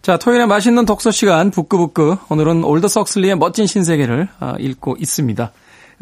자, 0.05 0.18
토요일에 0.18 0.44
맛있는 0.44 0.84
독서 0.84 1.11
시간 1.11 1.50
부끄부끄 1.50 2.16
오늘은 2.28 2.62
올더스 2.62 2.88
헉슬리의 2.88 3.36
멋진 3.36 3.66
신세계를 3.66 4.28
아, 4.38 4.55
읽고 4.59 4.96
있습니다. 5.00 5.50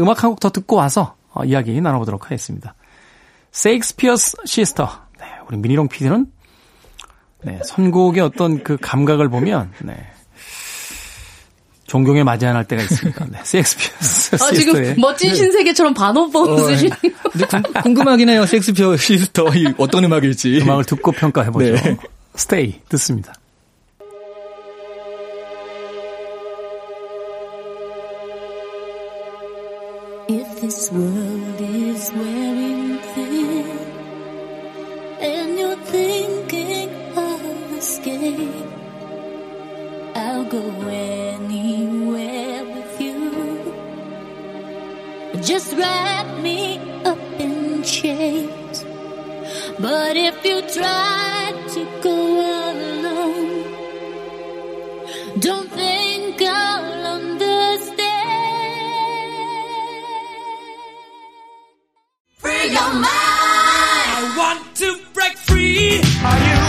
음악 0.01 0.25
한 0.25 0.31
곡 0.31 0.41
더 0.41 0.51
듣고 0.51 0.75
와서 0.75 1.15
어, 1.33 1.45
이야기 1.45 1.81
나눠보도록 1.81 2.25
하겠습니다. 2.25 2.75
세익스피어스 3.53 4.39
시스터. 4.45 4.91
네, 5.21 5.27
우리 5.49 5.57
미니롱 5.57 5.87
PD는 5.87 6.27
네, 7.45 7.61
선곡의 7.65 8.23
어떤 8.25 8.65
그 8.65 8.77
감각을 8.81 9.29
보면 9.29 9.71
네. 9.83 9.95
존경해 11.87 12.25
마지않을 12.25 12.65
때가 12.65 12.83
있습니다. 12.83 13.27
네, 13.31 13.39
세익스피어스 13.45 14.35
아, 14.43 14.51
지금 14.53 14.95
멋진 14.99 15.33
신세계처럼 15.33 15.95
반어법 15.95 16.49
어, 16.49 16.59
쓰시는 16.59 16.91
거. 16.91 17.31
근데 17.31 17.47
궁, 17.47 17.63
궁금하긴 17.83 18.29
해요. 18.31 18.47
섹스피어 18.47 18.97
시스터 18.97 19.47
이 19.55 19.73
어떤 19.79 20.03
음악일지. 20.03 20.59
음악을 20.61 20.87
듣고 20.87 21.13
평가해보죠. 21.13 21.73
네. 21.75 21.97
Stay 22.35 22.81
듣습니다. 22.89 23.33
This 30.73 30.91
world 30.91 31.61
is 31.61 32.11
wearing 32.13 32.97
thin 33.13 33.67
and 35.21 35.59
you're 35.59 35.83
thinking 35.97 36.89
of 37.15 37.41
escape, 37.75 38.71
I'll 40.15 40.47
go 40.47 40.65
anywhere 40.89 42.65
with 42.65 43.01
you. 43.07 43.21
Just 45.43 45.77
wrap 45.77 46.29
me 46.41 46.79
up 47.05 47.23
in 47.39 47.83
chains. 47.83 48.87
But 49.79 50.17
if 50.17 50.43
you 50.43 50.63
try 50.79 51.53
to 51.75 51.81
go 52.01 52.22
your 62.73 62.93
mind. 62.95 63.07
I 63.07 64.35
want 64.37 64.63
to 64.77 64.89
break 65.15 65.37
free. 65.39 66.01
Are 66.25 66.41
you 66.49 66.63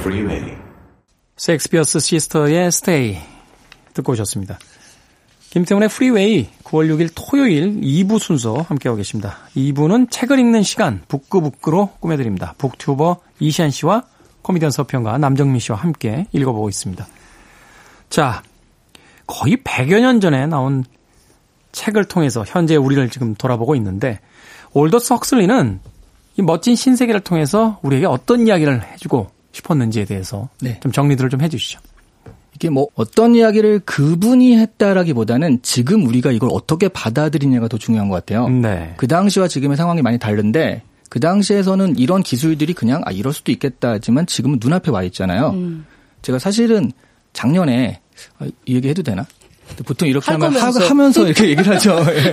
Freeway. 0.00 0.56
섹스피어스 1.36 2.00
시스터의 2.00 2.72
스테이 2.72 3.18
듣고 3.94 4.12
오셨습니다. 4.12 4.58
김태훈의 5.50 5.88
프리웨이 5.88 6.48
9월 6.64 6.88
6일 6.94 7.10
토요일 7.14 7.80
2부 7.80 8.20
순서 8.20 8.60
함께하고 8.62 8.96
계십니다. 8.96 9.38
2부는 9.56 10.10
책을 10.10 10.38
읽는 10.38 10.62
시간 10.62 11.02
북끄북끄로 11.08 11.90
꾸며드립니다. 12.00 12.54
북튜버 12.56 13.20
이시안 13.40 13.70
씨와 13.70 14.04
코미디언 14.42 14.70
서평가 14.70 15.18
남정민 15.18 15.58
씨와 15.58 15.78
함께 15.78 16.26
읽어보고 16.32 16.68
있습니다. 16.68 17.06
자, 18.10 18.42
거의 19.26 19.56
100여 19.56 20.00
년 20.00 20.20
전에 20.20 20.46
나온 20.46 20.84
책을 21.72 22.04
통해서 22.04 22.44
현재 22.46 22.76
우리를 22.76 23.08
지금 23.10 23.34
돌아보고 23.36 23.76
있는데 23.76 24.18
올더스 24.72 25.12
헉슬리는 25.12 25.80
이 26.36 26.42
멋진 26.42 26.74
신세계를 26.74 27.20
통해서 27.20 27.78
우리에게 27.82 28.06
어떤 28.06 28.46
이야기를 28.46 28.82
해주고 28.92 29.30
싶었는지에 29.52 30.04
대해서 30.04 30.48
네. 30.60 30.80
좀 30.80 30.92
정리들을 30.92 31.30
좀 31.30 31.40
해주시죠. 31.40 31.80
이게 32.54 32.68
뭐 32.68 32.88
어떤 32.94 33.34
이야기를 33.34 33.80
그분이 33.80 34.58
했다라기보다는 34.58 35.60
지금 35.62 36.06
우리가 36.06 36.32
이걸 36.32 36.50
어떻게 36.52 36.88
받아들이냐가 36.88 37.68
더 37.68 37.78
중요한 37.78 38.08
것 38.08 38.16
같아요. 38.16 38.48
네. 38.48 38.94
그 38.96 39.06
당시와 39.06 39.48
지금의 39.48 39.76
상황이 39.76 40.02
많이 40.02 40.18
다른데 40.18 40.82
그 41.08 41.20
당시에서는 41.20 41.96
이런 41.98 42.22
기술들이 42.22 42.74
그냥 42.74 43.02
아 43.04 43.12
이럴 43.12 43.32
수도 43.32 43.50
있겠다 43.52 43.92
하지만 43.92 44.26
지금은 44.26 44.58
눈앞에 44.60 44.90
와 44.90 45.02
있잖아요. 45.04 45.54
제가 46.22 46.38
사실은 46.38 46.92
작년에 47.32 48.00
아, 48.38 48.46
이 48.66 48.74
얘기 48.74 48.88
해도 48.88 49.02
되나? 49.02 49.26
보통 49.84 50.08
이렇게 50.08 50.26
할 50.26 50.34
하면 50.34 50.52
거면서. 50.52 50.80
하, 50.80 50.90
하면서 50.90 51.24
이렇게 51.24 51.44
얘기를 51.44 51.74
하죠. 51.74 51.96
예. 52.10 52.32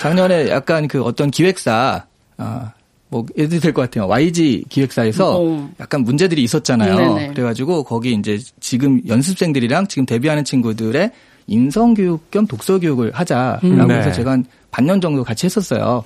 작년에 0.00 0.48
약간 0.50 0.88
그 0.88 1.02
어떤 1.02 1.30
기획사 1.30 2.04
아, 2.36 2.72
뭐 3.08 3.24
예를 3.36 3.60
될것 3.60 3.90
같아요. 3.90 4.08
YG 4.08 4.64
기획사에서 4.68 5.40
어. 5.40 5.70
약간 5.78 6.02
문제들이 6.02 6.42
있었잖아요. 6.42 6.96
네네. 6.96 7.28
그래가지고 7.28 7.84
거기 7.84 8.12
이제 8.12 8.38
지금 8.58 9.00
연습생들이랑 9.06 9.86
지금 9.86 10.06
데뷔하는 10.06 10.44
친구들의 10.44 11.10
인성 11.46 11.94
교육 11.94 12.30
겸 12.30 12.46
독서 12.46 12.78
교육을 12.78 13.12
하자라고 13.12 13.86
네. 13.86 13.98
해서 13.98 14.12
제가 14.12 14.32
한 14.32 14.44
반년 14.70 15.00
정도 15.00 15.24
같이 15.24 15.46
했었어요. 15.46 16.04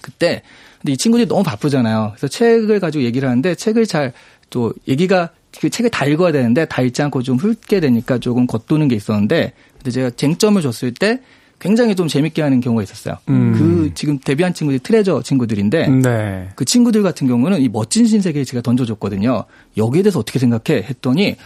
그때 0.00 0.42
근데 0.80 0.92
이 0.92 0.96
친구들이 0.96 1.28
너무 1.28 1.42
바쁘잖아요. 1.42 2.12
그래서 2.16 2.28
책을 2.28 2.80
가지고 2.80 3.04
얘기를 3.04 3.28
하는데 3.28 3.54
책을 3.54 3.86
잘 3.86 4.12
또 4.52 4.72
얘기가 4.86 5.30
그 5.60 5.70
책을 5.70 5.90
다 5.90 6.06
읽어야 6.06 6.32
되는데 6.32 6.64
다 6.64 6.82
읽지 6.82 7.02
않고 7.02 7.22
좀 7.22 7.36
훑게 7.36 7.80
되니까 7.80 8.18
조금 8.18 8.46
겉도는 8.46 8.88
게 8.88 8.96
있었는데 8.96 9.52
근데 9.78 9.90
제가 9.90 10.10
쟁점을 10.10 10.60
줬을 10.60 10.92
때 10.94 11.20
굉장히 11.62 11.94
좀 11.94 12.08
재밌게 12.08 12.42
하는 12.42 12.60
경우가 12.60 12.82
있었어요. 12.82 13.14
음. 13.28 13.52
그 13.52 13.94
지금 13.94 14.18
데뷔한 14.18 14.52
친구들이 14.52 14.80
트레저 14.80 15.22
친구들인데 15.22 15.86
네. 15.88 16.48
그 16.56 16.64
친구들 16.64 17.04
같은 17.04 17.28
경우는 17.28 17.60
이 17.60 17.68
멋진 17.68 18.04
신세계에 18.04 18.42
제가 18.42 18.62
던져줬거든요. 18.62 19.44
여기에 19.76 20.02
대해서 20.02 20.18
어떻게 20.18 20.40
생각해? 20.40 20.82
했더니 20.82 21.36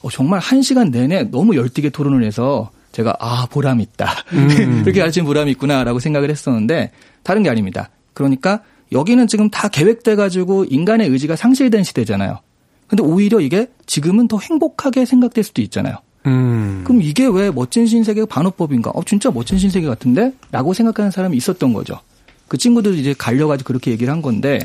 어, 0.00 0.08
정말 0.08 0.40
한 0.40 0.62
시간 0.62 0.90
내내 0.90 1.24
너무 1.24 1.56
열띠게 1.56 1.90
토론을 1.90 2.24
해서 2.24 2.70
제가 2.92 3.16
아 3.20 3.46
보람 3.50 3.82
있다. 3.82 4.10
그렇게 4.82 5.00
가르친 5.00 5.26
보람이 5.26 5.50
있구나라고 5.50 5.98
생각을 5.98 6.30
했었는데 6.30 6.92
다른 7.22 7.42
게 7.42 7.50
아닙니다. 7.50 7.90
그러니까 8.14 8.62
여기는 8.92 9.26
지금 9.26 9.50
다 9.50 9.68
계획돼 9.68 10.16
가지고 10.16 10.64
인간의 10.64 11.10
의지가 11.10 11.36
상실된 11.36 11.82
시대잖아요. 11.82 12.38
근데 12.86 13.02
오히려 13.02 13.40
이게 13.40 13.68
지금은 13.86 14.28
더 14.28 14.38
행복하게 14.38 15.04
생각될 15.04 15.44
수도 15.44 15.62
있잖아요. 15.62 15.96
음. 16.26 16.82
그럼 16.84 17.02
이게 17.02 17.26
왜 17.26 17.50
멋진 17.50 17.86
신세계 17.86 18.26
반어법인가? 18.26 18.90
어, 18.90 19.02
진짜 19.04 19.30
멋진 19.30 19.58
신세계 19.58 19.86
같은데? 19.86 20.32
라고 20.50 20.72
생각하는 20.72 21.10
사람이 21.10 21.36
있었던 21.36 21.72
거죠. 21.72 22.00
그 22.48 22.58
친구들이 22.58 23.00
이제 23.00 23.14
갈려가지고 23.16 23.66
그렇게 23.66 23.90
얘기를 23.90 24.12
한 24.12 24.22
건데, 24.22 24.60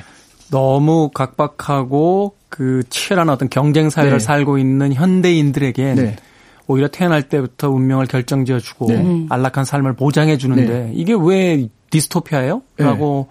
너무 0.51 1.09
각박하고 1.13 2.35
그 2.49 2.83
치열한 2.89 3.29
어떤 3.29 3.49
경쟁 3.49 3.89
사회를 3.89 4.17
네. 4.17 4.19
살고 4.19 4.57
있는 4.57 4.93
현대인들에겐 4.93 5.95
네. 5.95 6.15
오히려 6.67 6.89
태어날 6.89 7.23
때부터 7.23 7.69
운명을 7.69 8.05
결정지어주고 8.07 8.85
네. 8.87 8.95
음. 8.97 9.27
안락한 9.29 9.65
삶을 9.65 9.95
보장해 9.95 10.37
주는데 10.37 10.91
이게 10.93 11.15
왜 11.17 11.69
디스토피아예요? 11.89 12.61
네. 12.77 12.85
라고 12.85 13.29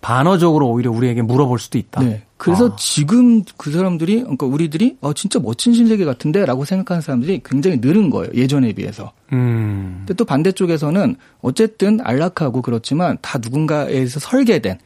반어적으로 0.00 0.68
오히려 0.68 0.90
우리에게 0.90 1.22
물어볼 1.22 1.58
수도 1.58 1.76
있다. 1.78 2.02
네. 2.02 2.22
그래서 2.40 2.68
아. 2.68 2.76
지금 2.78 3.42
그 3.58 3.70
사람들이, 3.70 4.20
그러니까 4.20 4.46
우리들이, 4.46 4.96
아, 5.02 5.12
진짜 5.14 5.38
멋진 5.38 5.74
신세계 5.74 6.06
같은데? 6.06 6.46
라고 6.46 6.64
생각하는 6.64 7.02
사람들이 7.02 7.42
굉장히 7.44 7.76
늘은 7.82 8.08
거예요. 8.08 8.32
예전에 8.34 8.72
비해서. 8.72 9.12
음. 9.34 9.96
근데 9.98 10.14
또 10.14 10.24
반대쪽에서는 10.24 11.16
어쨌든 11.42 12.00
안락하고 12.02 12.62
그렇지만 12.62 13.18
다 13.20 13.38
누군가에서 13.42 14.20
설계된 14.20 14.78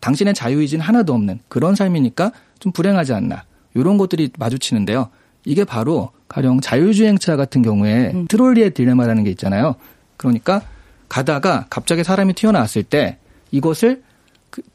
당신의 0.00 0.32
자유의지는 0.32 0.82
하나도 0.82 1.12
없는 1.12 1.40
그런 1.48 1.74
삶이니까 1.74 2.32
좀 2.58 2.72
불행하지 2.72 3.12
않나. 3.12 3.44
이런 3.74 3.98
것들이 3.98 4.30
마주치는데요. 4.38 5.10
이게 5.44 5.64
바로 5.64 6.12
가령 6.28 6.62
자율주행차 6.62 7.36
같은 7.36 7.60
경우에 7.60 8.24
트롤리의 8.30 8.72
딜레마라는 8.72 9.24
게 9.24 9.30
있잖아요. 9.30 9.74
그러니까 10.16 10.62
가다가 11.10 11.66
갑자기 11.68 12.04
사람이 12.04 12.32
튀어나왔을 12.32 12.84
때 12.84 13.18
이것을 13.50 13.96
그, 13.96 14.02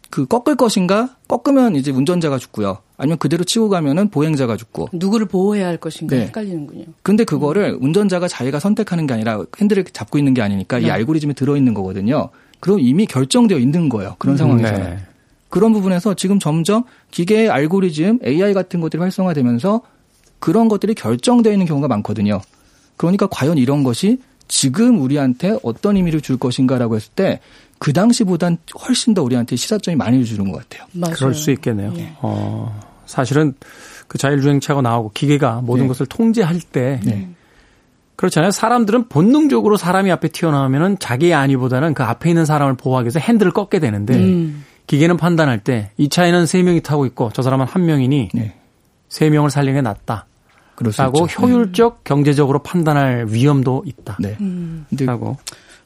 그 0.10 0.26
꺾을 0.26 0.56
것인가? 0.56 1.16
꺾으면 1.28 1.76
이제 1.76 1.92
운전자가 1.92 2.38
죽고요. 2.38 2.78
아니면 2.98 3.18
그대로 3.18 3.44
치고 3.44 3.70
가면은 3.70 4.10
보행자가 4.10 4.58
죽고. 4.58 4.90
누구를 4.94 5.28
보호해야 5.28 5.68
할 5.68 5.78
것인가 5.78 6.16
네. 6.16 6.24
헷갈리는군요. 6.24 6.86
근데 7.04 7.24
그거를 7.24 7.78
운전자가 7.80 8.28
자기가 8.28 8.60
선택하는 8.60 9.06
게 9.06 9.14
아니라 9.14 9.44
핸들을 9.60 9.84
잡고 9.86 10.18
있는 10.18 10.34
게 10.34 10.42
아니니까 10.42 10.80
이 10.80 10.84
네. 10.84 10.92
알고리즘에 10.92 11.34
들어 11.34 11.58
있는 11.58 11.74
거거든요. 11.74 12.30
그럼 12.60 12.80
이미 12.80 13.06
결정되어 13.06 13.60
있는 13.60 13.90
거예요. 13.90 14.16
그런 14.18 14.38
상황에서는. 14.38 14.84
네. 14.84 14.98
그런 15.50 15.74
부분에서 15.74 16.14
지금 16.16 16.40
점점 16.40 16.84
기계의 17.12 17.50
알고리즘, 17.50 18.20
AI 18.26 18.54
같은 18.54 18.82
것들이 18.82 19.02
활성화되면서 19.02 19.82
그런 20.40 20.68
것들이 20.68 20.94
결정되어 20.94 21.54
있는 21.54 21.66
경우가 21.66 21.88
많거든요. 21.88 22.42
그러니까 22.98 23.28
과연 23.28 23.58
이런 23.58 23.84
것이 23.84 24.20
지금 24.48 25.00
우리한테 25.02 25.58
어떤 25.64 25.98
의미를 25.98 26.22
줄 26.22 26.38
것인가라고 26.38 26.96
했을 26.96 27.12
때 27.16 27.40
그 27.80 27.94
당시보단 27.94 28.58
훨씬 28.88 29.14
더 29.14 29.24
우리한테 29.24 29.56
시사점이 29.56 29.96
많이 29.96 30.24
주는 30.26 30.52
것 30.52 30.60
같아요. 30.60 30.88
맞아요. 30.94 31.16
그럴 31.16 31.34
수 31.34 31.52
있겠네요. 31.52 31.94
예. 31.98 32.14
어, 32.22 32.80
사실은 33.06 33.54
그 34.08 34.18
자율주행차가 34.18 34.82
나오고 34.82 35.12
기계가 35.14 35.62
모든 35.62 35.84
네. 35.84 35.88
것을 35.90 36.06
통제할 36.06 36.60
때 36.60 37.00
네. 37.04 37.30
그렇잖아요. 38.16 38.52
사람들은 38.52 39.10
본능적으로 39.10 39.78
사람이 39.78 40.12
앞에 40.12 40.30
튀어나오면은 40.30 40.98
자기의 41.00 41.34
안위보다는 41.36 41.94
그 41.94 42.04
앞에 42.04 42.30
있는 42.30 42.46
사람을 42.46 42.76
보호하기 42.76 43.06
위해서 43.06 43.20
핸들을 43.20 43.52
꺾게 43.52 43.80
되는데 43.80 44.16
음. 44.16 44.66
기계는 44.88 45.18
판단할 45.18 45.60
때 45.60 45.92
이 45.98 46.10
차에는 46.10 46.46
세 46.46 46.64
명이 46.64 46.82
타고 46.82 47.06
있고 47.06 47.30
저 47.34 47.42
사람은 47.42 47.66
한 47.68 47.86
명이니 47.86 48.30
네. 48.34 48.56
세 49.10 49.30
명을 49.30 49.50
살리는 49.52 49.76
게 49.76 49.82
낫다. 49.82 50.26
라고. 50.98 51.26
효율적 51.26 52.04
경제적으로 52.04 52.60
판단할 52.60 53.26
위험도 53.30 53.84
있다. 53.86 54.18
네. 54.20 54.38
음. 54.42 54.86
근데 54.90 55.06
라고 55.06 55.38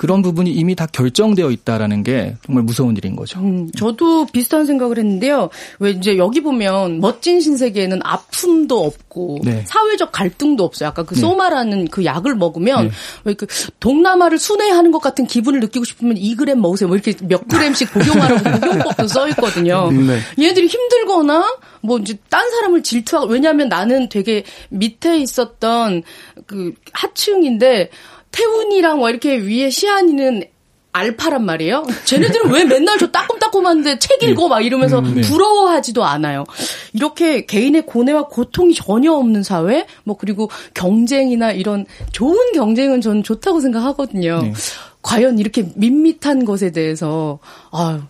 그런 0.02 0.24
부분이 0.24 0.49
이미 0.52 0.74
다 0.74 0.88
결정되어 0.88 1.52
있다라는 1.52 2.02
게 2.02 2.36
정말 2.43 2.64
무서운 2.64 2.97
일인 2.97 3.16
거죠. 3.16 3.39
음, 3.39 3.70
저도 3.78 4.26
비슷한 4.26 4.66
생각을 4.66 4.97
했는데요. 4.97 5.52
왜 5.78 5.91
이제 5.91 6.18
여기 6.18 6.41
보면 6.41 6.99
멋진 6.99 7.39
신세계에는 7.39 7.99
아픔도 8.02 8.84
없고 8.84 9.41
네. 9.43 9.64
사회적 9.68 10.12
갈등도 10.12 10.64
없어요. 10.64 10.89
아까 10.89 11.04
그 11.04 11.14
네. 11.14 11.22
소마라는 11.22 11.89
그 11.89 12.04
약을 12.04 12.34
먹으면 12.34 12.86
네. 12.86 12.91
왜그 13.26 13.45
동남아를 13.80 14.39
순회하는 14.39 14.91
것 14.91 15.04
같은 15.04 15.28
기분을 15.28 15.60
느끼고 15.60 15.86
싶으면 15.86 16.16
2g 16.16 16.56
먹으세요. 16.56 16.88
뭐 16.88 16.97
이렇게 16.97 17.14
몇 17.24 17.47
그램씩 17.47 17.93
복용하라고 17.93 18.41
복용법도 18.60 19.08
써 19.08 19.30
있거든요. 19.30 19.91
네. 19.91 20.18
얘들이 20.39 20.66
힘들거나 20.66 21.58
뭐 21.82 21.99
이제 21.99 22.18
딴 22.28 22.49
사람을 22.49 22.82
질투하고 22.82 23.28
왜냐하면 23.28 23.70
나는 23.70 24.10
되게 24.10 24.45
밑에 24.70 25.20
있었던 25.20 26.02
그 26.47 26.74
하층인데 26.91 27.91
태훈이랑 28.32 29.00
뭐 29.00 29.10
이렇게 29.10 29.38
위에 29.38 29.70
시안이는 29.70 30.46
알파란 30.94 31.46
말이에요. 31.46 31.86
쟤네들은 32.04 32.52
왜 32.52 32.66
맨날 32.66 32.98
저 32.98 33.10
따끔따끔한데 33.12 34.00
책 34.00 34.24
읽어 34.24 34.50
막 34.50 34.60
이러면서 34.60 35.00
네. 35.00 35.22
부러워하지도 35.22 36.04
않아요. 36.04 36.44
이렇게 36.92 37.46
개인의 37.46 37.86
고뇌와 37.86 38.28
고통이 38.28 38.74
전혀 38.74 39.14
없는 39.14 39.44
사회, 39.44 39.86
뭐 40.04 40.18
그리고 40.18 40.50
경쟁이나 40.74 41.54
이런 41.54 41.86
좋은 42.12 42.52
경쟁은 42.54 43.00
저는 43.00 43.24
좋다고 43.24 43.62
생각하거든요. 43.62 44.42
네. 44.42 44.54
과연 45.02 45.40
이렇게 45.40 45.70
밋밋한 45.76 46.44
것에 46.44 46.72
대해서 46.72 47.40
아유 47.72 48.02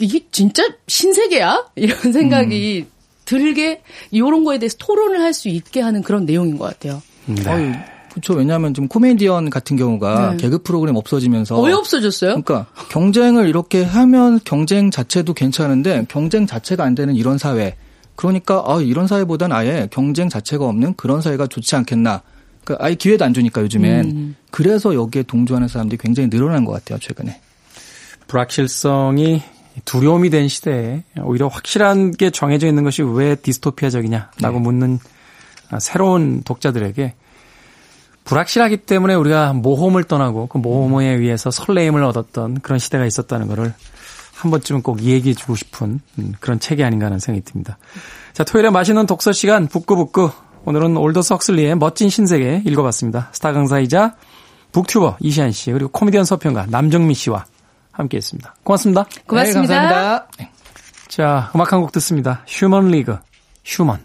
이게 0.00 0.26
진짜 0.32 0.64
신세계야 0.88 1.66
이런 1.76 2.12
생각이 2.12 2.86
들게 3.26 3.82
이런 4.10 4.42
거에 4.44 4.58
대해서 4.58 4.76
토론을 4.78 5.20
할 5.20 5.34
수 5.34 5.48
있게 5.48 5.80
하는 5.80 6.02
그런 6.02 6.24
내용인 6.24 6.56
것 6.58 6.64
같아요. 6.64 7.02
아유, 7.46 7.72
그렇죠. 8.12 8.34
왜냐하면 8.34 8.74
지금 8.74 8.88
코미디언 8.88 9.48
같은 9.48 9.76
경우가 9.76 10.32
네. 10.32 10.36
개그 10.36 10.62
프로그램 10.62 10.96
없어지면서 10.96 11.58
왜 11.62 11.72
없어졌어요? 11.72 12.42
그러니까 12.42 12.66
경쟁을 12.90 13.48
이렇게 13.48 13.82
하면 13.82 14.38
경쟁 14.44 14.90
자체도 14.90 15.32
괜찮은데 15.32 16.04
경쟁 16.08 16.46
자체가 16.46 16.84
안 16.84 16.94
되는 16.94 17.16
이런 17.16 17.38
사회. 17.38 17.74
그러니까 18.14 18.62
아 18.66 18.82
이런 18.82 19.06
사회보단 19.06 19.50
아예 19.50 19.88
경쟁 19.90 20.28
자체가 20.28 20.66
없는 20.66 20.94
그런 20.96 21.22
사회가 21.22 21.46
좋지 21.46 21.74
않겠나. 21.74 22.20
그러니까 22.64 22.84
아예 22.84 22.94
기회도 22.94 23.24
안 23.24 23.32
주니까 23.32 23.62
요즘엔. 23.62 24.04
음. 24.04 24.36
그래서 24.50 24.94
여기에 24.94 25.22
동조하는 25.22 25.68
사람들이 25.68 25.96
굉장히 25.98 26.28
늘어난 26.28 26.66
것 26.66 26.72
같아요 26.72 26.98
최근에. 26.98 27.40
불확실성이 28.28 29.42
두려움이 29.86 30.28
된 30.28 30.48
시대에 30.48 31.02
오히려 31.22 31.48
확실한 31.48 32.10
게 32.10 32.28
정해져 32.28 32.66
있는 32.66 32.84
것이 32.84 33.02
왜 33.02 33.36
디스토피아적이냐라고 33.36 34.60
묻는 34.60 34.98
아, 35.70 35.80
새로운 35.80 36.42
독자들에게 36.42 37.14
불확실하기 38.24 38.78
때문에 38.78 39.14
우리가 39.14 39.52
모험을 39.52 40.04
떠나고 40.04 40.46
그 40.46 40.58
모험에 40.58 41.08
의해서 41.08 41.50
설레임을 41.50 42.02
얻었던 42.04 42.60
그런 42.60 42.78
시대가 42.78 43.04
있었다는 43.04 43.48
것을 43.48 43.74
한 44.34 44.50
번쯤은 44.50 44.82
꼭 44.82 45.02
얘기해 45.02 45.34
주고 45.34 45.54
싶은 45.56 46.00
음, 46.18 46.32
그런 46.40 46.58
책이 46.58 46.82
아닌가 46.82 47.06
하는 47.06 47.18
생각이 47.18 47.44
듭니다. 47.44 47.78
자, 48.32 48.44
토요일에 48.44 48.70
맛있는 48.70 49.06
독서 49.06 49.32
시간 49.32 49.66
북구북구 49.66 50.30
오늘은 50.64 50.96
올더스 50.96 51.32
헉슬리의 51.34 51.76
멋진 51.76 52.08
신세계 52.08 52.62
읽어봤습니다. 52.66 53.28
스타 53.32 53.52
강사이자 53.52 54.14
북튜버 54.72 55.16
이시안 55.20 55.52
씨 55.52 55.70
그리고 55.72 55.90
코미디언 55.90 56.24
서평가 56.24 56.66
남정미 56.70 57.14
씨와 57.14 57.44
함께했습니다. 57.90 58.54
고맙습니다. 58.64 59.04
고맙습니다. 59.26 59.74
네, 59.74 59.80
감사합니다. 59.80 60.26
네. 60.38 60.50
자, 61.08 61.50
음악 61.54 61.72
한 61.72 61.80
곡 61.80 61.92
듣습니다. 61.92 62.42
휴먼 62.46 62.88
리그, 62.88 63.18
휴먼. 63.64 64.00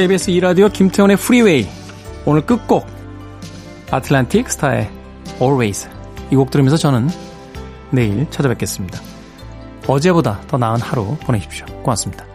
KBS 0.00 0.30
2라디오 0.30 0.72
김태원의 0.72 1.18
프리웨이. 1.18 1.68
오늘 2.24 2.40
끝곡. 2.46 2.86
Atlantic 3.90 4.48
Starr의 4.48 4.90
Always. 5.42 5.90
이 6.30 6.36
곡 6.36 6.50
들으면서 6.50 6.78
저는 6.78 7.08
내일 7.90 8.26
찾아뵙겠습니다. 8.30 8.98
어제보다 9.86 10.40
더 10.48 10.56
나은 10.56 10.80
하루 10.80 11.18
보내십시오. 11.18 11.66
고맙습니다. 11.82 12.29